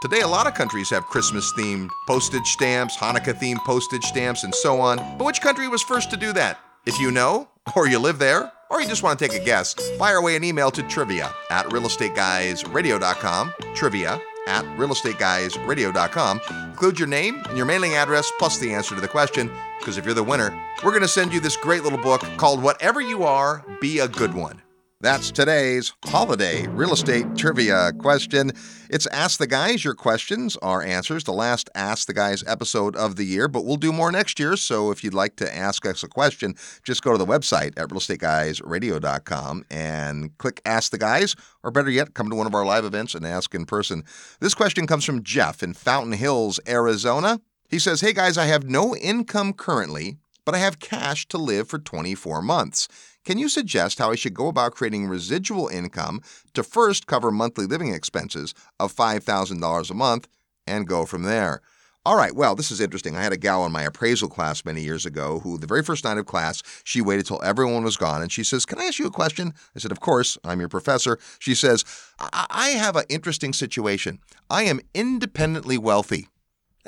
Today, 0.00 0.20
a 0.20 0.28
lot 0.28 0.46
of 0.46 0.54
countries 0.54 0.88
have 0.88 1.04
Christmas 1.04 1.52
themed 1.58 1.90
postage 2.06 2.46
stamps, 2.46 2.96
Hanukkah 2.96 3.34
themed 3.34 3.58
postage 3.66 4.04
stamps, 4.04 4.44
and 4.44 4.54
so 4.54 4.80
on. 4.80 4.96
But 5.18 5.26
which 5.26 5.42
country 5.42 5.68
was 5.68 5.82
first 5.82 6.08
to 6.10 6.16
do 6.16 6.32
that? 6.32 6.58
If 6.86 6.98
you 6.98 7.10
know, 7.10 7.48
or 7.76 7.88
you 7.88 7.98
live 7.98 8.18
there, 8.18 8.52
or 8.70 8.80
you 8.80 8.88
just 8.88 9.02
want 9.02 9.18
to 9.18 9.28
take 9.28 9.40
a 9.40 9.44
guess, 9.44 9.74
fire 9.96 10.16
away 10.16 10.36
an 10.36 10.44
email 10.44 10.70
to 10.70 10.82
trivia 10.84 11.32
at 11.50 11.66
realestateguysradio.com. 11.66 13.54
Trivia 13.74 14.20
at 14.46 14.64
realestateguysradio.com. 14.76 16.40
Include 16.70 16.98
your 16.98 17.08
name 17.08 17.42
and 17.48 17.56
your 17.56 17.66
mailing 17.66 17.94
address 17.94 18.30
plus 18.38 18.58
the 18.58 18.72
answer 18.72 18.94
to 18.94 19.00
the 19.00 19.08
question, 19.08 19.50
because 19.78 19.98
if 19.98 20.04
you're 20.04 20.14
the 20.14 20.22
winner, 20.22 20.58
we're 20.82 20.90
going 20.90 21.02
to 21.02 21.08
send 21.08 21.32
you 21.32 21.40
this 21.40 21.56
great 21.56 21.82
little 21.82 21.98
book 21.98 22.22
called 22.36 22.62
Whatever 22.62 23.00
You 23.00 23.24
Are, 23.24 23.64
Be 23.80 23.98
a 23.98 24.08
Good 24.08 24.34
One. 24.34 24.62
That's 25.00 25.30
today's 25.30 25.92
holiday 26.06 26.66
real 26.66 26.92
estate 26.92 27.36
trivia 27.36 27.92
question. 27.92 28.50
It's 28.90 29.06
Ask 29.06 29.38
the 29.38 29.46
Guys. 29.46 29.84
Your 29.84 29.94
questions 29.94 30.56
are 30.56 30.82
answers. 30.82 31.22
The 31.22 31.32
last 31.32 31.70
Ask 31.76 32.08
the 32.08 32.14
Guys 32.14 32.42
episode 32.48 32.96
of 32.96 33.14
the 33.14 33.22
year, 33.22 33.46
but 33.46 33.64
we'll 33.64 33.76
do 33.76 33.92
more 33.92 34.10
next 34.10 34.40
year. 34.40 34.56
So 34.56 34.90
if 34.90 35.04
you'd 35.04 35.14
like 35.14 35.36
to 35.36 35.56
ask 35.56 35.86
us 35.86 36.02
a 36.02 36.08
question, 36.08 36.56
just 36.82 37.04
go 37.04 37.12
to 37.12 37.18
the 37.18 37.24
website 37.24 37.78
at 37.78 37.90
realestateguysradio.com 37.90 39.66
and 39.70 40.36
click 40.36 40.60
Ask 40.64 40.90
the 40.90 40.98
Guys, 40.98 41.36
or 41.62 41.70
better 41.70 41.90
yet, 41.90 42.14
come 42.14 42.28
to 42.28 42.34
one 42.34 42.48
of 42.48 42.54
our 42.54 42.66
live 42.66 42.84
events 42.84 43.14
and 43.14 43.24
ask 43.24 43.54
in 43.54 43.66
person. 43.66 44.02
This 44.40 44.54
question 44.54 44.88
comes 44.88 45.04
from 45.04 45.22
Jeff 45.22 45.62
in 45.62 45.74
Fountain 45.74 46.14
Hills, 46.14 46.58
Arizona. 46.66 47.40
He 47.68 47.78
says, 47.78 48.00
Hey 48.00 48.14
guys, 48.14 48.36
I 48.36 48.46
have 48.46 48.68
no 48.68 48.96
income 48.96 49.52
currently, 49.52 50.16
but 50.44 50.56
I 50.56 50.58
have 50.58 50.80
cash 50.80 51.28
to 51.28 51.38
live 51.38 51.68
for 51.68 51.78
24 51.78 52.42
months. 52.42 52.88
Can 53.28 53.36
you 53.36 53.50
suggest 53.50 53.98
how 53.98 54.10
I 54.10 54.14
should 54.14 54.32
go 54.32 54.48
about 54.48 54.72
creating 54.72 55.06
residual 55.06 55.68
income 55.68 56.22
to 56.54 56.62
first 56.62 57.06
cover 57.06 57.30
monthly 57.30 57.66
living 57.66 57.92
expenses 57.92 58.54
of 58.80 58.96
$5,000 58.96 59.90
a 59.90 59.94
month 59.94 60.28
and 60.66 60.88
go 60.88 61.04
from 61.04 61.24
there? 61.24 61.60
All 62.06 62.16
right, 62.16 62.34
well, 62.34 62.54
this 62.54 62.70
is 62.70 62.80
interesting. 62.80 63.16
I 63.16 63.22
had 63.22 63.34
a 63.34 63.36
gal 63.36 63.66
in 63.66 63.70
my 63.70 63.82
appraisal 63.82 64.30
class 64.30 64.64
many 64.64 64.80
years 64.80 65.04
ago 65.04 65.40
who, 65.40 65.58
the 65.58 65.66
very 65.66 65.82
first 65.82 66.04
night 66.04 66.16
of 66.16 66.24
class, 66.24 66.62
she 66.84 67.02
waited 67.02 67.26
till 67.26 67.42
everyone 67.44 67.84
was 67.84 67.98
gone 67.98 68.22
and 68.22 68.32
she 68.32 68.42
says, 68.42 68.64
Can 68.64 68.80
I 68.80 68.84
ask 68.84 68.98
you 68.98 69.06
a 69.06 69.10
question? 69.10 69.52
I 69.76 69.78
said, 69.78 69.92
Of 69.92 70.00
course, 70.00 70.38
I'm 70.42 70.60
your 70.60 70.70
professor. 70.70 71.18
She 71.38 71.54
says, 71.54 71.84
I, 72.18 72.46
I 72.48 72.68
have 72.70 72.96
an 72.96 73.04
interesting 73.10 73.52
situation. 73.52 74.20
I 74.48 74.62
am 74.62 74.80
independently 74.94 75.76
wealthy. 75.76 76.28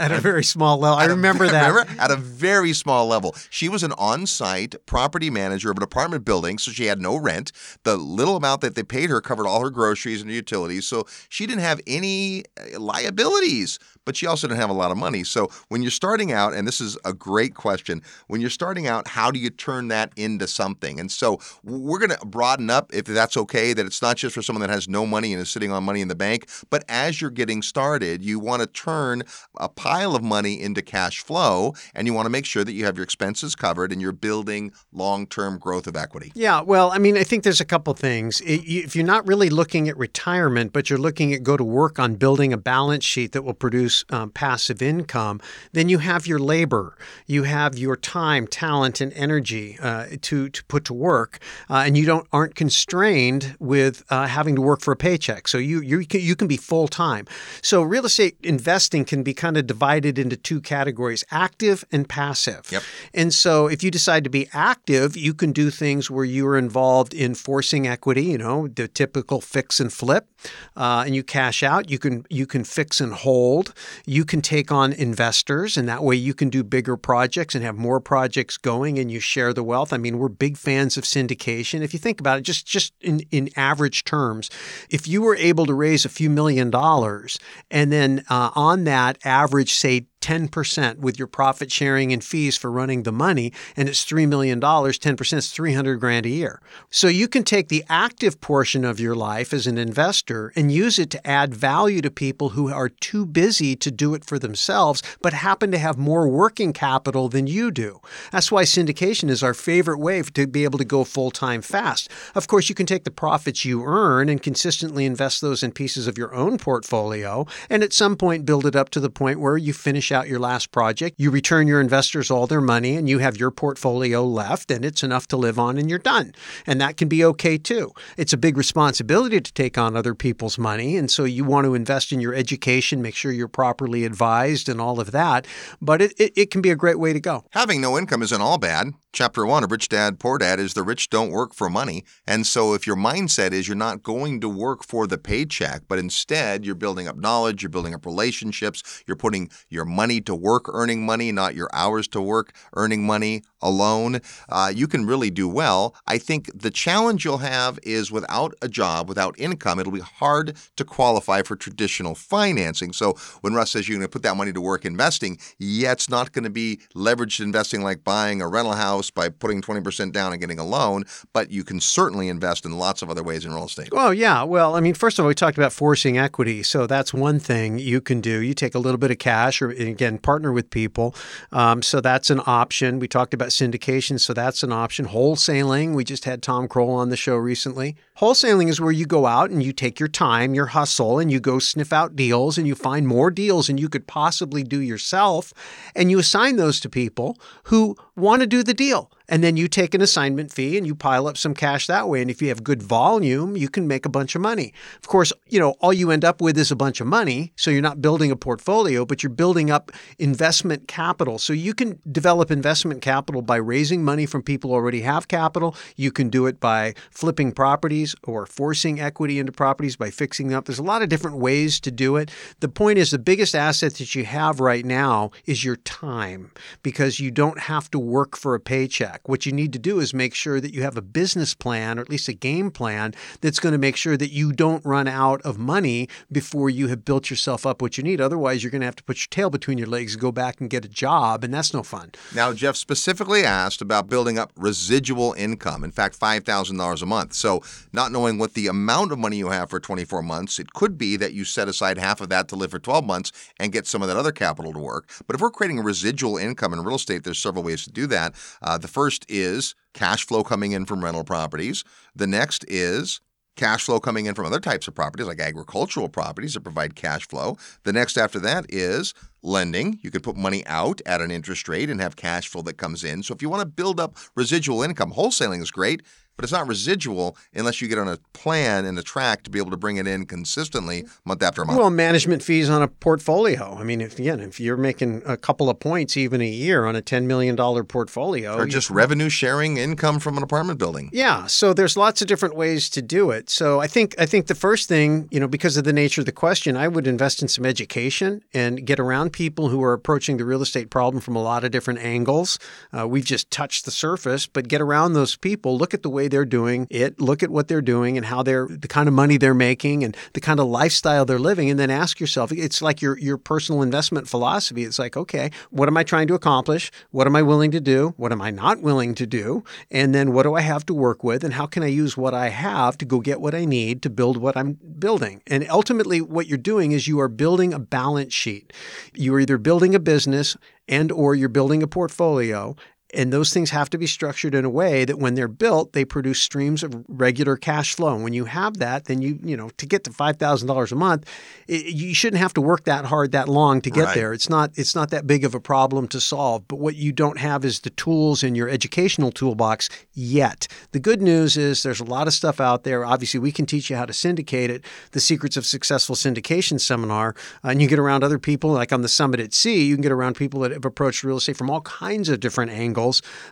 At 0.01 0.13
a 0.13 0.19
very 0.19 0.43
small 0.43 0.79
level. 0.79 0.99
I 0.99 1.05
remember 1.05 1.45
a, 1.45 1.49
that. 1.51 1.69
Remember? 1.69 2.01
At 2.01 2.11
a 2.11 2.17
very 2.17 2.73
small 2.73 3.07
level. 3.07 3.37
She 3.51 3.69
was 3.69 3.83
an 3.83 3.93
on 3.93 4.27
site 4.27 4.75
property 4.87 5.29
manager 5.29 5.71
of 5.71 5.77
an 5.77 5.83
apartment 5.83 6.25
building, 6.25 6.57
so 6.57 6.71
she 6.71 6.87
had 6.87 7.01
no 7.01 7.17
rent. 7.17 7.53
The 7.85 7.97
little 7.97 8.37
amount 8.37 8.63
that 8.63 8.75
they 8.75 8.83
paid 8.83 9.11
her 9.11 9.21
covered 9.21 9.47
all 9.47 9.61
her 9.61 9.71
groceries 9.71 10.23
and 10.23 10.31
utilities, 10.31 10.87
so 10.87 11.07
she 11.29 11.47
didn't 11.47 11.61
have 11.61 11.81
any 11.87 12.45
uh, 12.59 12.81
liabilities 12.81 13.79
but 14.05 14.17
she 14.17 14.27
also 14.27 14.49
didn't 14.49 14.61
have 14.61 14.71
a 14.71 14.75
lot 14.75 14.91
of 14.91 14.97
money. 14.97 15.25
So 15.25 15.51
when 15.69 15.83
you're 15.83 15.91
starting 15.91 16.33
out, 16.33 16.55
and 16.55 16.67
this 16.67 16.81
is 16.81 16.99
a 17.05 17.13
great 17.13 17.55
question, 17.55 18.03
when 18.29 18.41
you're 18.41 18.51
starting 18.51 18.87
out, 18.87 19.09
how 19.09 19.31
do 19.31 19.39
you 19.39 19.51
turn 19.51 19.89
that 19.89 20.13
into 20.17 20.47
something? 20.47 20.99
And 20.99 21.11
so 21.11 21.39
we're 21.63 21.99
going 21.99 22.11
to 22.11 22.27
broaden 22.27 22.71
up, 22.71 22.95
if 22.95 23.05
that's 23.05 23.37
okay, 23.37 23.73
that 23.73 23.87
it's 23.87 24.03
not 24.03 24.17
just 24.17 24.35
for 24.35 24.43
someone 24.43 24.61
that 24.61 24.71
has 24.71 24.89
no 24.89 25.07
money 25.07 25.33
and 25.33 25.43
is 25.43 25.51
sitting 25.51 25.73
on 25.73 25.85
money 25.85 26.01
in 26.01 26.09
the 26.09 26.15
bank, 26.15 26.49
but 26.71 26.85
as 26.89 27.21
you're 27.21 27.31
getting 27.31 27.63
started, 27.63 28.25
you 28.25 28.39
want 28.39 28.63
to 28.63 28.67
turn 28.67 29.23
a 29.59 29.69
pile 29.69 30.15
of 30.17 30.23
money 30.23 30.61
into 30.61 30.83
cash 30.83 31.21
flow, 31.21 31.75
and 31.95 32.07
you 32.07 32.15
want 32.15 32.27
to 32.27 32.31
make 32.31 32.45
sure 32.45 32.65
that 32.65 32.73
you 32.73 32.85
have 32.85 32.97
your 32.97 33.05
expenses 33.05 33.55
covered 33.55 33.93
and 33.93 34.01
you're 34.01 34.13
building 34.13 34.73
long-term 34.93 35.59
growth 35.59 35.87
of 35.87 35.97
equity. 35.97 36.33
Yeah, 36.35 36.61
well, 36.63 36.91
I 36.91 36.99
mean, 36.99 37.17
I 37.17 37.25
think 37.25 37.45
there's 37.45 37.61
a 37.61 37.65
couple 37.65 37.93
things. 37.95 38.41
If 38.45 38.97
you're 38.97 39.05
not 39.05 39.27
really 39.27 39.51
looking 39.51 39.89
at 39.89 39.97
retirement, 39.97 40.73
but 40.73 40.91
you're 40.91 40.99
looking 40.99 41.33
at 41.33 41.43
go 41.43 41.57
to 41.57 41.65
work 41.65 41.99
on 41.99 42.15
building 42.15 42.53
a 42.53 42.57
balance 42.57 43.05
sheet 43.05 43.33
that 43.33 43.43
will 43.43 43.55
produce 43.55 44.00
um, 44.11 44.31
passive 44.31 44.83
income, 44.83 45.41
then 45.73 45.89
you 45.89 45.99
have 45.99 46.27
your 46.27 46.39
labor, 46.39 46.97
you 47.27 47.45
have 47.45 47.79
your 47.79 47.97
time, 47.97 48.47
talent, 48.47 49.01
and 49.01 49.13
energy 49.13 49.79
uh, 49.81 50.07
to 50.23 50.49
to 50.49 50.65
put 50.65 50.85
to 50.85 50.95
work, 50.95 51.39
uh, 51.69 51.83
and 51.87 51.97
you 51.97 52.07
don't 52.07 52.27
aren't 52.33 52.55
constrained 52.55 53.57
with 53.59 54.05
uh, 54.11 54.27
having 54.27 54.55
to 54.57 54.63
work 54.63 54.81
for 54.81 54.93
a 54.93 54.97
paycheck. 54.97 55.49
So 55.49 55.59
you 55.59 55.81
you 55.81 56.07
can, 56.07 56.21
you 56.21 56.37
can 56.37 56.49
be 56.49 56.57
full 56.57 56.89
time. 56.89 57.27
So 57.63 57.83
real 57.83 58.07
estate 58.07 58.37
investing 58.43 59.05
can 59.05 59.23
be 59.23 59.35
kind 59.35 59.57
of 59.57 59.67
divided 59.67 60.19
into 60.19 60.37
two 60.37 60.61
categories: 60.61 61.25
active 61.31 61.85
and 61.93 62.09
passive. 62.09 62.71
Yep. 62.71 62.83
And 63.15 63.35
so 63.35 63.67
if 63.67 63.83
you 63.83 63.91
decide 63.91 64.25
to 64.25 64.31
be 64.31 64.49
active, 64.53 65.17
you 65.17 65.35
can 65.35 65.53
do 65.53 65.71
things 65.71 66.11
where 66.11 66.25
you 66.25 66.47
are 66.47 66.59
involved 66.59 67.15
in 67.15 67.35
forcing 67.35 67.87
equity. 67.87 68.25
You 68.25 68.39
know, 68.39 68.69
the 68.69 68.89
typical 68.89 69.41
fix 69.41 69.81
and 69.81 69.93
flip, 69.93 70.29
uh, 70.77 71.05
and 71.07 71.15
you 71.15 71.23
cash 71.23 71.63
out. 71.63 71.91
You 71.91 71.99
can 71.99 72.25
you 72.31 72.47
can 72.47 72.65
fix 72.65 73.01
and 73.01 73.13
hold 73.13 73.75
you 74.07 74.25
can 74.25 74.41
take 74.43 74.71
on 74.73 74.93
investors, 74.93 75.77
and 75.77 75.89
that 75.89 76.03
way 76.03 76.17
you 76.17 76.35
can 76.35 76.51
do 76.51 76.63
bigger 76.63 76.97
projects 76.97 77.55
and 77.55 77.65
have 77.65 77.77
more 77.77 78.01
projects 78.01 78.57
going, 78.57 78.99
and 78.99 79.11
you 79.11 79.21
share 79.21 79.53
the 79.53 79.65
wealth. 79.65 79.93
I 79.93 79.97
mean, 79.97 80.19
we're 80.19 80.29
big 80.29 80.57
fans 80.57 80.97
of 80.97 81.05
syndication. 81.05 81.83
If 81.83 81.93
you 81.93 81.99
think 81.99 82.21
about 82.21 82.39
it, 82.39 82.43
just 82.43 82.67
just 82.67 82.93
in 83.01 83.21
in 83.31 83.51
average 83.57 84.05
terms, 84.05 84.51
if 84.91 85.07
you 85.09 85.23
were 85.23 85.37
able 85.37 85.67
to 85.67 85.75
raise 85.75 86.05
a 86.05 86.09
few 86.09 86.31
million 86.31 86.71
dollars, 86.71 87.39
and 87.71 87.93
then 87.93 88.25
uh, 88.29 88.51
on 88.55 88.85
that 88.85 89.19
average, 89.25 89.75
say 89.75 90.07
10% 90.21 90.99
with 90.99 91.19
your 91.19 91.27
profit 91.27 91.73
sharing 91.73 92.13
and 92.13 92.23
fees 92.23 92.57
for 92.57 92.71
running 92.71 93.03
the 93.03 93.13
money, 93.13 93.53
and 93.77 93.89
it's 93.89 94.05
$3 94.05 94.29
million, 94.29 94.61
10% 94.61 95.37
is 95.37 95.51
300 95.51 95.99
grand 95.99 96.27
a 96.27 96.31
year. 96.31 96.61
So 96.91 97.09
you 97.09 97.29
can 97.29 97.43
take 97.43 97.69
the 97.69 97.85
active 97.89 98.41
portion 98.41 98.85
of 98.85 99.01
your 99.01 99.15
life 99.15 99.53
as 99.53 99.67
an 99.67 99.79
investor 99.79 100.53
and 100.55 100.71
use 100.71 100.99
it 100.99 101.11
to 101.11 101.27
add 101.27 101.55
value 101.55 102.01
to 102.03 102.11
people 102.11 102.51
who 102.51 102.73
are 102.73 102.89
too 102.89 103.25
busy 103.25 103.75
to 103.77 103.91
do 103.91 104.15
it 104.15 104.25
for 104.25 104.39
themselves, 104.39 105.03
but 105.23 105.33
happen 105.33 105.71
to 105.73 105.79
have 105.79 105.97
more 105.99 106.29
working 106.29 106.73
capital 106.73 107.29
than 107.29 107.47
you 107.47 107.71
do. 107.71 108.01
That's 108.33 108.53
why 108.53 108.65
syndication 108.65 109.31
is 109.31 109.43
our 109.43 109.55
favorite 109.55 109.99
way 109.99 110.23
to 110.23 110.47
be 110.47 110.65
able 110.65 110.79
to 110.79 110.85
go 110.85 111.05
full 111.05 111.31
time 111.31 111.63
fast. 111.63 112.11
Of 112.35 112.47
course, 112.47 112.69
you 112.69 112.75
can 112.75 112.87
take 112.87 113.05
the 113.05 113.11
profits 113.11 113.65
you 113.65 113.85
earn 113.85 114.29
and 114.29 114.43
consistently 114.43 115.05
invest 115.05 115.41
those 115.41 115.63
in 115.63 115.73
pieces 115.73 116.07
of 116.07 116.19
your 116.19 116.35
own 116.35 116.59
portfolio, 116.59 117.47
and 117.69 117.83
at 117.83 117.93
some 117.93 118.17
point 118.17 118.45
build 118.45 118.67
it 118.67 118.77
up 118.77 118.91
to 118.91 119.01
the 119.01 119.11
point 119.11 119.41
where 119.41 119.57
you 119.57 119.73
finish 119.73 120.10
out 120.13 120.29
your 120.29 120.39
last 120.39 120.71
project, 120.71 121.17
you 121.19 121.31
return 121.31 121.67
your 121.67 121.81
investors 121.81 122.31
all 122.31 122.47
their 122.47 122.61
money, 122.61 122.97
and 122.97 123.09
you 123.09 123.19
have 123.19 123.37
your 123.37 123.51
portfolio 123.51 124.25
left, 124.25 124.71
and 124.71 124.85
it's 124.85 125.03
enough 125.03 125.27
to 125.29 125.37
live 125.37 125.59
on, 125.59 125.79
and 125.79 125.89
you're 125.89 125.99
done. 125.99 126.33
And 126.67 126.81
that 126.81 126.97
can 126.97 127.09
be 127.09 127.25
okay 127.25 127.59
too. 127.59 127.93
It's 128.17 128.33
a 128.33 128.39
big 128.39 128.57
responsibility 128.57 129.41
to 129.41 129.53
take 129.53 129.79
on 129.79 129.97
other 129.97 130.15
people's 130.15 130.59
money, 130.59 130.97
and 130.97 131.11
so 131.11 131.25
you 131.25 131.45
want 131.45 131.65
to 131.67 131.75
invest 131.75 132.13
in 132.13 132.21
your 132.21 132.35
education, 132.35 133.03
make 133.03 133.15
sure 133.15 133.33
you're 133.33 133.49
properly 133.49 134.05
advised, 134.05 134.69
and 134.69 134.81
all 134.81 135.01
of 135.01 135.13
that. 135.13 135.47
But 135.81 136.03
it, 136.03 136.13
it, 136.19 136.33
it 136.37 136.51
can 136.51 136.61
be 136.61 136.71
a 136.71 136.77
great 136.77 136.99
way 136.99 137.13
to 137.13 137.21
go. 137.21 137.45
Having 137.51 137.81
no 137.81 137.99
income 137.99 138.23
isn't 138.23 138.41
all 138.41 138.59
bad. 138.59 138.93
Chapter 139.13 139.45
one 139.45 139.65
of 139.65 139.73
Rich 139.73 139.89
Dad 139.89 140.21
Poor 140.21 140.39
Dad 140.39 140.61
is 140.61 140.75
the 140.75 140.85
rich 140.85 141.11
don't 141.11 141.33
work 141.33 141.53
for 141.53 141.69
money. 141.69 142.05
And 142.27 142.47
so, 142.47 142.75
if 142.75 142.87
your 142.87 142.97
mindset 142.97 143.53
is 143.53 143.67
you're 143.67 143.77
not 143.77 144.03
going 144.03 144.41
to 144.41 144.49
work 144.49 144.85
for 144.85 145.07
the 145.07 145.19
paycheck, 145.19 145.83
but 145.89 145.99
instead 145.99 146.65
you're 146.65 146.77
building 146.77 147.09
up 147.09 147.17
knowledge, 147.17 147.63
you're 147.63 147.71
building 147.71 147.95
up 147.95 148.07
relationships, 148.07 149.03
you're 149.07 149.17
putting 149.17 149.51
your 149.69 149.85
money 149.85 150.00
to 150.27 150.35
work 150.35 150.65
earning 150.73 151.05
money, 151.05 151.33
not 151.33 151.55
your 151.55 151.69
hours 151.73 152.09
to 152.09 152.21
work 152.21 152.53
earning 152.75 153.05
money 153.05 153.43
alone, 153.63 154.21
uh, 154.49 154.73
you 154.75 154.87
can 154.87 155.07
really 155.07 155.31
do 155.31 155.49
well. 155.49 155.95
I 156.07 156.19
think 156.19 156.51
the 156.55 156.71
challenge 156.71 157.25
you'll 157.25 157.39
have 157.39 157.79
is 157.83 158.11
without 158.11 158.55
a 158.63 158.69
job, 158.69 159.09
without 159.09 159.39
income, 159.39 159.79
it'll 159.79 159.93
be 159.93 160.01
hard 160.01 160.57
to 160.77 160.85
qualify 160.85 161.43
for 161.43 161.57
traditional 161.57 162.15
financing. 162.15 162.93
So, 162.93 163.15
when 163.41 163.55
Russ 163.55 163.73
says 163.73 163.89
you're 163.89 163.99
going 163.99 164.07
to 164.07 164.11
put 164.11 164.23
that 164.23 164.37
money 164.37 164.53
to 164.53 164.61
work 164.61 164.85
investing, 164.85 165.39
yeah, 165.59 165.93
it's 165.93 166.09
not 166.09 166.33
going 166.33 166.45
to 166.45 166.51
be 166.51 166.81
leveraged 166.95 167.41
investing 167.41 167.83
like 167.83 168.05
buying 168.05 168.41
a 168.43 168.49
rental 168.49 168.75
house 168.75 169.11
by 169.11 169.29
putting 169.29 169.61
20% 169.63 170.13
down 170.13 170.33
and 170.33 170.41
getting 170.41 170.59
a 170.59 170.65
loan, 170.65 171.05
but 171.33 171.51
you 171.51 171.65
can 171.65 171.81
certainly 171.81 172.29
invest 172.29 172.65
in 172.65 172.79
lots 172.79 173.03
of 173.03 173.11
other 173.11 173.23
ways 173.23 173.45
in 173.45 173.53
real 173.53 173.65
estate. 173.65 173.89
Oh, 173.93 174.11
yeah. 174.11 174.43
Well, 174.43 174.75
I 174.75 174.81
mean, 174.81 174.95
first 174.95 175.19
of 175.19 175.25
all, 175.25 175.29
we 175.29 175.35
talked 175.35 175.59
about 175.59 175.73
forcing 175.73 176.19
equity. 176.19 176.63
So 176.63 176.87
that's 176.87 177.13
one 177.13 177.39
thing 177.39 177.79
you 177.79 178.01
can 178.01 178.21
do. 178.21 178.41
You 178.41 178.55
take 178.55 178.75
a 178.75 178.79
little 178.79 178.99
bit 178.99 179.11
of 179.11 179.19
cash 179.19 179.63
or, 179.63 179.71
again, 179.71 180.19
partner 180.19 180.53
with 180.53 180.71
people. 180.71 181.15
Um, 181.53 181.83
so 181.83 182.01
that's 182.01 182.31
an 182.31 182.41
option. 182.47 182.99
We 182.99 183.09
talked 183.09 183.35
about 183.35 183.50
syndication. 183.51 184.19
So 184.19 184.33
that's 184.33 184.63
an 184.63 184.73
option. 184.73 185.07
Wholesaling. 185.07 185.95
We 185.95 186.05
just 186.05 186.25
had 186.25 186.43
Tom 186.43 186.69
Krol 186.69 186.91
on 186.91 187.09
the 187.09 187.17
show 187.17 187.37
recently. 187.37 187.97
Wholesaling 188.21 188.69
is 188.69 188.83
where 188.83 188.93
you 188.93 189.07
go 189.07 189.25
out 189.25 189.49
and 189.49 189.63
you 189.63 189.73
take 189.73 189.99
your 189.99 190.07
time, 190.07 190.53
your 190.53 190.67
hustle, 190.67 191.19
and 191.19 191.33
you 191.33 191.41
go 191.41 191.59
sniff 191.59 191.91
out 191.91 192.15
deals 192.15 192.59
and 192.59 192.67
you 192.67 192.75
find 192.75 193.09
more 193.09 193.31
deals 193.31 193.69
than 193.69 193.79
you 193.79 193.89
could 193.89 194.07
possibly 194.07 194.63
do 194.63 194.79
yourself. 194.79 195.55
And 195.97 196.11
you 196.11 196.19
assign 196.19 196.57
those 196.57 196.81
to 196.81 196.91
people 196.91 197.39
who 197.65 197.97
want 198.17 198.43
to 198.43 198.47
do 198.47 198.63
the 198.63 198.75
deal. 198.75 199.11
And 199.31 199.45
then 199.45 199.57
you 199.57 199.69
take 199.69 199.95
an 199.95 200.03
assignment 200.03 200.53
fee 200.53 200.77
and 200.77 200.85
you 200.85 200.95
pile 200.95 201.29
up 201.29 201.39
some 201.39 201.55
cash 201.55 201.87
that 201.87 202.09
way. 202.09 202.21
And 202.21 202.31
if 202.31 202.43
you 202.43 202.49
have 202.49 202.65
good 202.65 202.83
volume, 202.83 203.57
you 203.57 203.69
can 203.69 203.87
make 203.87 204.05
a 204.05 204.09
bunch 204.09 204.35
of 204.35 204.43
money. 204.43 204.75
Of 204.97 205.07
course, 205.07 205.33
you 205.47 205.61
know, 205.61 205.77
all 205.81 205.93
you 205.93 206.11
end 206.11 206.25
up 206.25 206.41
with 206.41 206.59
is 206.59 206.73
a 206.73 206.77
bunch 206.77 207.01
of 207.01 207.07
money. 207.07 207.53
So 207.55 207.71
you're 207.71 207.81
not 207.81 208.03
building 208.03 208.33
a 208.33 208.37
portfolio, 208.37 209.07
but 209.07 209.23
you're 209.23 209.31
building 209.31 209.71
up 209.71 209.93
investment 210.19 210.89
capital. 210.89 211.39
So 211.39 211.53
you 211.53 211.75
can 211.75 212.01
develop 212.11 212.51
investment 212.51 213.03
capital 213.03 213.41
by 213.41 213.57
raising 213.57 214.05
money 214.05 214.27
from 214.27 214.43
people 214.43 214.71
who 214.71 214.77
already 214.77 215.03
have 215.03 215.29
capital. 215.29 215.77
You 215.95 216.11
can 216.11 216.29
do 216.29 216.47
it 216.47 216.59
by 216.59 216.95
flipping 217.13 217.53
properties 217.53 218.10
or 218.25 218.47
forcing 218.47 219.01
equity 219.01 219.39
into 219.39 219.53
properties 219.53 219.97
by 219.97 220.11
fixing 220.11 220.49
them 220.49 220.59
up. 220.59 220.65
There's 220.65 220.79
a 220.79 220.83
lot 220.83 221.03
of 221.03 221.09
different 221.09 221.39
ways 221.39 221.81
to 221.81 221.91
do 221.91 222.17
it. 222.17 222.31
The 222.61 222.69
point 222.69 222.99
is 222.99 223.11
the 223.11 223.19
biggest 223.19 223.55
asset 223.55 223.95
that 223.95 224.15
you 224.15 224.25
have 224.25 224.61
right 224.61 224.85
now 224.85 225.31
is 225.47 225.65
your 225.65 225.77
time 225.77 226.53
because 226.83 227.21
you 227.21 227.31
don't 227.31 227.61
have 227.61 227.91
to 227.91 227.99
work 227.99 228.37
for 228.37 228.55
a 228.55 228.61
paycheck. 228.61 229.29
What 229.29 229.47
you 229.47 229.53
need 229.53 229.73
to 229.73 229.79
do 229.79 230.01
is 230.01 230.15
make 230.15 230.35
sure 230.35 230.61
that 230.61 230.75
you 230.75 230.83
have 230.83 230.97
a 230.97 231.03
business 231.03 231.55
plan 231.55 231.99
or 231.99 232.03
at 232.03 232.11
least 232.11 232.29
a 232.29 232.33
game 232.33 232.71
plan 232.71 233.15
that's 233.41 233.61
going 233.61 233.73
to 233.73 233.79
make 233.79 233.97
sure 233.97 234.17
that 234.17 234.31
you 234.33 234.53
don't 234.53 234.85
run 234.85 235.09
out 235.09 235.41
of 235.43 235.59
money 235.59 236.09
before 236.31 236.71
you 236.71 236.89
have 236.89 237.05
built 237.05 237.31
yourself 237.31 237.67
up 237.67 237.83
what 237.83 237.97
you 237.97 238.05
need. 238.05 238.21
Otherwise, 238.21 238.63
you're 238.63 238.71
going 238.71 238.81
to 238.81 238.87
have 238.87 238.97
to 238.97 239.05
put 239.05 239.19
your 239.19 239.29
tail 239.31 239.51
between 239.51 239.79
your 239.79 239.87
legs 239.87 240.15
and 240.15 240.21
go 240.21 240.33
back 240.33 240.61
and 240.61 240.71
get 240.71 240.85
a 240.85 240.89
job, 240.89 241.45
and 241.45 241.53
that's 241.53 241.73
no 241.73 241.83
fun. 241.83 242.11
Now, 242.35 242.53
Jeff 242.53 242.77
specifically 242.77 243.45
asked 243.45 243.83
about 243.83 244.09
building 244.09 244.39
up 244.39 244.53
residual 244.57 245.35
income, 245.35 245.85
in 245.85 245.93
fact, 245.93 246.19
$5,000 246.19 247.03
a 247.03 247.07
month. 247.07 247.35
So, 247.35 247.63
not 247.93 248.00
knowing 248.09 248.39
what 248.39 248.55
the 248.55 248.67
amount 248.67 249.13
of 249.13 249.19
money 249.19 249.37
you 249.37 249.51
have 249.51 249.71
for 249.71 249.81
24 249.81 250.23
months, 250.23 250.59
it 250.59 250.73
could 250.73 250.97
be 250.97 251.17
that 251.17 251.35
you 251.35 251.45
set 251.45 251.69
aside 251.69 251.99
half 251.99 252.21
of 252.21 252.31
that 252.31 252.49
to 252.49 252.57
live 252.57 252.71
for 252.71 252.79
12 252.79 253.05
months 253.05 253.33
and 253.59 253.73
get 253.73 253.87
some 253.87 254.03
of 254.03 254.09
that 254.09 254.17
other 254.17 254.33
capital 254.33 254.73
to 254.73 254.79
work. 254.79 255.11
But 255.27 255.35
if 255.35 255.43
we're 255.43 255.51
creating 255.51 255.79
a 255.79 255.83
residual 255.83 256.37
income 256.37 256.73
in 256.73 256.83
real 256.83 256.97
estate, 256.97 257.25
there's 257.25 257.39
several 257.39 257.65
ways 257.65 257.85
to 257.85 257.93
do 257.93 258.07
that. 258.07 258.35
Uh, 258.63 258.79
the 258.79 258.89
first 258.89 259.11
first 259.11 259.27
is 259.29 259.75
cash 259.93 260.25
flow 260.25 260.45
coming 260.45 260.71
in 260.71 260.87
from 260.87 261.03
rental 261.03 261.25
properties. 261.25 261.83
The 262.15 262.29
next 262.29 262.65
is 262.69 263.21
cash 263.57 263.85
flow 263.85 263.99
coming 263.99 264.27
in 264.27 264.35
from 264.35 264.47
other 264.47 264.61
types 264.61 264.87
of 264.87 264.95
properties 264.95 265.27
like 265.27 265.41
agricultural 265.41 266.09
properties 266.09 266.55
that 266.55 266.61
provide 266.61 266.95
cash 266.95 267.27
flow. 267.27 267.57
The 267.83 267.93
next 267.93 268.17
after 268.17 268.39
that 268.41 268.67
is 268.69 269.13
lending. 269.43 269.99
You 270.03 270.11
can 270.11 270.21
put 270.21 270.37
money 270.37 270.65
out 270.67 271.01
at 271.07 271.21
an 271.21 271.31
interest 271.31 271.69
rate 271.69 271.91
and 271.91 272.01
have 272.01 272.15
cash 272.15 272.47
flow 272.47 272.63
that 272.63 272.77
comes 272.77 273.03
in. 273.03 273.25
So 273.25 273.35
if 273.35 273.43
you 273.43 273.49
want 273.49 273.63
to 273.63 273.67
build 273.67 273.99
up 273.99 274.17
residual 274.37 274.83
income, 274.83 275.13
wholesaling 275.13 275.61
is 275.61 275.71
great 275.71 276.03
but 276.41 276.45
it's 276.45 276.55
not 276.55 276.67
residual 276.67 277.37
unless 277.55 277.83
you 277.83 277.87
get 277.89 277.99
on 277.99 278.09
a 278.09 278.17
plan 278.33 278.87
and 278.87 278.99
a 278.99 279.03
track 279.03 279.43
to 279.43 279.51
be 279.51 279.59
able 279.59 279.71
to 279.71 279.77
bring 279.77 279.99
it 279.99 280.07
in 280.07 280.25
consistently 280.25 281.05
month 281.27 281.43
after 281.43 281.67
month. 281.67 281.79
Well, 281.79 281.91
management 281.91 282.43
fees 282.43 282.71
on 282.71 282.81
a 282.81 282.89
portfolio. 282.89 283.77
I 283.79 283.85
mean, 283.85 284.01
if 284.01 284.19
again, 284.19 284.41
if 284.41 284.59
you're 284.59 284.79
making 284.79 285.21
a 285.27 285.37
couple 285.37 285.69
of 285.69 285.79
points 285.79 286.17
even 286.17 286.41
a 286.41 286.49
year 286.49 286.87
on 286.87 286.97
a 286.97 287.03
$10 287.03 287.25
million 287.25 287.57
portfolio, 287.85 288.57
or 288.57 288.65
just 288.65 288.89
revenue 288.89 289.29
sharing 289.29 289.77
income 289.77 290.19
from 290.19 290.39
an 290.39 290.43
apartment 290.43 290.79
building. 290.79 291.11
Yeah, 291.13 291.47
so 291.47 291.75
there's 291.75 291.95
lots 291.95 292.23
of 292.23 292.27
different 292.27 292.57
ways 292.57 292.89
to 292.89 293.03
do 293.03 293.31
it. 293.31 293.51
So 293.51 293.79
I 293.81 293.87
think 293.87 294.15
I 294.19 294.25
think 294.25 294.47
the 294.47 294.55
first 294.55 294.89
thing, 294.89 295.29
you 295.31 295.41
know, 295.41 295.49
because 295.49 295.77
of 295.77 295.85
the 295.85 295.93
nature 295.93 296.23
of 296.23 296.25
the 296.25 296.33
question, 296.33 296.75
I 296.75 296.89
would 296.89 297.07
invest 297.07 297.43
in 297.43 297.49
some 297.49 297.67
education 297.67 298.43
and 298.55 298.87
get 298.87 298.99
around 298.99 299.35
people 299.35 299.69
who 299.69 299.83
are 299.83 299.93
approaching 299.93 300.39
the 300.39 300.47
real 300.47 300.63
estate 300.63 300.89
problem 300.89 301.21
from 301.21 301.37
a 301.37 301.43
lot 301.43 301.65
of 301.65 301.71
different 301.71 301.99
angles. 301.99 302.59
Uh, 302.97 303.07
we've 303.07 303.27
just 303.27 303.51
touched 303.51 303.85
the 303.85 303.91
surface, 303.91 304.47
but 304.47 304.69
get 304.69 304.81
around 304.81 305.13
those 305.13 305.37
people, 305.37 305.77
look 305.77 305.93
at 305.93 306.03
the 306.03 306.09
way 306.09 306.30
they're 306.31 306.45
doing 306.45 306.87
it, 306.91 307.21
look 307.21 307.43
at 307.43 307.51
what 307.51 307.69
they're 307.69 307.83
doing 307.83 308.17
and 308.17 308.27
how 308.27 308.43
they're 308.43 308.67
the 308.69 308.89
kind 308.89 309.09
of 309.09 309.15
money 309.15 309.37
they're 309.37 309.55
making 309.55 310.05
and 310.05 310.17
the 310.33 310.41
kind 310.41 310.61
of 310.61 310.67
lifestyle 310.67 311.25
they're 311.25 311.39
living, 311.39 311.71
and 311.71 311.79
then 311.79 311.91
ask 311.91 312.21
yourself, 312.21 312.53
it's 312.53 312.81
like 312.81 313.03
your 313.03 313.19
your 313.19 313.37
personal 313.37 313.83
investment 313.83 314.29
philosophy. 314.29 314.85
It's 314.85 314.99
like, 314.99 315.17
okay, 315.17 315.51
what 315.71 315.89
am 315.89 315.97
I 315.97 316.05
trying 316.05 316.29
to 316.29 316.35
accomplish? 316.35 316.91
What 317.11 317.27
am 317.27 317.37
I 317.37 317.43
willing 317.43 317.71
to 317.73 317.81
do? 317.81 318.15
What 318.17 318.33
am 318.33 318.41
I 318.41 318.51
not 318.51 318.81
willing 318.81 319.15
to 319.17 319.27
do? 319.27 319.65
And 319.91 320.15
then 320.15 320.33
what 320.33 320.45
do 320.45 320.55
I 320.55 320.61
have 320.61 320.87
to 320.87 320.95
work 320.95 321.23
with? 321.25 321.45
And 321.45 321.55
how 321.55 321.67
can 321.67 321.83
I 321.83 321.89
use 321.89 322.17
what 322.17 322.35
I 322.35 322.49
have 322.49 322.97
to 322.99 323.05
go 323.05 323.21
get 323.21 323.41
what 323.41 323.55
I 323.55 323.65
need 323.65 324.03
to 324.03 324.11
build 324.11 324.37
what 324.37 324.57
I'm 324.57 324.79
building? 324.99 325.43
And 325.47 325.67
ultimately, 325.69 326.21
what 326.21 326.47
you're 326.47 326.59
doing 326.59 326.93
is 326.93 327.09
you 327.09 327.21
are 327.21 327.29
building 327.29 327.75
a 327.75 327.79
balance 327.79 328.33
sheet. 328.33 328.73
You 329.15 329.35
are 329.35 329.41
either 329.41 329.59
building 329.59 329.95
a 329.95 330.01
business 330.01 330.57
and 330.89 331.13
or 331.13 331.35
you're 331.35 331.49
building 331.49 331.83
a 331.83 331.87
portfolio 331.87 332.77
and 333.15 333.33
those 333.33 333.53
things 333.53 333.71
have 333.71 333.91
to 333.91 333.99
be 333.99 334.07
structured 334.07 334.55
in 334.55 334.65
a 334.65 334.71
way 334.71 335.05
that 335.05 335.19
when 335.19 335.35
they're 335.35 335.49
built, 335.49 335.93
they 335.93 336.05
produce 336.05 336.41
streams 336.41 336.83
of 336.83 337.05
regular 337.09 337.57
cash 337.57 337.95
flow. 337.95 338.15
And 338.15 338.25
when 338.25 338.33
you 338.33 338.45
have 338.45 338.79
that, 338.79 339.07
then 339.07 339.21
you, 339.23 339.39
you 339.43 339.57
know, 339.57 339.71
to 339.79 339.87
get 339.87 340.05
to 340.05 340.11
$5,000 340.11 340.93
a 340.93 340.95
month, 340.95 341.29
it, 341.67 341.87
you 341.87 342.15
shouldn't 342.15 342.41
have 342.41 342.55
to 342.55 342.61
work 342.61 342.85
that 342.85 343.05
hard 343.07 343.33
that 343.33 343.49
long 343.49 343.81
to 343.81 343.91
get 343.91 344.05
right. 344.05 344.15
there. 344.15 344.33
It's 344.33 344.49
not 344.49 344.71
it's 344.77 344.95
not 344.95 345.11
that 345.11 345.27
big 345.27 345.45
of 345.45 345.55
a 345.55 345.61
problem 345.61 346.07
to 346.09 346.21
solve. 346.21 346.67
But 346.69 346.77
what 346.77 346.97
you 346.97 347.13
don't 347.13 347.39
have 347.39 347.65
is 347.65 347.81
the 347.81 347.91
tools 347.91 348.43
in 348.43 348.55
your 348.55 348.69
educational 348.69 349.33
toolbox 349.33 349.89
yet. 350.13 350.69
The 350.93 351.01
good 351.01 351.23
news 351.23 351.57
is 351.57 351.83
there's 351.83 352.01
a 352.01 352.05
lot 352.05 352.27
of 352.27 352.35
stuff 352.35 352.61
out 352.61 352.85
there. 352.85 353.05
Obviously, 353.05 353.41
we 353.41 353.53
can 353.53 353.67
teach 353.67 353.91
you 353.91 353.97
how 353.97 354.07
to 354.07 354.13
syndicate 354.13 354.71
it. 354.71 354.85
The 355.13 355.21
Secrets 355.21 355.57
of 355.57 355.67
Successful 355.67 356.15
Syndication 356.15 356.81
seminar, 356.81 357.35
uh, 357.65 357.69
and 357.69 357.83
you 357.83 357.89
get 357.89 357.99
around 357.99 358.23
other 358.23 358.39
people 358.39 358.71
like 358.71 358.93
on 358.93 359.03
the 359.03 359.09
Summit 359.09 359.41
at 359.41 359.53
Sea, 359.53 359.85
you 359.85 359.95
can 359.95 360.03
get 360.03 360.13
around 360.13 360.37
people 360.37 360.61
that 360.61 360.71
have 360.71 360.85
approached 360.85 361.25
real 361.25 361.39
estate 361.39 361.57
from 361.57 361.71
all 361.71 361.81
kinds 361.83 362.29
of 362.29 362.41
different 362.41 362.71
angles 362.71 363.00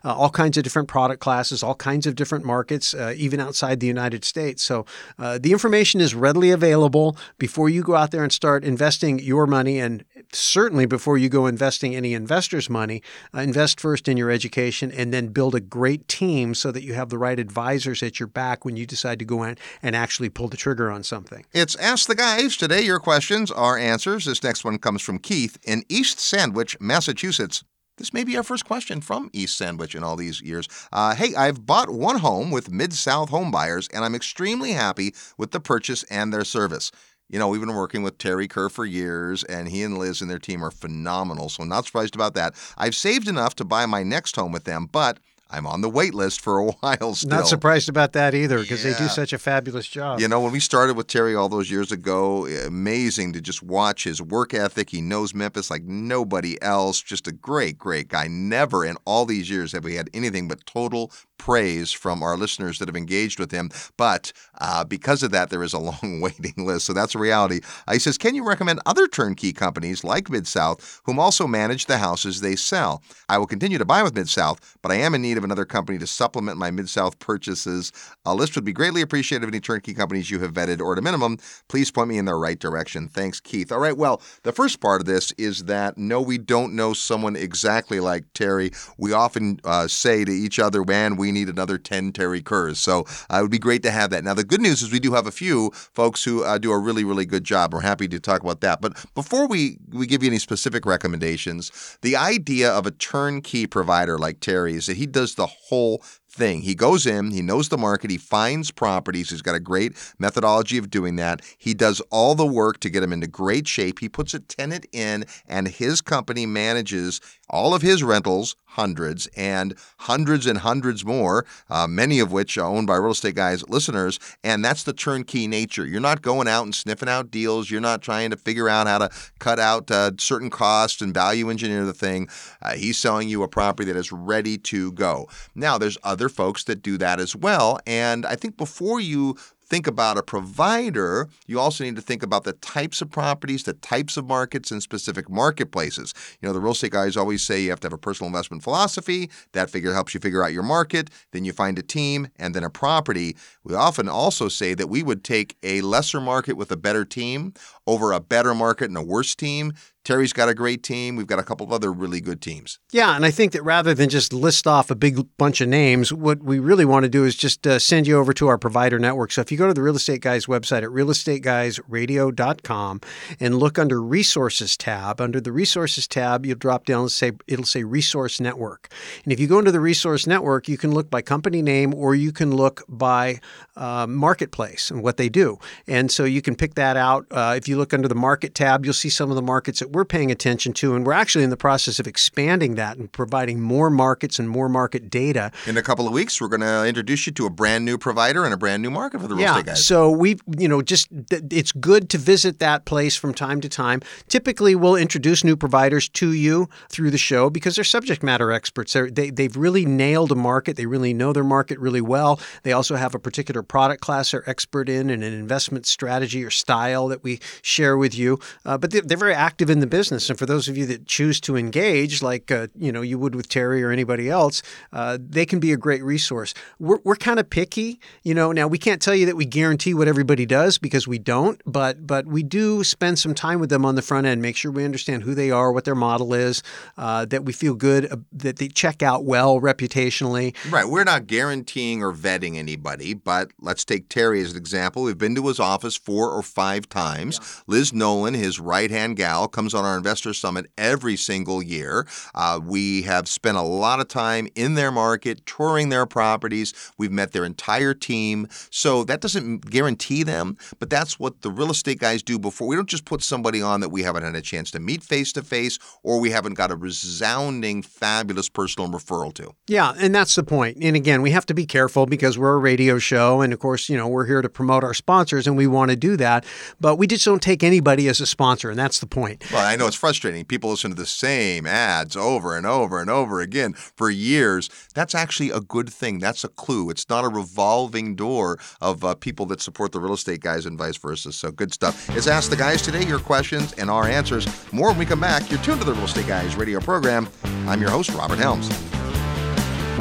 uh, 0.05 0.15
all 0.15 0.31
kinds 0.31 0.57
of 0.57 0.65
different 0.65 0.89
product 0.89 1.21
classes, 1.21 1.63
all 1.63 1.75
kinds 1.75 2.07
of 2.07 2.15
different 2.15 2.45
markets, 2.45 2.95
uh, 2.95 3.15
even 3.17 3.41
outside 3.41 3.81
the 3.81 3.87
United 3.87 4.25
States. 4.25 4.63
So 4.63 4.85
uh, 5.19 5.39
the 5.39 5.53
information 5.53 6.01
is 6.01 6.15
readily 6.15 6.51
available 6.51 7.17
before 7.39 7.69
you 7.69 7.83
go 7.83 7.95
out 7.95 8.11
there 8.11 8.23
and 8.23 8.33
start 8.33 8.65
investing 8.65 9.19
your 9.19 9.47
money, 9.47 9.79
and 9.79 10.05
certainly 10.33 10.87
before 10.87 11.19
you 11.19 11.29
go 11.29 11.47
investing 11.47 11.97
any 11.97 12.15
investors' 12.15 12.69
money. 12.69 13.03
Uh, 13.35 13.41
invest 13.41 13.81
first 13.81 14.09
in 14.09 14.17
your 14.17 14.31
education, 14.31 14.93
and 14.93 15.13
then 15.13 15.29
build 15.29 15.55
a 15.55 15.61
great 15.61 16.07
team 16.09 16.55
so 16.55 16.71
that 16.73 16.83
you 16.83 16.95
have 16.95 17.09
the 17.09 17.19
right 17.19 17.39
advisors 17.39 18.03
at 18.03 18.21
your 18.21 18.27
back 18.27 18.65
when 18.65 18.77
you 18.77 18.87
decide 18.87 19.19
to 19.19 19.25
go 19.25 19.43
in 19.43 19.57
and 19.83 19.97
actually 19.97 20.29
pull 20.29 20.49
the 20.49 20.57
trigger 20.57 20.91
on 20.91 21.03
something. 21.03 21.45
It's 21.53 21.77
Ask 21.77 22.07
the 22.09 22.15
Guys. 22.15 22.57
Today, 22.57 22.83
your 22.83 23.01
questions 23.01 23.51
are 23.51 23.79
answers. 23.79 24.25
This 24.25 24.43
next 24.43 24.65
one 24.65 24.79
comes 24.79 25.03
from 25.03 25.19
Keith 25.19 25.59
in 25.63 25.85
East 25.89 26.19
Sandwich, 26.19 26.77
Massachusetts. 26.81 27.65
This 27.99 28.15
may 28.15 28.23
be 28.23 28.37
our 28.37 28.45
first 28.45 28.65
question 28.65 29.01
from 29.01 29.29
East 29.33 29.59
Sandwich 29.59 29.97
in 29.97 30.05
all 30.05 30.15
these 30.15 30.41
years. 30.41 30.69
Uh, 30.93 31.17
hey, 31.17 31.35
I've 31.35 31.67
bought 31.67 31.91
one 31.91 32.21
home 32.21 32.53
with 32.53 32.71
Mid 32.71 32.93
South 32.93 33.29
home 33.29 33.51
buyers, 33.51 33.89
and 33.93 34.05
I'm 34.05 34.15
extremely 34.15 34.73
happy 34.73 35.15
with 35.37 35.51
the 35.51 35.59
purchase 35.59 36.05
and 36.05 36.33
their 36.33 36.45
service. 36.45 36.93
You 37.29 37.41
know, 37.41 37.49
we've 37.49 37.61
been 37.61 37.75
working 37.75 38.05
with 38.05 38.17
Terry 38.17 38.47
Kerr 38.47 38.69
for 38.69 38.87
years, 38.87 39.43
and 39.45 39.69
he 39.69 39.83
and 39.83 39.99
Liz 39.99 40.23
and 40.23 40.31
their 40.31 40.39
team 40.39 40.65
are 40.65 40.71
phenomenal, 40.71 41.49
so 41.49 41.65
I'm 41.65 41.69
not 41.69 41.87
surprised 41.87 42.15
about 42.15 42.35
that. 42.35 42.55
I've 42.79 42.95
saved 42.95 43.27
enough 43.27 43.57
to 43.57 43.65
buy 43.65 43.85
my 43.85 44.05
next 44.05 44.37
home 44.37 44.53
with 44.53 44.65
them, 44.65 44.89
but 44.91 45.19
I'm 45.51 45.67
on 45.67 45.81
the 45.81 45.89
wait 45.89 46.15
list 46.15 46.41
for 46.41 46.59
a 46.59 46.65
while 46.81 47.15
still. 47.15 47.31
Not 47.31 47.49
surprised 47.49 47.89
about 47.89 48.13
that 48.13 48.35
either 48.35 48.61
because 48.61 48.85
yeah. 48.85 48.93
they 48.93 48.99
do 48.99 49.09
such 49.09 49.33
a 49.33 49.39
fabulous 49.39 49.87
job. 49.87 50.21
You 50.21 50.29
know, 50.29 50.41
when 50.41 50.53
we 50.53 50.61
started 50.61 50.97
with 50.97 51.07
Terry 51.07 51.35
all 51.35 51.49
those 51.49 51.71
years 51.71 51.91
ago, 51.91 52.47
amazing 52.47 53.33
to 53.33 53.41
just 53.41 53.63
watch 53.63 54.05
his 54.05 54.21
work 54.21 54.53
ethic. 54.53 54.91
He 54.91 55.01
knows 55.01 55.35
Memphis 55.35 55.71
like 55.71 55.85
nobody 55.85 56.61
else. 56.63 57.01
Just 57.03 57.27
a 57.27 57.33
great, 57.33 57.79
great 57.79 58.09
guy. 58.09 58.27
Never 58.29 58.85
in 58.85 58.97
all 59.05 59.25
these 59.25 59.49
years 59.49 59.73
have 59.73 59.85
we 59.85 59.95
had 59.95 60.11
anything 60.13 60.49
but 60.49 60.65
total 60.67 61.13
praise 61.39 61.93
from 61.93 62.23
our 62.23 62.37
listeners 62.37 62.79
that 62.79 62.89
have 62.89 62.97
engaged 62.97 63.39
with 63.39 63.51
him. 63.51 63.71
But 63.97 64.33
uh, 64.61 64.85
because 64.85 65.23
of 65.23 65.31
that, 65.31 65.51
there 65.51 65.63
is 65.63 65.73
a 65.73 65.79
long 65.91 66.21
waiting 66.21 66.67
list. 66.67 66.87
So 66.87 66.93
that's 66.93 67.15
a 67.15 67.19
reality. 67.19 67.61
Uh, 67.87 67.95
he 67.95 67.99
says, 67.99 68.19
Can 68.19 68.35
you 68.35 68.47
recommend 68.47 68.81
other 68.85 69.07
turnkey 69.07 69.53
companies 69.53 70.05
like 70.05 70.31
Mid 70.31 70.47
South 70.47 71.01
whom 71.05 71.19
also 71.19 71.47
manage 71.47 71.87
the 71.87 71.99
houses 71.99 72.41
they 72.41 72.57
sell? 72.57 73.03
I 73.29 73.39
will 73.39 73.47
continue 73.47 73.79
to 73.79 73.85
buy 73.85 74.03
with 74.03 74.15
Mid 74.15 74.29
South, 74.29 74.77
but 74.83 74.93
I 74.93 74.97
am 74.97 75.15
in 75.15 75.23
need 75.23 75.39
of 75.39 75.45
another 75.45 75.65
company 75.65 75.99
to 75.99 76.07
supplement 76.07 76.59
my 76.59 76.71
Mid 76.71 76.89
South 76.89 77.19
purchases. 77.19 77.93
A 78.25 78.35
list 78.35 78.55
would 78.55 78.65
be 78.65 78.73
greatly 78.73 79.01
appreciated 79.01 79.45
of 79.45 79.51
any 79.51 79.61
turnkey 79.61 79.95
companies 79.95 80.31
you 80.31 80.41
have 80.41 80.53
vetted, 80.53 80.81
or 80.81 80.93
at 80.93 80.99
a 80.99 81.03
minimum, 81.03 81.39
please 81.69 81.91
point 81.91 82.09
me 82.09 82.19
in 82.19 82.25
the 82.25 82.35
right 82.35 82.59
direction. 82.59 83.09
Thanks, 83.09 83.41
Keith. 83.41 83.73
All 83.73 83.79
right, 83.79 83.97
well, 83.97 84.21
the 84.43 84.53
first 84.53 84.81
part 84.81 85.01
of 85.01 85.07
this 85.07 85.33
is 85.33 85.65
that 85.65 85.97
no, 85.97 86.21
we 86.21 86.39
don't 86.39 86.75
know 86.75 86.93
someone 86.93 87.37
exactly 87.37 88.01
like 88.01 88.25
Terry. 88.35 88.71
We 88.97 89.13
often 89.13 89.61
uh, 89.65 89.89
say 89.89 90.25
to 90.25 90.33
each 90.33 90.59
other, 90.59 90.85
man, 90.85 91.17
we 91.29 91.33
need 91.33 91.49
another 91.49 91.77
10 91.77 92.13
Terry 92.13 92.41
Kerrs. 92.41 92.79
So 92.79 93.05
uh, 93.31 93.39
it 93.39 93.43
would 93.43 93.51
be 93.51 93.59
great 93.59 93.83
to 93.83 93.91
have 93.91 94.11
that. 94.11 94.25
Now, 94.25 94.35
the 94.35 94.45
good 94.45 94.63
news 94.63 94.83
is 94.83 94.91
we 94.91 94.99
do 94.99 95.13
have 95.13 95.27
a 95.27 95.31
few 95.31 95.71
folks 95.93 96.25
who 96.25 96.43
uh, 96.43 96.57
do 96.57 96.73
a 96.73 96.79
really, 96.79 97.05
really 97.05 97.27
good 97.27 97.45
job. 97.45 97.75
We're 97.75 97.81
happy 97.81 98.09
to 98.09 98.19
talk 98.19 98.43
about 98.43 98.63
that. 98.63 98.81
But 98.81 99.05
before 99.15 99.47
we, 99.47 99.79
we 99.91 100.07
give 100.07 100.23
you 100.23 100.31
any 100.31 100.39
specific 100.39 100.87
recommendations, 100.87 101.99
the 102.01 102.17
idea 102.17 102.71
of 102.71 102.87
a 102.87 102.91
turnkey 102.91 103.67
provider 103.67 104.17
like 104.17 104.41
Terry 104.41 104.75
is 104.75 104.87
that 104.87 104.97
he 104.97 105.07
does 105.07 105.35
the 105.35 105.47
whole 105.47 106.03
thing. 106.31 106.63
He 106.63 106.75
goes 106.75 107.07
in, 107.07 107.31
he 107.31 107.43
knows 107.43 107.69
the 107.69 107.79
market, 107.79 108.11
he 108.11 108.17
finds 108.17 108.71
properties. 108.71 109.31
He's 109.31 109.43
got 109.43 109.55
a 109.55 109.61
great 109.61 109.97
methodology 110.19 110.79
of 110.79 110.91
doing 110.91 111.17
that. 111.17 111.43
He 111.59 111.75
does 111.75 112.01
all 112.11 112.35
the 112.35 112.47
work 112.47 112.81
to 112.81 112.91
get 112.91 113.01
them 113.01 113.13
into 113.13 113.27
great 113.27 113.67
shape. 113.67 113.99
He 113.99 114.09
puts 114.09 114.35
a 114.35 114.41
tenant 114.41 114.87
in, 114.93 115.25
and 115.47 115.69
his 115.69 116.01
company 116.01 116.47
manages 116.47 117.21
all 117.51 117.75
of 117.75 117.83
his 117.83 118.03
rentals, 118.03 118.57
hundreds 118.65 119.27
and 119.37 119.75
hundreds 120.01 120.47
and 120.47 120.59
hundreds 120.59 121.05
more, 121.05 121.45
uh, 121.69 121.87
many 121.87 122.21
of 122.21 122.31
which 122.31 122.57
are 122.59 122.67
owned 122.67 122.87
by 122.87 122.97
Real 122.97 123.13
Estate 123.13 123.35
Guys 123.35 123.69
listeners. 123.69 124.19
And 124.45 124.65
that's 124.65 124.83
the 124.83 124.93
turnkey 124.93 125.47
nature. 125.47 125.87
You're 125.87 126.01
not 126.01 126.23
going 126.23 126.49
out 126.49 126.65
and 126.65 126.75
sniffing 126.75 127.09
out 127.09 127.31
deals. 127.31 127.71
You're 127.71 127.81
not 127.81 128.03
trying 128.03 128.31
to 128.31 128.37
figure 128.37 128.69
out 128.69 128.87
how 128.87 128.99
to 128.99 129.11
cut 129.39 129.59
out 129.59 129.91
uh, 129.91 130.13
certain 130.19 130.51
costs 130.51 131.01
and 131.01 131.13
value 131.15 131.51
engineer 131.51 131.85
the 131.85 131.93
thing. 131.93 132.29
Uh, 132.63 132.75
he's 132.75 132.99
selling 132.99 133.29
you 133.29 133.43
a 133.43 133.49
property 133.49 133.91
that 133.91 133.99
is 133.99 134.13
ready 134.13 134.59
to 134.59 134.93
go. 134.93 135.29
Now, 135.55 135.79
there's 135.79 135.99
other 136.05 136.29
folks 136.29 136.65
that 136.65 136.83
do 136.83 136.99
that 136.99 137.21
as 137.21 137.35
well. 137.35 137.81
And 137.87 138.27
I 138.27 138.37
think 138.37 138.57
before 138.57 139.01
you 139.01 139.37
think 139.69 139.87
about 139.87 140.19
a 140.19 140.23
provider, 140.23 141.29
you 141.47 141.61
also 141.61 141.85
need 141.85 141.97
to 141.97 142.03
think 142.03 142.23
about 142.23 142.45
the 142.45 142.55
types 142.55 143.01
of 143.03 143.11
properties, 143.11 143.65
the 143.65 143.75
types 143.75 144.17
of 144.17 144.27
markets, 144.27 144.71
and 144.71 144.83
specific 144.83 145.29
marketplaces. 145.29 146.15
You 146.41 146.49
know, 146.49 146.53
the 146.53 146.61
real 146.61 146.73
estate 146.73 146.93
guys 146.93 147.17
always 147.17 147.43
say 147.43 147.63
you 147.63 147.71
have 147.71 147.81
to 147.81 147.87
have 147.87 147.93
a 147.93 147.99
personal 147.99 148.29
investment 148.29 148.63
philosophy. 148.63 149.31
That 149.53 149.71
figure 149.71 149.93
helps 149.93 150.15
you 150.15 150.21
figure 150.21 150.43
out 150.45 150.53
your 150.53 150.63
market. 150.63 151.11
Then 151.33 151.45
you 151.45 151.53
find 151.53 151.79
a 151.79 151.83
team 151.83 152.29
and 152.37 152.55
then 152.55 152.65
a 152.65 152.71
property. 152.71 153.37
We 153.65 153.75
often 153.75 154.09
also 154.09 154.49
say 154.49 154.75
that 154.75 154.89
we 154.89 155.03
would 155.03 155.25
take 155.25 155.57
a 155.63 155.81
lesser 155.83 156.21
market 156.21 156.57
with 156.57 156.71
a 156.73 156.77
better 156.77 157.05
team 157.05 157.53
over 157.89 158.13
a 158.13 158.21
better 158.21 158.55
market 158.55 158.85
and 158.85 158.97
a 158.97 159.03
worse 159.03 159.35
team 159.35 159.73
Terry's 160.09 160.33
got 160.33 160.49
a 160.49 160.55
great 160.55 160.83
team. 160.83 161.17
We've 161.17 161.27
got 161.27 161.39
a 161.39 161.43
couple 161.43 161.67
of 161.67 161.73
other 161.73 161.93
really 161.93 162.23
good 162.23 162.41
teams. 162.41 162.79
Yeah, 162.93 163.15
and 163.15 163.27
I 163.27 163.31
think 163.31 163.53
that 163.53 163.63
rather 163.63 163.93
than 163.93 164.09
just 164.09 164.33
list 164.33 164.67
off 164.67 164.91
a 164.91 164.95
big 164.95 165.21
bunch 165.37 165.61
of 165.61 165.69
names, 165.69 166.15
what 166.15 166.43
we 166.43 166.59
really 166.59 166.87
want 166.87 167.03
to 167.03 167.11
do 167.11 167.27
is 167.27 167.37
just 167.37 167.67
uh, 167.67 167.79
send 167.79 168.07
you 168.07 168.17
over 168.17 168.33
to 168.33 168.49
our 168.49 168.57
provider 168.57 168.99
network. 168.99 169.33
So 169.33 169.43
if 169.43 169.53
you 169.53 169.59
go 169.59 169.67
to 169.67 169.75
the 169.75 169.83
Real 169.83 169.97
Estate 169.97 170.23
Guys 170.23 170.47
website 170.47 170.79
at 170.79 170.89
realestateguysradio.com 170.89 173.01
and 173.39 173.59
look 173.59 173.79
under 173.79 174.01
Resources 174.01 174.79
tab, 174.79 175.21
under 175.21 175.43
the 175.43 175.53
Resources 175.53 176.09
tab, 176.09 176.47
you'll 176.47 176.57
drop 176.57 176.87
down 176.87 177.03
and 177.03 177.13
say 177.13 177.33
it'll 177.47 177.67
say 177.67 177.85
Resource 177.85 178.41
Network. 178.41 178.91
And 179.25 179.33
if 179.35 179.39
you 179.39 179.47
go 179.47 179.59
into 179.59 179.73
the 179.73 179.81
Resource 179.81 180.27
Network, 180.27 180.69
you 180.69 180.79
can 180.79 180.93
look 180.93 181.11
by 181.11 181.21
company 181.21 181.61
name 181.61 181.93
or 181.93 182.15
you 182.15 182.33
can 182.33 182.57
look 182.57 182.83
by 182.89 183.41
uh, 183.77 184.07
marketplace 184.07 184.91
and 184.91 185.03
what 185.03 185.19
they 185.19 185.29
do. 185.29 185.59
And 185.87 186.11
so 186.11 186.25
you 186.25 186.41
can 186.41 186.57
pick 186.57 186.77
that 186.77 186.97
out. 186.97 187.27
Uh, 187.31 187.53
if 187.59 187.69
you 187.69 187.77
look 187.79 187.95
under 187.95 188.09
the 188.09 188.15
Market 188.15 188.55
tab, 188.55 188.85
you'll 188.85 188.95
see 188.95 189.09
some 189.09 189.31
of 189.31 189.37
the 189.37 189.43
markets 189.43 189.79
that 189.81 189.91
we're 189.91 190.05
paying 190.05 190.31
attention 190.31 190.73
to, 190.75 190.95
and 190.95 191.07
we're 191.07 191.13
actually 191.13 191.45
in 191.45 191.51
the 191.51 191.57
process 191.57 191.99
of 191.99 192.07
expanding 192.07 192.75
that 192.75 192.97
and 192.97 193.11
providing 193.11 193.61
more 193.61 193.89
markets 193.91 194.39
and 194.39 194.51
more 194.51 194.69
market 194.69 195.09
data. 195.09 195.51
In 195.67 195.77
a 195.77 195.83
couple 195.83 196.07
of 196.07 196.13
weeks, 196.13 196.41
we're 196.41 196.49
going 196.49 196.61
to 196.61 196.87
introduce 196.87 197.27
you 197.27 197.33
to 197.35 197.47
a 197.47 197.51
brand 197.51 197.85
new 197.85 197.97
provider 197.97 198.45
and 198.45 198.53
a 198.53 198.57
brand 198.57 198.83
new 198.83 198.91
market 198.91 199.21
for 199.21 199.29
the 199.29 199.35
real 199.35 199.45
yeah, 199.45 199.53
estate 199.53 199.67
guys. 199.67 199.87
So 199.87 200.11
we, 200.11 200.37
you 200.59 200.69
know, 200.69 200.83
just 200.83 201.09
it's 201.31 201.73
good 201.73 202.11
to 202.11 202.19
visit 202.19 202.59
that 202.59 202.85
place 202.85 203.17
from 203.17 203.33
time 203.33 203.61
to 203.61 203.69
time. 203.69 204.01
Typically, 204.29 204.75
we'll 204.75 204.97
introduce 204.97 205.45
new 205.45 205.57
providers 205.57 206.09
to 206.11 206.33
you 206.33 206.69
through 206.89 207.11
the 207.11 207.19
show 207.19 207.49
because 207.49 207.77
they're 207.77 207.85
subject 207.85 208.23
matter 208.23 208.53
experts. 208.53 208.93
They're, 208.93 209.11
they 209.11 209.31
they've 209.31 209.57
really 209.57 209.87
nailed 209.87 210.33
a 210.33 210.37
market. 210.37 210.77
They 210.77 210.87
really 210.87 211.15
know 211.15 211.33
their 211.33 211.45
market 211.45 211.79
really 211.79 212.01
well. 212.01 212.41
They 212.63 212.73
also 212.73 212.97
have 212.97 213.15
a 213.15 213.19
particular 213.19 213.63
product 213.63 214.01
class 214.01 214.33
they're 214.33 214.49
expert 214.49 214.89
in 214.89 215.11
and 215.11 215.23
an 215.23 215.33
investment 215.33 215.87
strategy 215.87 216.45
or 216.45 216.51
style 216.51 217.09
that 217.09 217.23
we 217.23 217.41
share 217.69 217.97
with 217.97 218.17
you. 218.17 218.39
Uh, 218.65 218.79
but 218.79 218.91
they're, 218.91 219.03
they're 219.03 219.19
very 219.19 219.35
active 219.35 219.71
in 219.71 219.81
the 219.81 219.87
business. 219.87 220.29
And 220.31 220.39
for 220.39 220.47
those 220.47 220.69
of 220.69 220.77
you 220.77 220.87
that 220.87 221.07
choose 221.07 221.41
to 221.43 221.57
engage, 221.57 222.23
like 222.23 222.51
uh, 222.51 222.69
you 222.75 222.91
know 222.91 223.03
you 223.03 223.19
would 223.19 223.35
with 223.35 223.49
Terry 223.49 223.83
or 223.83 223.91
anybody 223.91 224.31
else, 224.31 224.63
uh, 224.93 225.19
they 225.21 225.47
can 225.47 225.61
be 225.61 225.73
a 225.73 225.77
great 225.77 226.03
resource. 226.03 226.55
We're, 226.79 226.99
we're 227.05 227.17
kind 227.17 227.39
of 227.39 227.51
picky, 227.51 228.01
you 228.23 228.35
know. 228.35 228.53
Now 228.53 228.67
we 228.67 228.79
can't 228.79 229.03
tell 229.03 229.15
you 229.15 229.27
that 229.27 229.37
we 229.37 229.45
guarantee 229.45 229.95
what 229.95 230.09
everybody 230.09 230.47
does 230.47 230.79
because 230.79 231.07
we 231.07 231.19
don't, 231.19 231.61
but 231.67 232.07
but 232.07 232.27
we 232.27 232.43
do 232.43 232.83
spend 232.83 233.19
some 233.19 233.35
time 233.35 233.61
with 233.61 233.71
them 233.71 233.85
on 233.85 233.95
the 233.95 234.03
front 234.03 234.27
end, 234.27 234.41
make 234.43 234.57
sure 234.57 234.71
we 234.73 234.85
understand 234.85 235.23
who 235.23 235.35
they 235.35 235.51
are, 235.51 235.71
what 235.71 235.85
their 235.85 235.95
model 235.95 236.35
is, 236.35 236.63
uh, 236.97 237.25
that 237.27 237.45
we 237.45 237.53
feel 237.53 237.75
good, 237.75 238.25
that 238.33 238.57
they 238.57 238.69
check 238.69 239.03
out 239.03 239.25
well 239.25 239.61
reputationally. 239.61 240.55
Right. 240.71 240.87
We're 240.87 241.05
not 241.05 241.27
guaranteeing 241.27 242.03
or 242.03 242.13
vetting 242.13 242.57
anybody, 242.57 243.15
but 243.15 243.51
let's 243.61 243.85
take 243.85 244.09
Terry 244.09 244.41
as 244.41 244.53
an 244.53 244.57
example. 244.57 245.03
We've 245.03 245.19
been 245.19 245.35
to 245.35 245.47
his 245.47 245.61
office 245.61 245.97
four 245.97 246.31
or 246.31 246.43
five 246.43 246.89
times. 246.89 247.39
Yeah. 247.43 247.58
Liz 247.67 247.93
Nolan, 247.93 248.35
his 248.35 248.61
right 248.61 248.91
hand 248.91 249.17
gal, 249.17 249.49
comes 249.49 249.75
on 249.75 249.85
our 249.85 249.97
Investor 249.97 250.33
Summit 250.35 250.67
every 250.77 251.17
single 251.17 251.63
year. 251.63 252.07
Uh, 252.35 252.61
we 252.63 253.03
have 253.03 253.29
spent 253.29 253.57
a 253.57 253.63
lot 253.63 254.01
of 254.01 254.09
time 254.09 254.49
in 254.55 254.75
their 254.75 254.91
market, 254.91 255.45
touring 255.47 255.89
their 255.89 256.07
properties. 256.07 256.73
We've 256.99 257.13
met 257.13 257.33
their 257.33 257.45
entire 257.45 257.95
team. 257.95 258.49
So 258.71 259.05
that 259.05 259.21
doesn't 259.21 259.71
guarantee 259.71 260.23
them, 260.23 260.57
but 260.79 260.91
that's 260.91 261.19
what 261.19 261.43
the 261.43 261.51
real 261.51 261.71
estate 261.71 261.99
guys 261.99 262.23
do 262.23 262.39
before. 262.39 262.69
We 262.69 262.77
don't 262.77 262.89
just 262.89 263.05
put 263.05 263.23
somebody 263.23 263.63
on 263.63 263.81
that 263.81 263.89
we 263.91 264.03
haven't 264.03 264.23
had 264.23 264.35
a 264.35 264.41
chance 264.41 264.71
to 264.73 264.81
meet 264.81 265.03
face 265.03 265.33
to 265.33 265.43
face 265.43 265.79
or 266.03 266.21
we 266.21 266.31
haven't 266.31 266.55
got 266.55 266.71
a 266.71 266.77
resounding, 266.77 267.83
fabulous 267.83 268.49
personal 268.49 268.91
referral 268.91 269.33
to. 269.35 269.53
Yeah, 269.67 269.95
and 269.99 270.15
that's 270.15 270.35
the 270.35 270.43
point. 270.43 270.79
And 270.81 270.97
again, 270.97 271.23
we 271.23 271.31
have 271.31 271.47
to 271.47 271.55
be 271.55 271.67
careful 271.67 272.07
because 272.07 272.39
we're 272.39 272.55
a 272.55 272.59
radio 272.59 272.99
show. 272.99 273.41
And 273.41 273.53
of 273.53 273.59
course, 273.59 273.89
you 273.89 273.97
know, 273.97 274.09
we're 274.09 274.27
here 274.27 274.43
to 274.43 274.49
promote 274.49 274.85
our 274.85 274.95
sponsors 274.95 275.47
and 275.47 275.57
we 275.57 275.67
want 275.67 275.91
to 275.91 275.97
do 275.97 276.17
that. 276.17 276.45
But 276.81 276.97
we 276.97 277.07
just 277.07 277.25
don't 277.25 277.38
take 277.39 277.63
anybody 277.63 278.09
as 278.09 278.21
a 278.21 278.27
sponsor. 278.27 278.71
And 278.71 278.79
that's 278.79 279.01
the 279.01 279.07
point. 279.07 279.45
Well, 279.53 279.67
I 279.67 279.77
know 279.77 279.87
it's 279.87 279.97
frustrating. 279.97 280.45
People 280.45 280.71
listen 280.71 280.91
to 280.91 280.97
the 280.97 281.07
same 281.07 281.67
ads 281.67 282.17
over 282.17 282.57
and 282.57 282.67
over 282.67 283.01
and 283.01 283.11
over 283.11 283.41
again 283.41 283.73
for 283.73 284.11
years. 284.11 284.71
That's 284.95 285.15
actually 285.15 285.51
a 285.51 285.61
good 285.61 285.89
thing. 285.89 286.19
That's 286.19 286.45
a 286.45 286.49
clue. 286.49 286.91
It's 286.91 287.09
not 287.09 287.25
a 287.25 287.29
revolving 287.29 288.15
door 288.15 288.59
of 288.81 289.05
uh, 289.05 289.15
people 289.15 289.47
that 289.47 289.61
support 289.61 289.93
the 289.93 290.01
real 290.01 290.15
estate 290.15 290.41
guys 290.41 290.67
and 290.67 290.79
vice 290.79 290.97
versa. 290.97 291.33
So 291.33 291.51
good 291.51 291.73
stuff. 291.73 292.09
It's 292.17 292.27
Ask 292.27 292.51
the 292.51 292.57
Guys 292.57 292.83
today, 292.83 293.07
your 293.07 293.21
questions 293.21 293.73
and 293.75 293.91
our 293.91 294.05
answers. 294.05 294.47
More 294.73 294.89
when 294.89 294.99
we 294.99 295.07
come 295.07 295.21
back. 295.21 295.51
You're 295.51 295.63
tuned 295.63 295.81
to 295.81 295.87
the 295.87 295.95
Real 295.95 296.05
Estate 296.05 296.27
Guys 296.27 296.57
radio 296.57 296.81
program. 296.81 297.29
I'm 297.67 297.81
your 297.81 297.91
host, 297.91 298.11
Robert 298.11 298.39
Helms. 298.39 298.69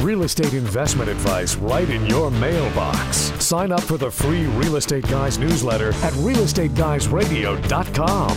Real 0.00 0.22
estate 0.22 0.54
investment 0.54 1.10
advice 1.10 1.56
right 1.56 1.90
in 1.90 2.06
your 2.06 2.30
mailbox. 2.30 3.16
Sign 3.44 3.72
up 3.72 3.80
for 3.80 3.98
the 3.98 4.08
free 4.08 4.46
Real 4.46 4.76
Estate 4.76 5.08
Guys 5.08 5.38
newsletter 5.38 5.88
at 5.88 6.12
realestateguysradio.com. 6.12 8.30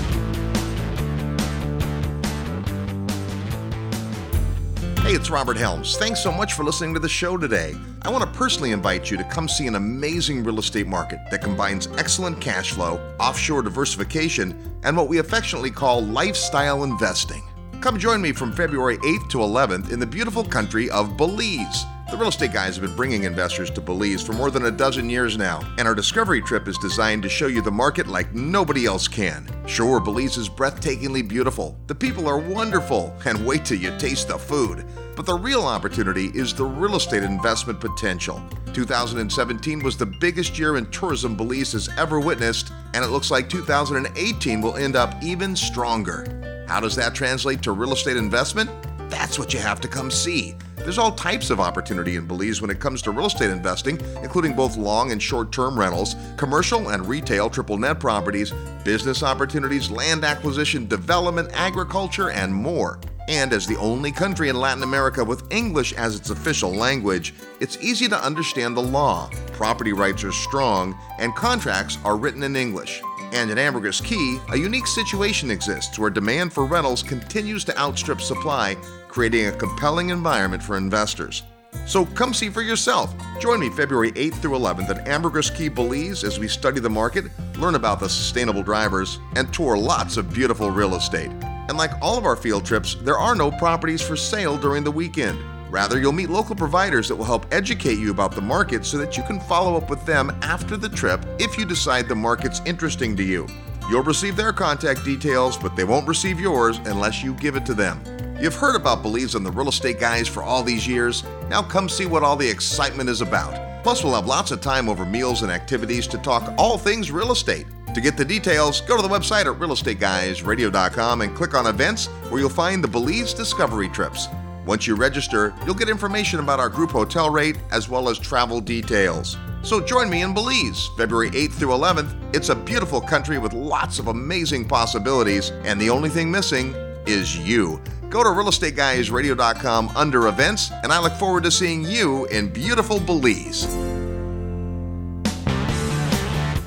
Hey, 5.03 5.13
it's 5.13 5.29
Robert 5.29 5.57
Helms. 5.57 5.97
Thanks 5.97 6.23
so 6.23 6.31
much 6.31 6.53
for 6.53 6.63
listening 6.63 6.95
to 6.95 6.99
the 6.99 7.07
show 7.07 7.37
today. 7.37 7.75
I 8.01 8.09
want 8.09 8.23
to 8.23 8.31
personally 8.31 8.71
invite 8.71 9.11
you 9.11 9.17
to 9.17 9.23
come 9.25 9.47
see 9.47 9.67
an 9.67 9.75
amazing 9.75 10.43
real 10.43 10.57
estate 10.57 10.87
market 10.87 11.19
that 11.29 11.43
combines 11.43 11.87
excellent 11.99 12.41
cash 12.41 12.71
flow, 12.71 12.99
offshore 13.19 13.61
diversification, 13.61 14.59
and 14.81 14.97
what 14.97 15.07
we 15.07 15.19
affectionately 15.19 15.69
call 15.69 16.03
lifestyle 16.03 16.83
investing. 16.83 17.43
Come 17.81 17.97
join 17.97 18.21
me 18.21 18.31
from 18.31 18.51
February 18.51 18.99
8th 18.99 19.27
to 19.29 19.39
11th 19.39 19.91
in 19.91 19.99
the 19.99 20.05
beautiful 20.05 20.43
country 20.43 20.87
of 20.91 21.17
Belize. 21.17 21.87
The 22.11 22.17
real 22.17 22.27
estate 22.27 22.53
guys 22.53 22.75
have 22.75 22.85
been 22.85 22.95
bringing 22.95 23.23
investors 23.23 23.71
to 23.71 23.81
Belize 23.81 24.21
for 24.21 24.33
more 24.33 24.51
than 24.51 24.65
a 24.65 24.71
dozen 24.71 25.09
years 25.09 25.35
now, 25.35 25.61
and 25.79 25.87
our 25.87 25.95
discovery 25.95 26.43
trip 26.43 26.67
is 26.67 26.77
designed 26.77 27.23
to 27.23 27.29
show 27.29 27.47
you 27.47 27.59
the 27.59 27.71
market 27.71 28.05
like 28.05 28.35
nobody 28.35 28.85
else 28.85 29.07
can. 29.07 29.49
Sure, 29.65 29.99
Belize 29.99 30.37
is 30.37 30.47
breathtakingly 30.47 31.27
beautiful, 31.27 31.75
the 31.87 31.95
people 31.95 32.27
are 32.27 32.37
wonderful, 32.37 33.17
and 33.25 33.43
wait 33.47 33.65
till 33.65 33.79
you 33.79 33.97
taste 33.97 34.27
the 34.27 34.37
food. 34.37 34.85
But 35.15 35.25
the 35.25 35.33
real 35.33 35.63
opportunity 35.63 36.27
is 36.35 36.53
the 36.53 36.65
real 36.65 36.97
estate 36.97 37.23
investment 37.23 37.79
potential. 37.79 38.43
2017 38.73 39.81
was 39.81 39.97
the 39.97 40.05
biggest 40.05 40.59
year 40.59 40.77
in 40.77 40.85
tourism 40.91 41.35
Belize 41.35 41.71
has 41.71 41.89
ever 41.97 42.19
witnessed, 42.19 42.71
and 42.93 43.03
it 43.03 43.09
looks 43.09 43.31
like 43.31 43.49
2018 43.49 44.61
will 44.61 44.75
end 44.75 44.95
up 44.95 45.15
even 45.23 45.55
stronger. 45.55 46.60
How 46.71 46.79
does 46.79 46.95
that 46.95 47.13
translate 47.13 47.61
to 47.63 47.73
real 47.73 47.91
estate 47.91 48.15
investment? 48.15 48.69
that's 49.11 49.37
what 49.37 49.53
you 49.53 49.59
have 49.59 49.81
to 49.81 49.87
come 49.87 50.09
see. 50.09 50.55
There's 50.77 50.97
all 50.97 51.11
types 51.11 51.51
of 51.51 51.59
opportunity 51.59 52.15
in 52.15 52.25
Belize 52.25 52.59
when 52.61 52.71
it 52.71 52.79
comes 52.79 53.03
to 53.03 53.11
real 53.11 53.27
estate 53.27 53.51
investing, 53.51 53.99
including 54.23 54.55
both 54.55 54.77
long 54.77 55.11
and 55.11 55.21
short 55.21 55.51
term 55.51 55.77
rentals, 55.77 56.15
commercial 56.37 56.89
and 56.89 57.07
retail 57.07 57.49
triple 57.49 57.77
net 57.77 57.99
properties, 57.99 58.51
business 58.83 59.21
opportunities, 59.21 59.91
land 59.91 60.23
acquisition, 60.23 60.87
development, 60.87 61.49
agriculture, 61.53 62.31
and 62.31 62.51
more. 62.55 62.99
And 63.27 63.53
as 63.53 63.67
the 63.67 63.77
only 63.77 64.11
country 64.11 64.49
in 64.49 64.55
Latin 64.55 64.81
America 64.81 65.23
with 65.23 65.43
English 65.51 65.93
as 65.93 66.15
its 66.15 66.31
official 66.31 66.71
language, 66.71 67.35
it's 67.59 67.77
easy 67.79 68.07
to 68.07 68.25
understand 68.25 68.75
the 68.75 68.81
law, 68.81 69.29
property 69.51 69.93
rights 69.93 70.23
are 70.23 70.31
strong, 70.31 70.97
and 71.19 71.35
contracts 71.35 71.99
are 72.03 72.17
written 72.17 72.41
in 72.41 72.55
English. 72.55 73.01
And 73.31 73.49
in 73.49 73.57
Ambergris 73.57 74.01
Caye, 74.01 74.39
a 74.51 74.57
unique 74.57 74.87
situation 74.87 75.51
exists 75.51 75.97
where 75.97 76.09
demand 76.09 76.51
for 76.51 76.65
rentals 76.65 77.01
continues 77.01 77.63
to 77.65 77.79
outstrip 77.79 78.21
supply, 78.21 78.75
creating 79.07 79.47
a 79.47 79.51
compelling 79.51 80.09
environment 80.09 80.61
for 80.61 80.77
investors. 80.77 81.43
So 81.85 82.05
come 82.05 82.33
see 82.33 82.49
for 82.49 82.61
yourself. 82.61 83.13
Join 83.39 83.59
me 83.59 83.69
February 83.69 84.11
8th 84.11 84.35
through 84.41 84.57
11th 84.57 84.89
at 84.89 85.07
Ambergris 85.07 85.49
Caye 85.49 85.69
Belize 85.69 86.23
as 86.23 86.39
we 86.39 86.47
study 86.47 86.79
the 86.79 86.89
market, 86.89 87.25
learn 87.57 87.75
about 87.75 87.99
the 87.99 88.09
sustainable 88.09 88.63
drivers, 88.63 89.19
and 89.35 89.53
tour 89.53 89.77
lots 89.77 90.17
of 90.17 90.33
beautiful 90.33 90.69
real 90.69 90.95
estate. 90.95 91.31
And 91.69 91.77
like 91.77 91.91
all 92.01 92.17
of 92.17 92.25
our 92.25 92.35
field 92.35 92.65
trips, 92.65 92.95
there 93.01 93.17
are 93.17 93.35
no 93.35 93.51
properties 93.51 94.01
for 94.01 94.17
sale 94.17 94.57
during 94.57 94.83
the 94.83 94.91
weekend. 94.91 95.39
Rather, 95.71 95.97
you'll 95.97 96.11
meet 96.11 96.29
local 96.29 96.53
providers 96.53 97.07
that 97.07 97.15
will 97.15 97.23
help 97.23 97.45
educate 97.53 97.97
you 97.97 98.11
about 98.11 98.33
the 98.33 98.41
market 98.41 98.85
so 98.85 98.97
that 98.97 99.15
you 99.15 99.23
can 99.23 99.39
follow 99.39 99.77
up 99.77 99.89
with 99.89 100.05
them 100.05 100.29
after 100.41 100.75
the 100.75 100.89
trip 100.89 101.25
if 101.39 101.57
you 101.57 101.63
decide 101.63 102.09
the 102.09 102.15
market's 102.15 102.61
interesting 102.65 103.15
to 103.15 103.23
you. 103.23 103.47
You'll 103.89 104.03
receive 104.03 104.35
their 104.35 104.51
contact 104.51 105.05
details, 105.05 105.57
but 105.57 105.77
they 105.77 105.85
won't 105.85 106.09
receive 106.09 106.41
yours 106.41 106.79
unless 106.85 107.23
you 107.23 107.33
give 107.35 107.55
it 107.55 107.65
to 107.67 107.73
them. 107.73 108.03
You've 108.37 108.53
heard 108.53 108.75
about 108.75 109.01
Belize 109.01 109.35
and 109.35 109.45
the 109.45 109.51
Real 109.51 109.69
Estate 109.69 109.97
Guys 109.97 110.27
for 110.27 110.43
all 110.43 110.61
these 110.61 110.85
years. 110.85 111.23
Now 111.47 111.61
come 111.61 111.87
see 111.87 112.05
what 112.05 112.21
all 112.21 112.35
the 112.35 112.49
excitement 112.49 113.09
is 113.09 113.21
about. 113.21 113.81
Plus, 113.81 114.03
we'll 114.03 114.15
have 114.15 114.27
lots 114.27 114.51
of 114.51 114.59
time 114.59 114.89
over 114.89 115.05
meals 115.05 115.41
and 115.41 115.51
activities 115.51 116.05
to 116.07 116.17
talk 116.17 116.53
all 116.57 116.77
things 116.77 117.11
real 117.11 117.31
estate. 117.31 117.65
To 117.95 118.01
get 118.01 118.17
the 118.17 118.25
details, 118.25 118.81
go 118.81 118.97
to 118.97 119.01
the 119.01 119.07
website 119.07 119.45
at 119.45 119.59
realestateguysradio.com 119.59 121.21
and 121.21 121.35
click 121.35 121.53
on 121.53 121.65
events 121.67 122.07
where 122.29 122.41
you'll 122.41 122.49
find 122.49 122.83
the 122.83 122.87
Belize 122.89 123.33
Discovery 123.33 123.87
Trips. 123.87 124.27
Once 124.65 124.85
you 124.85 124.95
register, 124.95 125.53
you'll 125.65 125.75
get 125.75 125.89
information 125.89 126.39
about 126.39 126.59
our 126.59 126.69
group 126.69 126.91
hotel 126.91 127.29
rate 127.29 127.57
as 127.71 127.89
well 127.89 128.09
as 128.09 128.19
travel 128.19 128.61
details. 128.61 129.37
So 129.63 129.79
join 129.79 130.09
me 130.09 130.21
in 130.21 130.33
Belize, 130.33 130.89
February 130.97 131.31
8th 131.31 131.53
through 131.53 131.69
11th. 131.69 132.35
It's 132.35 132.49
a 132.49 132.55
beautiful 132.55 133.01
country 133.01 133.37
with 133.37 133.53
lots 133.53 133.99
of 133.99 134.07
amazing 134.07 134.67
possibilities, 134.67 135.51
and 135.63 135.79
the 135.79 135.89
only 135.89 136.09
thing 136.09 136.31
missing 136.31 136.73
is 137.05 137.37
you. 137.37 137.81
Go 138.09 138.23
to 138.23 138.29
realestateguysradio.com 138.29 139.89
under 139.95 140.27
events, 140.27 140.71
and 140.83 140.91
I 140.91 140.99
look 140.99 141.13
forward 141.13 141.43
to 141.43 141.51
seeing 141.51 141.83
you 141.83 142.25
in 142.25 142.49
beautiful 142.49 142.99
Belize. 142.99 143.65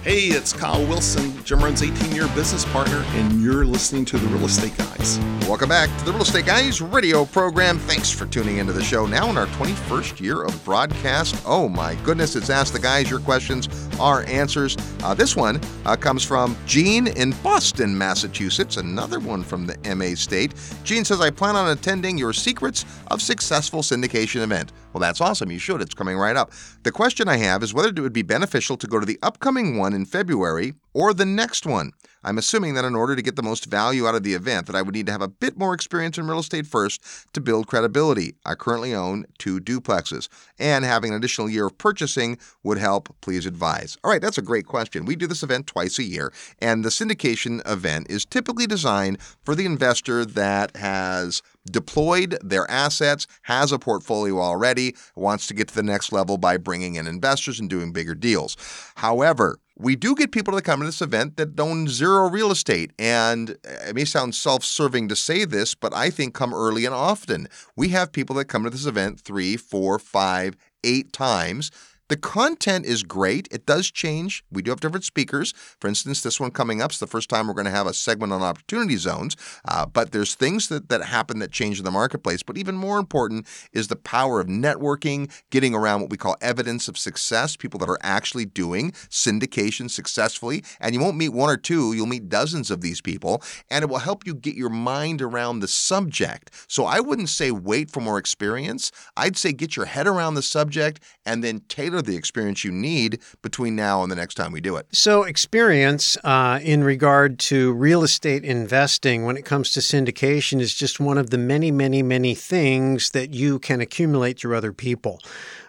Hey, 0.05 0.25
it's 0.27 0.53
Kyle 0.53 0.87
Wilson, 0.87 1.43
Jim 1.47 1.61
Rohn's 1.61 1.83
18 1.83 2.15
year 2.15 2.29
business 2.35 2.67
partner, 2.67 3.03
and 3.13 3.41
you're 3.41 3.65
listening 3.65 4.05
to 4.05 4.19
The 4.19 4.27
Real 4.27 4.45
Estate 4.45 4.77
Guys. 4.77 5.19
Welcome 5.49 5.71
back 5.71 5.89
to 5.99 6.05
the 6.05 6.13
Real 6.13 6.21
Estate 6.21 6.45
Guys 6.45 6.83
radio 6.83 7.25
program. 7.25 7.79
Thanks 7.79 8.11
for 8.11 8.27
tuning 8.27 8.59
into 8.59 8.75
the 8.75 8.85
show. 8.85 9.07
Now 9.07 9.31
in 9.31 9.39
our 9.39 9.47
21st 9.47 10.21
year 10.21 10.43
of 10.43 10.63
broadcast. 10.63 11.43
Oh 11.47 11.71
my 11.71 11.95
goodness, 12.05 12.37
it's 12.37 12.51
Ask 12.51 12.75
the 12.75 12.79
Guys 12.81 13.09
Your 13.09 13.19
Questions, 13.21 13.67
Our 13.99 14.25
Answers. 14.25 14.77
Uh, 15.03 15.15
this 15.15 15.37
one 15.37 15.59
uh, 15.87 15.97
comes 15.97 16.23
from 16.23 16.55
Gene 16.67 17.07
in 17.07 17.31
Boston, 17.43 17.97
Massachusetts, 17.97 18.77
another 18.77 19.21
one 19.21 19.43
from 19.43 19.65
the 19.65 19.95
MA 19.95 20.17
state. 20.17 20.53
Gene 20.85 21.07
says, 21.07 21.23
I 21.23 21.31
plan 21.31 21.57
on 21.57 21.71
attending 21.71 22.19
your 22.19 22.35
Secrets 22.35 22.85
of 23.07 23.23
Successful 23.23 23.81
Syndication 23.81 24.43
event. 24.43 24.71
Well, 24.95 25.01
that's 25.01 25.21
awesome. 25.21 25.51
You 25.51 25.59
should. 25.59 25.83
It's 25.83 25.93
coming 25.93 26.17
right 26.17 26.37
up. 26.37 26.53
The 26.85 26.93
question 26.93 27.29
I 27.29 27.37
have 27.39 27.65
is 27.65 27.75
whether 27.75 27.89
it 27.89 27.99
would 27.99 28.13
be 28.13 28.23
beneficial 28.23 28.77
to 28.77 28.87
go 28.87 29.01
to 29.01 29.07
the 29.07 29.19
upcoming 29.23 29.77
one 29.77 29.93
in 29.93 30.07
February 30.07 30.75
or 30.93 31.13
the 31.13 31.27
next 31.27 31.67
one. 31.67 31.91
I'm 32.23 32.39
assuming 32.39 32.75
that 32.75 32.85
in 32.85 32.95
order 32.95 33.15
to 33.17 33.21
get 33.21 33.37
the 33.37 33.43
most 33.43 33.67
value 33.67 34.07
out 34.07 34.15
of 34.15 34.23
the 34.23 34.35
event 34.35 34.67
that 34.67 34.77
I 34.77 34.83
would 34.83 34.95
need 34.95 35.07
to 35.07 35.13
have 35.13 35.21
a 35.21 35.29
bit 35.29 35.59
more 35.59 35.75
experience 35.75 36.17
in 36.17 36.27
real 36.27 36.39
estate 36.39 36.67
first 36.67 37.03
to 37.35 37.41
build 37.41 37.67
credibility. 37.67 38.35
I 38.47 38.55
currently 38.55 38.95
own 38.95 39.27
two 39.37 39.61
duplexes 39.61 40.29
and 40.59 40.85
having 40.85 41.11
an 41.11 41.17
additional 41.17 41.51
year 41.51 41.67
of 41.67 41.77
purchasing 41.77 42.39
would 42.63 42.79
help. 42.79 43.15
Please 43.21 43.45
advise. 43.45 43.99
All 44.05 44.11
right, 44.11 44.23
that's 44.23 44.39
a 44.39 44.43
great 44.43 44.67
question. 44.67 45.05
We 45.05 45.17
do 45.17 45.27
this 45.27 45.43
event 45.43 45.67
twice 45.67 45.99
a 45.99 46.05
year 46.05 46.33
and 46.61 46.85
the 46.85 46.89
syndication 46.89 47.61
event 47.71 48.07
is 48.09 48.25
typically 48.25 48.67
designed 48.67 49.19
for 49.45 49.55
the 49.55 49.67
investor 49.67 50.25
that 50.25 50.77
has 50.77 51.43
deployed 51.71 52.39
their 52.43 52.71
assets, 52.71 53.27
has 53.43 53.73
a 53.73 53.79
portfolio 53.79 54.41
already, 54.41 54.95
wants 55.17 55.47
to 55.47 55.55
get 55.55 55.69
to 55.69 55.75
the 55.75 55.83
next 55.83 56.13
level 56.13 56.39
by 56.39 56.57
bringing 56.57 56.97
in 56.97 57.07
investors 57.07 57.61
and 57.61 57.71
doing 57.71 57.93
bigger 57.93 58.15
deals. 58.15 58.57
However, 58.97 59.59
we 59.77 59.97
do 59.97 60.15
get 60.15 60.31
people 60.31 60.55
to 60.55 60.63
come 60.63 60.81
to 60.81 60.87
this 60.87 61.03
event 61.03 61.37
that 61.37 61.59
own 61.59 61.89
zero 61.89 62.29
real 62.29 62.51
estate. 62.53 62.93
And 62.99 63.51
eh, 63.65 63.89
it 63.89 63.95
may 63.97 64.05
sound 64.05 64.35
self 64.35 64.65
serving 64.65 65.09
to 65.09 65.17
say 65.17 65.45
this, 65.45 65.75
but 65.75 65.93
I 65.95 66.11
think 66.11 66.35
come 66.35 66.55
early 66.55 66.85
and 66.85 66.95
often. 66.95 67.49
We 67.75 67.89
have 67.89 68.13
people 68.13 68.37
that 68.37 68.45
come 68.45 68.65
to 68.65 68.71
this 68.71 68.87
event 68.87 69.21
three, 69.21 69.57
four, 69.57 69.99
five, 69.99 70.57
eight 70.85 71.13
times 71.13 71.71
the 72.09 72.17
content 72.17 72.85
is 72.85 73.03
great. 73.03 73.49
It 73.51 73.65
does 73.65 73.91
change. 73.91 74.45
We 74.51 74.63
do 74.63 74.71
have 74.71 74.81
different 74.81 75.05
speakers. 75.05 75.55
For 75.81 75.89
instance, 75.89 76.23
this 76.23 76.39
one 76.39 76.51
coming 76.51 76.83
up 76.83 76.93
is 76.93 76.99
the 76.99 77.07
first 77.07 77.31
time 77.31 77.47
we're 77.47 77.55
going 77.55 77.65
to 77.65 77.71
have 77.71 77.87
a 77.87 77.95
segment 77.95 78.33
on 78.33 78.43
opportunity 78.43 78.97
zones. 78.97 79.37
Uh, 79.67 79.87
but 79.87 80.13
there's 80.13 80.35
things 80.35 80.69
that, 80.69 80.91
that 80.91 81.03
happen 81.05 81.39
that 81.39 81.51
change 81.51 81.79
in 81.79 81.85
the 81.85 81.91
marketplace. 81.91 82.43
But 82.43 82.59
even 82.59 82.75
more 82.75 82.99
important 82.99 83.47
is 83.73 83.89
the 83.89 83.97
power 83.97 84.39
of 84.41 84.49
networking, 84.49 85.33
getting 85.51 85.75
around 85.75 86.03
what 86.03 86.11
we 86.11 86.19
call 86.19 86.37
evidence 86.43 86.89
of 86.89 86.99
success, 86.99 87.57
people 87.57 87.79
that 87.81 87.89
are 87.89 87.99
actually 88.03 88.45
doing 88.45 88.93
syndication 89.09 89.91
successfully. 89.91 90.63
And 90.81 90.95
you 90.95 91.01
won't 91.01 91.17
meet 91.17 91.31
one 91.31 91.49
or 91.49 91.57
two, 91.57 91.95
you'll 91.95 92.07
meet 92.07 92.29
dozens 92.29 92.71
of 92.71 92.83
these 92.83 93.01
people. 93.01 93.43
And 93.71 93.83
it 93.83 93.89
will 93.89 93.99
help 93.99 94.27
you 94.27 94.35
get 94.35 94.57
your 94.57 94.71
mind 94.71 95.23
around 95.23 95.61
the 95.61 95.69
subject. 95.69 96.51
So 96.69 96.85
I 96.85 97.01
wouldn't 97.01 97.31
say 97.31 97.51
wait 97.51 97.91
for 97.91 98.01
more 98.01 98.19
experience. 98.19 98.93
I'd 99.17 99.39
say 99.39 99.53
get 99.53 99.75
your 99.75 99.87
head 99.87 100.07
around 100.07 100.35
the 100.35 100.43
subject 100.43 101.03
and 101.25 101.43
then 101.43 101.61
tailor 101.69 101.94
tailor 101.95 102.03
the 102.03 102.17
experience 102.17 102.65
you 102.65 102.73
need 102.73 103.21
between 103.43 103.77
now 103.77 104.03
and 104.03 104.11
the 104.11 104.17
next 104.17 104.35
time 104.35 104.53
we 104.53 104.61
do 104.61 104.77
it. 104.77 104.87
So, 104.91 105.23
experience 105.23 106.17
uh, 106.25 106.61
in 106.63 106.83
regard 106.83 107.39
to 107.51 107.73
real 107.73 108.03
estate 108.03 108.45
investing 108.45 109.25
when 109.25 109.37
it 109.37 109.45
comes 109.45 109.73
to 109.73 109.81
syndication 109.81 110.61
is 110.61 110.75
just 110.75 110.99
one 110.99 111.19
of 111.19 111.31
the 111.31 111.39
many, 111.39 111.71
many, 111.71 112.03
many 112.03 112.35
things 112.35 113.11
that 113.11 113.33
you 113.33 113.59
can 113.59 113.81
accumulate 113.81 114.41
through 114.41 114.57
other 114.57 114.73
people. 114.73 115.21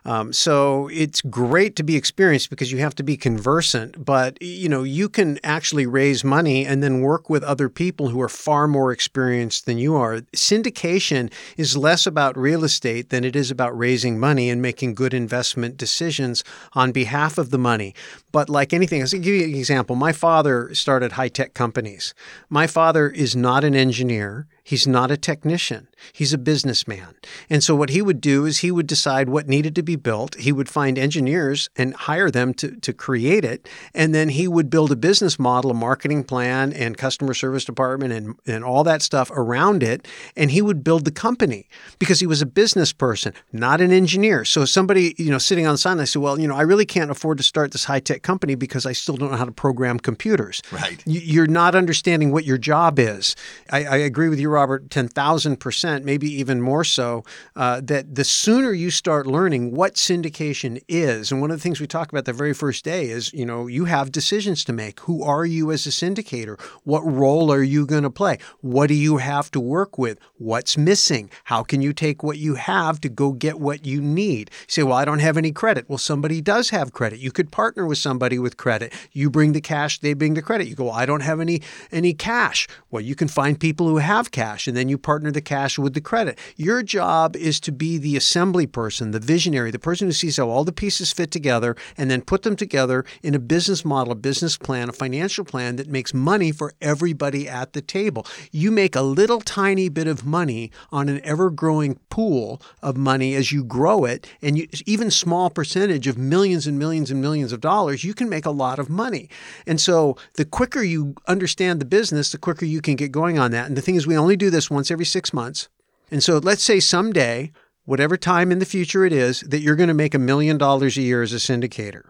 Um, 0.06 0.32
so 0.32 0.88
it's 0.94 1.22
great 1.22 1.76
to 1.78 1.84
be 1.84 1.96
experienced 1.96 2.52
because 2.52 2.72
you 2.72 2.78
have 2.78 2.94
to 2.96 3.04
be 3.04 3.18
conversant, 3.18 4.06
but 4.06 4.38
you 4.42 4.70
know 4.70 4.84
you 4.84 5.10
can 5.10 5.40
actually 5.44 5.88
raise 5.88 6.24
money 6.24 6.66
and 6.66 6.84
then 6.84 7.02
work 7.02 7.30
with 7.30 7.44
other 7.44 7.70
people 7.70 8.10
who 8.10 8.22
are 8.22 8.30
far 8.30 8.68
more 8.68 8.92
experienced 8.92 9.66
than 9.66 9.80
you 9.80 9.96
are. 9.96 10.22
Syndication 10.36 11.32
is 11.58 11.76
less 11.76 12.06
about 12.06 12.38
real 12.38 12.64
estate 12.64 13.10
than 13.10 13.24
it 13.24 13.36
is 13.36 13.50
about 13.50 13.78
raising 13.78 14.20
money 14.20 14.50
and 14.50 14.62
making 14.62 14.94
good 14.94 15.14
investment 15.14 15.76
decisions 15.78 16.44
on 16.74 16.92
behalf 16.92 17.38
of 17.40 17.50
the 17.50 17.58
money. 17.58 17.96
But 18.32 18.50
like 18.50 18.74
anything, 18.74 19.02
I'll 19.02 19.08
give 19.08 19.26
you 19.26 19.44
an 19.46 19.56
example. 19.56 19.96
My 19.96 20.12
father 20.12 20.74
started 20.76 21.14
high 21.14 21.30
tech 21.30 21.54
companies. 21.54 22.14
My 22.50 22.68
father 22.68 23.10
is 23.10 23.36
not 23.36 23.64
an 23.64 23.76
engineer. 23.76 24.48
He's 24.68 24.88
not 24.88 25.12
a 25.12 25.18
technician. 25.18 25.88
He's 26.12 26.34
a 26.34 26.40
businessman. 26.40 27.14
And 27.52 27.64
so 27.64 27.76
what 27.76 27.92
he 27.92 28.02
would 28.02 28.20
do 28.20 28.46
is 28.46 28.58
he 28.58 28.72
would 28.72 28.88
decide 28.88 29.30
what 29.30 29.48
needed 29.48 29.76
to 29.76 29.84
be 29.84 29.96
built. 29.96 30.34
He 30.36 30.52
would 30.52 30.68
find 30.68 30.98
engineers 30.98 31.70
and 31.76 31.94
hire 31.94 32.32
them 32.32 32.52
to, 32.56 32.76
to 32.78 32.92
create 32.92 33.46
it. 33.46 33.70
And 33.94 34.16
then 34.16 34.30
he 34.30 34.48
would 34.48 34.72
build 34.72 34.92
a 34.92 34.96
business 34.96 35.38
model, 35.38 35.70
a 35.70 35.76
marketing 35.76 36.24
plan 36.24 36.74
and 36.74 36.98
customer 36.98 37.36
service 37.36 37.64
department 37.64 38.12
and, 38.12 38.36
and 38.48 38.64
all 38.64 38.84
that 38.86 39.04
stuff 39.04 39.30
around 39.32 39.84
it. 39.84 40.08
And 40.36 40.50
he 40.50 40.64
would 40.64 40.84
build 40.84 41.06
the 41.06 41.12
company 41.12 41.68
because 42.00 42.20
he 42.20 42.26
was 42.26 42.42
a 42.42 42.48
business 42.48 42.92
person, 42.92 43.34
not 43.54 43.82
an 43.82 43.92
engineer. 43.92 44.46
So 44.46 44.66
somebody, 44.66 45.14
you 45.20 45.30
know, 45.30 45.38
sitting 45.38 45.68
on 45.68 45.76
the 45.76 45.78
side, 45.78 46.00
I 46.00 46.06
said, 46.06 46.24
well, 46.24 46.40
you 46.40 46.48
know, 46.48 46.56
I 46.56 46.64
really 46.64 46.88
can't 46.88 47.12
afford 47.12 47.38
to 47.38 47.44
start 47.44 47.72
this 47.72 47.84
high 47.84 48.00
tech 48.00 48.24
company 48.24 48.56
because 48.56 48.88
I 48.88 48.94
still 48.94 49.16
don't 49.16 49.30
know 49.30 49.38
how 49.38 49.46
to 49.46 49.52
program 49.52 50.00
computers. 50.00 50.64
Right. 50.72 51.04
You're 51.06 51.46
not 51.46 51.76
understanding 51.76 52.32
what 52.32 52.46
your 52.46 52.58
job 52.58 52.98
is. 52.98 53.36
I, 53.72 53.86
I 53.86 53.98
agree 53.98 54.30
with 54.30 54.40
you, 54.40 54.55
Robert, 54.56 54.88
10,000%, 54.88 56.04
maybe 56.06 56.32
even 56.32 56.62
more 56.62 56.86
so, 56.86 57.26
uh, 57.58 57.82
that 57.84 58.16
the 58.16 58.24
sooner 58.24 58.72
you 58.72 58.90
start 58.90 59.28
learning 59.28 59.74
what 59.74 59.96
syndication 59.96 60.82
is, 60.88 61.30
and 61.30 61.42
one 61.42 61.52
of 61.52 61.58
the 61.58 61.62
things 61.62 61.82
we 61.82 61.88
talk 61.88 62.10
about 62.10 62.24
the 62.24 62.32
very 62.32 62.54
first 62.54 62.86
day 62.86 63.10
is, 63.10 63.34
you 63.34 63.46
know, 63.46 63.68
you 63.68 63.84
have 63.84 64.14
decisions 64.14 64.64
to 64.64 64.72
make. 64.72 65.02
Who 65.02 65.24
are 65.24 65.46
you 65.46 65.74
as 65.74 65.86
a 65.86 65.90
syndicator? 65.90 66.58
What 66.86 67.02
role 67.02 67.52
are 67.52 67.62
you 67.62 67.86
going 67.86 68.04
to 68.04 68.10
play? 68.10 68.38
What 68.62 68.88
do 68.88 68.94
you 68.94 69.18
have 69.18 69.52
to 69.52 69.60
work 69.60 69.98
with? 69.98 70.20
What's 70.38 70.78
missing? 70.78 71.30
How 71.44 71.62
can 71.62 71.82
you 71.82 71.92
take 71.92 72.24
what 72.24 72.38
you 72.38 72.56
have 72.56 73.02
to 73.02 73.10
go 73.10 73.34
get 73.34 73.60
what 73.60 73.86
you 73.86 74.00
need? 74.02 74.52
You 74.52 74.66
say, 74.70 74.84
well, 74.84 74.98
I 74.98 75.04
don't 75.04 75.20
have 75.20 75.36
any 75.36 75.52
credit. 75.52 75.90
Well, 75.90 75.98
somebody 75.98 76.40
does 76.40 76.70
have 76.70 76.94
credit. 76.94 77.20
You 77.20 77.32
could 77.34 77.52
partner 77.52 77.86
with 77.86 77.98
somebody 77.98 78.40
with 78.40 78.56
credit. 78.56 78.94
You 79.12 79.30
bring 79.30 79.52
the 79.52 79.62
cash, 79.62 80.00
they 80.00 80.14
bring 80.14 80.36
the 80.36 80.42
credit. 80.42 80.68
You 80.68 80.76
go, 80.76 80.86
well, 80.86 80.94
I 80.94 81.06
don't 81.06 81.28
have 81.30 81.42
any 81.42 81.62
any 81.92 82.14
cash. 82.14 82.68
Well, 82.90 83.02
you 83.02 83.16
can 83.16 83.28
find 83.28 83.60
people 83.60 83.90
who 83.90 83.98
have 83.98 84.32
cash 84.32 84.45
cash, 84.46 84.68
and 84.68 84.78
then 84.78 84.90
you 84.90 84.98
partner 84.98 85.32
the 85.32 85.42
cash 85.42 85.80
with 85.80 85.94
the 85.94 86.02
credit. 86.02 86.38
Your 86.56 86.84
job 86.84 87.36
is 87.36 87.60
to 87.62 87.72
be 87.72 87.98
the 87.98 88.16
assembly 88.16 88.68
person, 88.68 89.12
the 89.12 89.20
visionary, 89.20 89.72
the 89.72 89.80
person 89.80 90.08
who 90.08 90.14
sees 90.14 90.38
how 90.38 90.50
all 90.50 90.64
the 90.64 90.72
pieces 90.72 91.12
fit 91.12 91.32
together 91.32 91.76
and 91.98 92.12
then 92.12 92.22
put 92.22 92.44
them 92.44 92.56
together 92.56 93.06
in 93.24 93.34
a 93.34 93.40
business 93.40 93.84
model, 93.84 94.12
a 94.12 94.16
business 94.16 94.58
plan, 94.58 94.90
a 94.90 94.94
financial 94.94 95.46
plan 95.46 95.78
that 95.78 95.88
makes 95.88 96.14
money 96.14 96.52
for 96.52 96.74
everybody 96.82 97.50
at 97.50 97.74
the 97.74 97.82
table. 97.82 98.26
You 98.52 98.72
make 98.72 98.96
a 98.96 99.02
little 99.02 99.42
tiny 99.42 99.90
bit 99.90 100.08
of 100.08 100.26
money 100.26 100.72
on 100.92 101.10
an 101.10 101.22
ever 101.24 101.50
growing 101.50 102.00
pool 102.10 102.62
of 102.84 102.96
money 102.96 103.34
as 103.36 103.52
you 103.52 103.64
grow 103.64 104.06
it, 104.06 104.28
and 104.42 104.58
you, 104.58 104.68
even 104.86 105.10
small 105.10 105.50
percentage 105.50 106.08
of 106.08 106.18
millions 106.18 106.68
and 106.68 106.78
millions 106.78 107.10
and 107.10 107.20
millions 107.20 107.52
of 107.52 107.62
dollars, 107.62 108.04
you 108.04 108.14
can 108.14 108.30
make 108.30 108.46
a 108.46 108.52
lot 108.52 108.78
of 108.80 108.90
money. 108.90 109.30
And 109.66 109.82
so 109.82 110.18
the 110.36 110.46
quicker 110.46 110.84
you 110.84 111.16
understand 111.28 111.82
the 111.82 111.86
business, 111.86 112.32
the 112.32 112.38
quicker 112.38 112.66
you 112.66 112.82
can 112.82 112.96
get 112.96 113.12
going 113.12 113.40
on 113.40 113.52
that. 113.52 113.68
And 113.68 113.76
the 113.76 113.82
thing 113.82 113.96
is, 113.96 114.06
we 114.06 114.18
only 114.18 114.35
do 114.38 114.50
this 114.50 114.70
once 114.70 114.92
every 114.92 115.06
six 115.06 115.34
months. 115.34 115.70
And 116.12 116.24
so 116.24 116.38
let's 116.38 116.64
say 116.64 116.80
someday, 116.80 117.52
whatever 117.86 118.18
time 118.18 118.52
in 118.52 118.60
the 118.60 118.66
future 118.66 119.06
it 119.06 119.14
is, 119.14 119.42
that 119.42 119.62
you're 119.62 119.76
going 119.76 119.88
to 119.88 119.94
make 119.94 120.14
a 120.14 120.20
million 120.20 120.58
dollars 120.58 120.98
a 120.98 121.02
year 121.02 121.22
as 121.22 121.34
a 121.34 121.38
syndicator. 121.38 122.04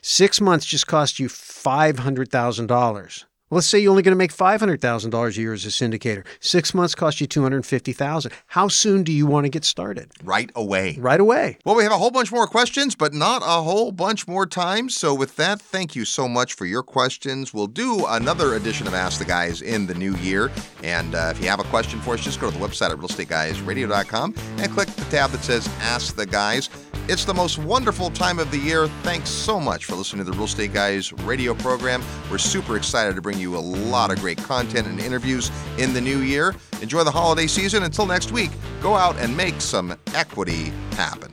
Six 0.00 0.40
months 0.40 0.66
just 0.66 0.86
cost 0.86 1.18
you 1.18 1.28
$500,000. 1.28 3.24
Let's 3.52 3.66
say 3.66 3.80
you're 3.80 3.90
only 3.90 4.02
going 4.02 4.12
to 4.12 4.16
make 4.16 4.32
$500,000 4.32 5.28
a 5.36 5.38
year 5.38 5.52
as 5.52 5.66
a 5.66 5.68
syndicator. 5.68 6.24
Six 6.40 6.72
months 6.72 6.94
cost 6.94 7.20
you 7.20 7.28
$250,000. 7.28 8.32
How 8.46 8.66
soon 8.68 9.02
do 9.02 9.12
you 9.12 9.26
want 9.26 9.44
to 9.44 9.50
get 9.50 9.66
started? 9.66 10.10
Right 10.24 10.50
away. 10.54 10.96
Right 10.98 11.20
away. 11.20 11.58
Well, 11.62 11.74
we 11.74 11.82
have 11.82 11.92
a 11.92 11.98
whole 11.98 12.10
bunch 12.10 12.32
more 12.32 12.46
questions, 12.46 12.94
but 12.94 13.12
not 13.12 13.42
a 13.42 13.60
whole 13.62 13.92
bunch 13.92 14.26
more 14.26 14.46
time. 14.46 14.88
So, 14.88 15.12
with 15.12 15.36
that, 15.36 15.60
thank 15.60 15.94
you 15.94 16.06
so 16.06 16.26
much 16.26 16.54
for 16.54 16.64
your 16.64 16.82
questions. 16.82 17.52
We'll 17.52 17.66
do 17.66 18.06
another 18.08 18.54
edition 18.54 18.86
of 18.86 18.94
Ask 18.94 19.18
the 19.18 19.26
Guys 19.26 19.60
in 19.60 19.86
the 19.86 19.94
new 19.94 20.14
year. 20.16 20.50
And 20.82 21.14
uh, 21.14 21.34
if 21.36 21.42
you 21.42 21.50
have 21.50 21.60
a 21.60 21.64
question 21.64 22.00
for 22.00 22.14
us, 22.14 22.20
just 22.20 22.40
go 22.40 22.50
to 22.50 22.58
the 22.58 22.66
website 22.66 22.90
at 22.90 22.96
realestateguysradio.com 22.96 24.34
and 24.60 24.72
click 24.72 24.88
the 24.88 25.04
tab 25.10 25.30
that 25.32 25.44
says 25.44 25.68
Ask 25.80 26.16
the 26.16 26.24
Guys. 26.24 26.70
It's 27.08 27.24
the 27.24 27.34
most 27.34 27.58
wonderful 27.58 28.10
time 28.10 28.38
of 28.38 28.50
the 28.52 28.58
year. 28.58 28.86
Thanks 29.02 29.28
so 29.28 29.58
much 29.58 29.86
for 29.86 29.96
listening 29.96 30.24
to 30.24 30.30
the 30.30 30.36
Real 30.36 30.46
Estate 30.46 30.72
Guys 30.72 31.12
radio 31.12 31.52
program. 31.52 32.00
We're 32.30 32.38
super 32.38 32.76
excited 32.76 33.16
to 33.16 33.20
bring 33.20 33.38
you 33.38 33.41
a 33.46 33.58
lot 33.58 34.10
of 34.10 34.20
great 34.20 34.38
content 34.38 34.86
and 34.86 35.00
interviews 35.00 35.50
in 35.78 35.92
the 35.92 36.00
new 36.00 36.20
year. 36.20 36.54
Enjoy 36.80 37.04
the 37.04 37.10
holiday 37.10 37.46
season. 37.46 37.82
Until 37.82 38.06
next 38.06 38.32
week, 38.32 38.50
go 38.80 38.94
out 38.94 39.16
and 39.18 39.36
make 39.36 39.60
some 39.60 39.96
equity 40.14 40.72
happen. 40.92 41.30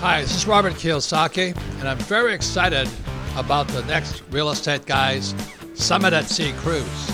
Hi, 0.00 0.22
this 0.22 0.34
is 0.34 0.46
Robert 0.46 0.74
Kiyosaki, 0.74 1.56
and 1.78 1.88
I'm 1.88 1.98
very 1.98 2.34
excited 2.34 2.88
about 3.36 3.68
the 3.68 3.84
next 3.84 4.22
Real 4.30 4.50
Estate 4.50 4.84
Guys 4.84 5.34
Summit 5.74 6.12
at 6.12 6.28
Sea 6.28 6.52
cruise. 6.58 7.10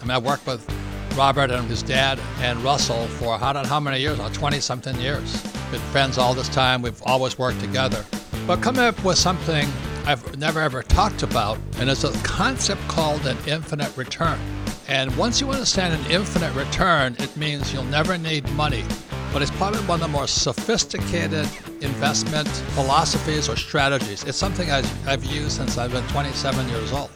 I 0.00 0.02
mean, 0.02 0.10
I 0.10 0.18
worked 0.18 0.46
with 0.46 0.68
Robert 1.16 1.50
and 1.50 1.68
his 1.68 1.82
dad 1.82 2.18
and 2.38 2.58
Russell 2.64 3.06
for 3.06 3.38
how, 3.38 3.64
how 3.64 3.78
many 3.78 4.00
years? 4.00 4.18
20 4.18 4.60
something 4.60 5.00
years. 5.00 5.42
Been 5.70 5.80
friends 5.92 6.18
all 6.18 6.34
this 6.34 6.48
time. 6.48 6.82
We've 6.82 7.00
always 7.04 7.38
worked 7.38 7.60
together. 7.60 8.04
But 8.46 8.60
coming 8.60 8.82
up 8.82 9.02
with 9.02 9.16
something 9.16 9.66
I've 10.04 10.38
never 10.38 10.60
ever 10.60 10.82
talked 10.82 11.22
about, 11.22 11.58
and 11.78 11.88
it's 11.88 12.04
a 12.04 12.12
concept 12.24 12.86
called 12.88 13.26
an 13.26 13.38
infinite 13.46 13.96
return. 13.96 14.38
And 14.86 15.16
once 15.16 15.40
you 15.40 15.48
understand 15.48 15.94
an 15.94 16.10
infinite 16.10 16.54
return, 16.54 17.16
it 17.18 17.34
means 17.38 17.72
you'll 17.72 17.84
never 17.84 18.18
need 18.18 18.46
money. 18.50 18.84
But 19.32 19.40
it's 19.40 19.50
probably 19.52 19.80
one 19.80 20.02
of 20.02 20.06
the 20.06 20.08
more 20.08 20.26
sophisticated 20.26 21.48
investment 21.80 22.46
philosophies 22.74 23.48
or 23.48 23.56
strategies. 23.56 24.24
It's 24.24 24.36
something 24.36 24.70
I've, 24.70 25.08
I've 25.08 25.24
used 25.24 25.52
since 25.52 25.78
I've 25.78 25.92
been 25.92 26.06
27 26.08 26.68
years 26.68 26.92
old. 26.92 27.10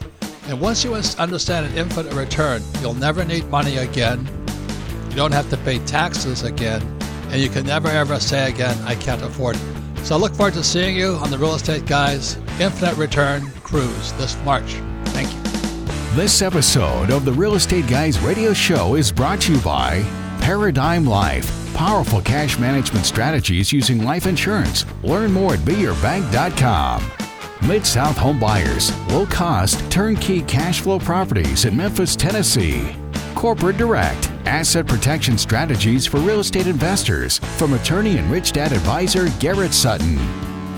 And 0.47 0.59
once 0.59 0.83
you 0.83 0.95
understand 0.95 1.67
an 1.67 1.77
infinite 1.77 2.13
return, 2.13 2.63
you'll 2.81 2.95
never 2.95 3.23
need 3.23 3.47
money 3.51 3.77
again. 3.77 4.27
You 5.11 5.15
don't 5.15 5.31
have 5.31 5.47
to 5.51 5.57
pay 5.57 5.77
taxes 5.85 6.41
again. 6.41 6.81
And 7.29 7.39
you 7.39 7.49
can 7.49 7.67
never 7.67 7.87
ever 7.87 8.19
say 8.19 8.49
again, 8.49 8.75
I 8.85 8.95
can't 8.95 9.21
afford 9.21 9.57
it. 9.57 9.78
So 10.09 10.15
I 10.15 10.17
look 10.17 10.33
forward 10.33 10.55
to 10.55 10.63
seeing 10.63 10.95
you 10.95 11.11
on 11.17 11.29
the 11.29 11.37
Real 11.37 11.53
Estate 11.53 11.85
Guys 11.85 12.35
Infinite 12.59 12.97
Return 12.97 13.47
Cruise 13.61 14.11
this 14.13 14.35
March. 14.43 14.73
Thank 15.09 15.31
you. 15.31 15.39
This 16.15 16.41
episode 16.41 17.11
of 17.11 17.25
the 17.25 17.31
Real 17.31 17.53
Estate 17.53 17.85
Guys 17.85 18.17
radio 18.17 18.51
show 18.51 18.95
is 18.95 19.11
brought 19.11 19.39
to 19.41 19.53
you 19.53 19.61
by 19.61 20.01
Paradigm 20.41 21.05
Life. 21.05 21.75
Powerful 21.75 22.21
cash 22.21 22.57
management 22.57 23.05
strategies 23.05 23.71
using 23.71 24.03
life 24.03 24.25
insurance. 24.25 24.83
Learn 25.03 25.31
more 25.31 25.53
at 25.53 25.59
beyourbank.com. 25.59 27.11
Mid 27.67 27.85
South 27.85 28.17
Home 28.17 28.39
Buyers, 28.39 28.91
low 29.09 29.27
cost, 29.27 29.91
turnkey 29.91 30.41
cash 30.41 30.81
flow 30.81 30.97
properties 30.97 31.65
in 31.65 31.77
Memphis, 31.77 32.15
Tennessee. 32.15 32.95
Corporate 33.35 33.77
Direct, 33.77 34.31
asset 34.45 34.87
protection 34.87 35.37
strategies 35.37 36.05
for 36.05 36.19
real 36.19 36.39
estate 36.39 36.67
investors 36.67 37.39
from 37.57 37.73
attorney 37.73 38.17
and 38.17 38.29
rich 38.29 38.51
dad 38.51 38.71
advisor 38.71 39.29
Garrett 39.39 39.73
Sutton. 39.73 40.48